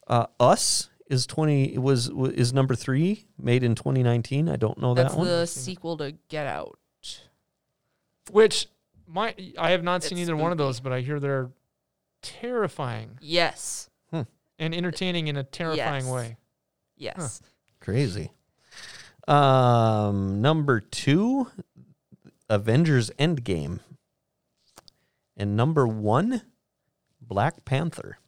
Uh, 0.09 0.26
Us 0.40 0.88
is 1.09 1.26
20 1.26 1.78
was 1.78 2.09
is 2.34 2.53
number 2.53 2.74
3 2.74 3.24
made 3.38 3.62
in 3.62 3.76
2019. 3.76 4.48
I 4.48 4.57
don't 4.57 4.78
know 4.78 4.94
That's 4.94 5.12
that 5.12 5.18
one. 5.18 5.28
the 5.28 5.46
sequel 5.46 5.96
to 5.98 6.12
Get 6.28 6.48
Out. 6.48 6.76
Which 8.30 8.66
my 9.13 9.35
I 9.59 9.71
have 9.71 9.83
not 9.83 10.03
seen 10.03 10.19
It's 10.19 10.23
either 10.29 10.37
one 10.37 10.53
of 10.53 10.59
those, 10.59 10.81
but 10.81 10.93
I 10.93 11.01
hear 11.01 11.21
they're 11.21 11.51
terrifying 12.23 13.19
Yes. 13.21 13.89
and 14.13 14.75
entertaining 14.75 15.29
in 15.29 15.37
a 15.37 15.43
terrifying 15.45 16.05
Yes. 16.05 16.13
way. 16.13 16.37
Yes. 16.97 17.43
Crazy. 17.81 18.31
Um, 19.27 20.41
number 20.41 20.81
two, 20.81 21.49
Avengers 22.49 23.11
Endgame. 23.19 23.81
And 25.37 25.57
number 25.57 25.87
one, 25.87 26.43
Black 27.21 27.65
Panther. 27.65 28.19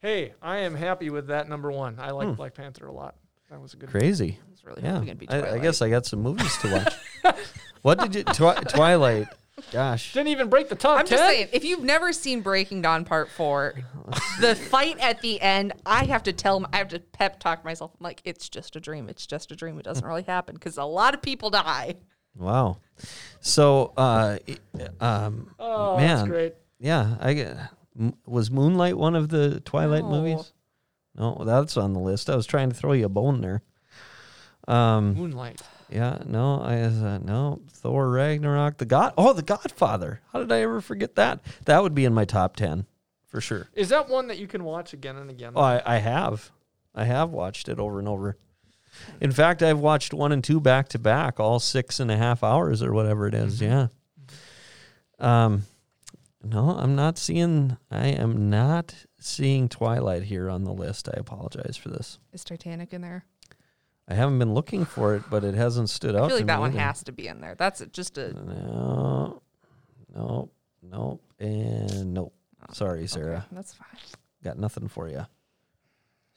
Hey, 0.00 0.34
I 0.40 0.58
am 0.58 0.74
happy 0.74 1.10
with 1.10 1.26
that 1.28 1.48
number 1.48 1.70
one. 1.72 1.98
I 1.98 2.10
like 2.12 2.28
Hmm. 2.28 2.34
Black 2.34 2.54
Panther 2.54 2.86
a 2.86 2.92
lot. 2.92 3.16
That 3.50 3.60
was 3.60 3.74
a 3.74 3.76
good. 3.78 3.90
Crazy. 3.90 4.38
It's 4.52 4.64
really 4.64 4.82
Yeah. 4.82 4.92
hoping 4.94 5.08
it'd 5.08 5.18
be 5.18 5.28
I, 5.28 5.38
I 5.38 5.40
Twilight. 5.40 5.62
guess 5.62 5.82
I 5.82 5.90
got 5.90 6.06
some 6.06 6.20
movies 6.22 6.56
to 6.58 6.72
watch. 6.72 7.36
what 7.82 7.98
did 7.98 8.14
you, 8.14 8.24
twi- 8.24 8.60
Twilight? 8.62 9.28
Gosh. 9.72 10.12
Didn't 10.12 10.28
even 10.28 10.48
break 10.48 10.68
the 10.68 10.74
top 10.74 10.98
I'm 11.00 11.06
10. 11.06 11.18
just 11.18 11.28
saying, 11.30 11.48
if 11.52 11.64
you've 11.64 11.82
never 11.82 12.12
seen 12.12 12.40
Breaking 12.40 12.82
Dawn 12.82 13.04
Part 13.04 13.28
Four, 13.30 13.74
the 14.40 14.54
fight 14.54 14.98
at 15.00 15.20
the 15.20 15.40
end, 15.40 15.72
I 15.86 16.04
have 16.06 16.22
to 16.24 16.32
tell, 16.32 16.64
I 16.72 16.78
have 16.78 16.88
to 16.88 16.98
pep 17.00 17.40
talk 17.40 17.64
myself. 17.64 17.92
I'm 17.98 18.04
like, 18.04 18.20
it's 18.24 18.48
just 18.48 18.76
a 18.76 18.80
dream. 18.80 19.08
It's 19.08 19.26
just 19.26 19.50
a 19.52 19.56
dream. 19.56 19.78
It 19.78 19.84
doesn't 19.84 20.04
really 20.06 20.22
happen 20.22 20.54
because 20.54 20.76
a 20.76 20.84
lot 20.84 21.14
of 21.14 21.22
people 21.22 21.50
die. 21.50 21.96
Wow. 22.36 22.78
So, 23.40 23.92
uh, 23.96 24.38
um, 25.00 25.50
Oh, 25.58 25.96
man. 25.96 26.16
that's 26.16 26.28
great. 26.28 26.54
Yeah, 26.78 27.16
I 27.20 27.34
get. 27.34 27.56
Was 28.26 28.50
Moonlight 28.50 28.96
one 28.96 29.14
of 29.16 29.28
the 29.28 29.60
Twilight 29.60 30.04
No. 30.04 30.10
movies? 30.10 30.52
No, 31.16 31.42
that's 31.44 31.76
on 31.76 31.92
the 31.92 31.98
list. 31.98 32.30
I 32.30 32.36
was 32.36 32.46
trying 32.46 32.68
to 32.70 32.74
throw 32.76 32.92
you 32.92 33.06
a 33.06 33.08
bone 33.08 33.40
there. 33.40 33.62
Um, 34.68 35.14
Moonlight. 35.14 35.60
Yeah, 35.90 36.18
no, 36.26 36.60
I 36.60 36.80
uh, 36.80 37.18
no 37.18 37.60
Thor 37.70 38.10
Ragnarok, 38.10 38.78
the 38.78 38.84
God. 38.84 39.14
Oh, 39.18 39.32
the 39.32 39.42
Godfather. 39.42 40.20
How 40.32 40.40
did 40.40 40.52
I 40.52 40.60
ever 40.60 40.80
forget 40.80 41.16
that? 41.16 41.40
That 41.64 41.82
would 41.82 41.94
be 41.94 42.04
in 42.04 42.14
my 42.14 42.24
top 42.24 42.56
ten 42.56 42.86
for 43.26 43.40
sure. 43.40 43.68
Is 43.74 43.88
that 43.90 44.08
one 44.08 44.28
that 44.28 44.38
you 44.38 44.46
can 44.46 44.64
watch 44.64 44.92
again 44.92 45.16
and 45.16 45.30
again? 45.30 45.52
Oh, 45.56 45.60
I, 45.60 45.82
I 45.84 45.98
have, 45.98 46.50
I 46.94 47.04
have 47.04 47.30
watched 47.30 47.68
it 47.68 47.78
over 47.78 47.98
and 47.98 48.08
over. 48.08 48.36
In 49.20 49.32
fact, 49.32 49.62
I've 49.62 49.78
watched 49.78 50.12
one 50.12 50.32
and 50.32 50.42
two 50.42 50.60
back 50.60 50.88
to 50.90 50.98
back, 50.98 51.38
all 51.38 51.60
six 51.60 52.00
and 52.00 52.10
a 52.10 52.16
half 52.16 52.42
hours 52.42 52.82
or 52.82 52.92
whatever 52.92 53.26
it 53.26 53.34
is. 53.34 53.60
Yeah. 53.60 53.88
Um, 55.18 55.64
no, 56.42 56.70
I'm 56.70 56.96
not 56.96 57.18
seeing. 57.18 57.76
I 57.90 58.08
am 58.08 58.50
not 58.50 58.94
seeing 59.18 59.68
Twilight 59.68 60.24
here 60.24 60.48
on 60.48 60.64
the 60.64 60.72
list. 60.72 61.08
I 61.08 61.18
apologize 61.18 61.76
for 61.76 61.90
this. 61.90 62.18
Is 62.32 62.44
Titanic 62.44 62.92
in 62.92 63.02
there? 63.02 63.24
I 64.10 64.14
haven't 64.14 64.40
been 64.40 64.54
looking 64.54 64.84
for 64.84 65.14
it, 65.14 65.22
but 65.30 65.44
it 65.44 65.54
hasn't 65.54 65.88
stood 65.88 66.16
out. 66.16 66.24
I 66.24 66.28
feel 66.28 66.36
to 66.38 66.42
like 66.42 66.46
that 66.48 66.56
me 66.56 66.60
one 66.62 66.70
either. 66.72 66.80
has 66.80 67.04
to 67.04 67.12
be 67.12 67.28
in 67.28 67.40
there. 67.40 67.54
That's 67.56 67.80
just 67.92 68.18
a. 68.18 68.32
No, 68.32 69.40
no, 70.12 70.50
no, 70.82 71.20
and 71.38 72.12
nope. 72.12 72.34
Sorry, 72.72 73.06
Sarah. 73.06 73.38
Okay, 73.38 73.46
that's 73.52 73.72
fine. 73.72 73.86
got 74.42 74.58
nothing 74.58 74.88
for 74.88 75.08
you. 75.08 75.26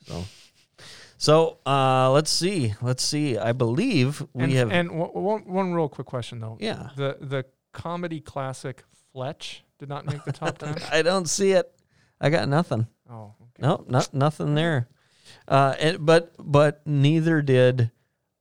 So, 0.06 0.24
so 1.18 1.58
uh, 1.66 2.10
let's 2.12 2.30
see. 2.30 2.74
Let's 2.80 3.02
see. 3.02 3.38
I 3.38 3.52
believe 3.52 4.24
we 4.32 4.44
and, 4.44 4.52
have. 4.52 4.70
And 4.70 4.92
one, 4.92 5.10
one, 5.10 5.44
one 5.44 5.74
real 5.74 5.88
quick 5.88 6.06
question 6.06 6.38
though. 6.40 6.56
yeah, 6.60 6.90
The 6.96 7.16
the 7.20 7.44
comedy 7.72 8.20
classic 8.20 8.84
Fletch 9.12 9.64
did 9.78 9.88
not 9.88 10.06
make 10.06 10.22
the 10.24 10.32
top 10.32 10.58
ten. 10.58 10.76
I 10.92 11.02
don't 11.02 11.28
see 11.28 11.52
it. 11.52 11.70
I 12.20 12.30
got 12.30 12.48
nothing. 12.48 12.86
Oh, 13.10 13.34
okay. 13.40 13.60
No, 13.60 13.84
not 13.88 14.14
nothing 14.14 14.54
there. 14.54 14.88
Uh, 15.46 15.74
and, 15.78 16.04
but 16.06 16.32
but 16.38 16.80
neither 16.86 17.42
did 17.42 17.90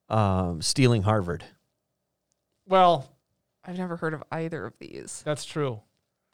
um, 0.10 0.62
stealing 0.62 1.04
Harvard. 1.04 1.43
Well, 2.68 3.10
I've 3.66 3.78
never 3.78 3.97
heard 3.97 4.14
of 4.14 4.24
either 4.32 4.66
of 4.66 4.74
these. 4.80 5.22
that's 5.26 5.43
true. 5.45 5.82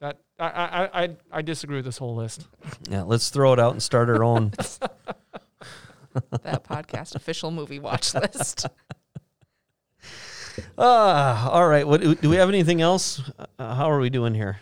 That 0.00 0.18
I 0.38 0.46
I 0.48 1.02
I 1.04 1.16
I 1.32 1.42
disagree 1.42 1.76
with 1.76 1.84
this 1.84 1.98
whole 1.98 2.14
list. 2.16 2.46
Yeah, 2.88 3.02
let's 3.02 3.30
throw 3.30 3.52
it 3.52 3.58
out 3.58 3.72
and 3.72 3.82
start 3.82 4.08
our 4.08 4.22
own. 4.24 4.52
That 6.42 6.64
podcast 6.64 7.14
official 7.14 7.52
movie 7.52 7.78
watch 7.78 8.14
list. 8.16 8.66
Ah, 10.76 11.48
all 11.50 11.68
right. 11.68 11.86
What 11.86 12.00
do 12.00 12.28
we 12.28 12.36
have? 12.36 12.48
Anything 12.48 12.80
else? 12.80 13.20
Uh, 13.58 13.74
how 13.74 13.88
are 13.90 14.00
we 14.00 14.10
doing 14.10 14.34
here? 14.34 14.58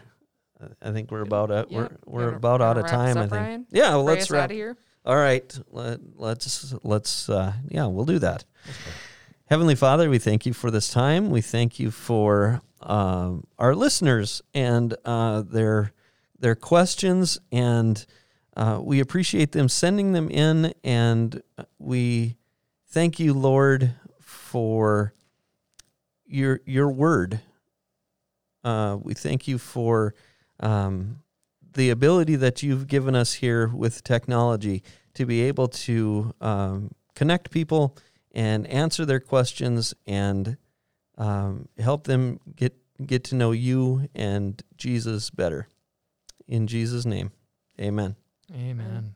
I 0.82 0.92
think 0.92 1.11
we're 1.11 1.22
about 1.22 1.50
out. 1.50 1.70
Yeah. 1.70 1.78
We're 1.78 1.84
You 1.84 1.98
we're 2.06 2.24
wanna- 2.26 2.36
about 2.36 2.61
out 2.61 2.76
wanna 2.76 2.80
of 2.80 2.84
wrap 2.84 2.92
us 2.92 3.14
time. 3.14 3.16
I 3.16 3.20
up, 3.24 3.30
think. 3.30 3.42
Ryan? 3.42 3.66
Yeah. 3.70 3.88
Well, 3.94 4.04
Pray 4.04 4.14
let's 4.14 4.24
us 4.24 4.30
wrap. 4.30 4.44
out 4.44 4.50
of 4.50 4.56
here. 4.56 4.76
All 5.09 5.16
right. 5.16 5.59
Let, 5.70 6.00
let's 6.16 6.74
let's 6.82 7.30
uh, 7.30 7.54
yeah, 7.70 7.86
we'll 7.86 8.04
do 8.04 8.18
that. 8.18 8.44
Heavenly 9.46 9.74
Father, 9.74 10.11
we 10.11 10.18
thank 10.18 10.44
you 10.44 10.52
for 10.52 10.70
this 10.70 10.90
time. 10.90 11.30
We 11.30 11.40
thank 11.40 11.80
you 11.80 11.90
for 11.90 12.61
um, 12.82 13.46
our 13.59 13.74
listeners 13.74 14.42
and 14.52 14.94
uh, 15.06 15.40
their 15.40 15.94
their 16.38 16.54
questions, 16.54 17.38
and 17.50 18.04
uh, 18.54 18.80
we 18.82 19.00
appreciate 19.00 19.52
them 19.52 19.70
sending 19.70 20.12
them 20.12 20.28
in. 20.28 20.74
And 20.84 21.42
we 21.78 22.36
thank 22.88 23.18
you, 23.18 23.32
Lord, 23.32 23.94
for 24.20 25.14
your 26.26 26.61
your 26.66 26.90
word. 26.90 27.40
Uh, 28.62 28.98
we 29.00 29.14
thank 29.14 29.48
you 29.48 29.56
for 29.56 30.14
um, 30.61 31.20
the 31.74 31.90
ability 31.90 32.36
that 32.36 32.62
you've 32.62 32.86
given 32.86 33.14
us 33.14 33.34
here 33.34 33.68
with 33.68 34.04
technology 34.04 34.82
to 35.14 35.26
be 35.26 35.42
able 35.42 35.68
to 35.68 36.34
um, 36.40 36.90
connect 37.14 37.50
people 37.50 37.96
and 38.32 38.66
answer 38.68 39.04
their 39.04 39.20
questions 39.20 39.94
and 40.06 40.56
um, 41.16 41.68
help 41.78 42.04
them 42.04 42.40
get 42.54 42.76
get 43.04 43.24
to 43.24 43.36
know 43.36 43.52
you 43.52 44.08
and 44.14 44.60
Jesus 44.76 45.30
better. 45.30 45.68
In 46.48 46.66
Jesus' 46.66 47.04
name, 47.04 47.30
Amen. 47.80 48.16
Amen. 48.52 49.14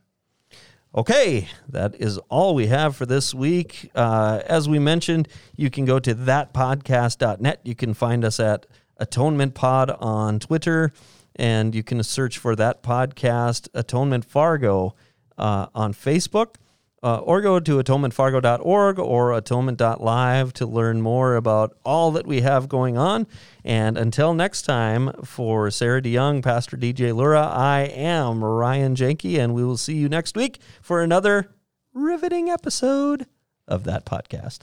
Okay, 0.95 1.49
that 1.71 1.95
is 1.95 2.19
all 2.29 2.55
we 2.55 2.67
have 2.67 2.95
for 2.95 3.07
this 3.07 3.33
week. 3.33 3.91
Uh, 3.95 4.41
as 4.47 4.69
we 4.69 4.79
mentioned, 4.79 5.27
you 5.57 5.71
can 5.71 5.87
go 5.87 5.99
to 5.99 6.15
thatpodcast.net. 6.15 7.61
You 7.65 7.75
can 7.75 7.95
find 7.95 8.25
us 8.25 8.39
at 8.39 8.67
Atonement 8.99 9.55
Pod 9.55 9.91
on 9.91 10.39
Twitter, 10.39 10.93
and 11.37 11.75
you 11.75 11.83
can 11.83 12.03
search 12.03 12.39
for 12.39 12.57
that 12.57 12.83
podcast, 12.83 13.69
Atonement 13.75 14.25
Fargo, 14.25 14.95
uh, 15.39 15.67
on 15.75 15.93
Facebook. 15.93 16.57
Uh, 17.05 17.19
or 17.19 17.41
go 17.41 17.59
to 17.59 17.79
atonementfargo.org 17.83 18.97
or 19.01 19.33
atonement.live 19.33 20.53
to 20.53 20.65
learn 20.65 21.03
more 21.03 21.35
about 21.35 21.77
all 21.85 22.13
that 22.13 22.29
we 22.29 22.43
have 22.43 22.69
going 22.69 22.97
on. 22.97 23.27
And 23.65 23.99
until 23.99 24.35
next 24.35 24.63
time, 24.63 25.11
for 25.25 25.69
Sarah 25.73 26.01
DeYoung, 26.01 26.45
Pastor 26.45 26.77
DJ 26.77 27.13
Lura, 27.13 27.43
I 27.43 27.81
am 27.93 28.45
Ryan 28.45 28.95
Janke, 28.95 29.37
and 29.37 29.53
we 29.53 29.65
will 29.65 29.77
see 29.77 29.97
you 29.97 30.09
next 30.09 30.37
week 30.37 30.61
for 30.81 31.03
another 31.03 31.51
riveting 31.93 32.49
episode 32.51 33.27
of 33.67 33.83
that 33.83 34.05
podcast. 34.05 34.61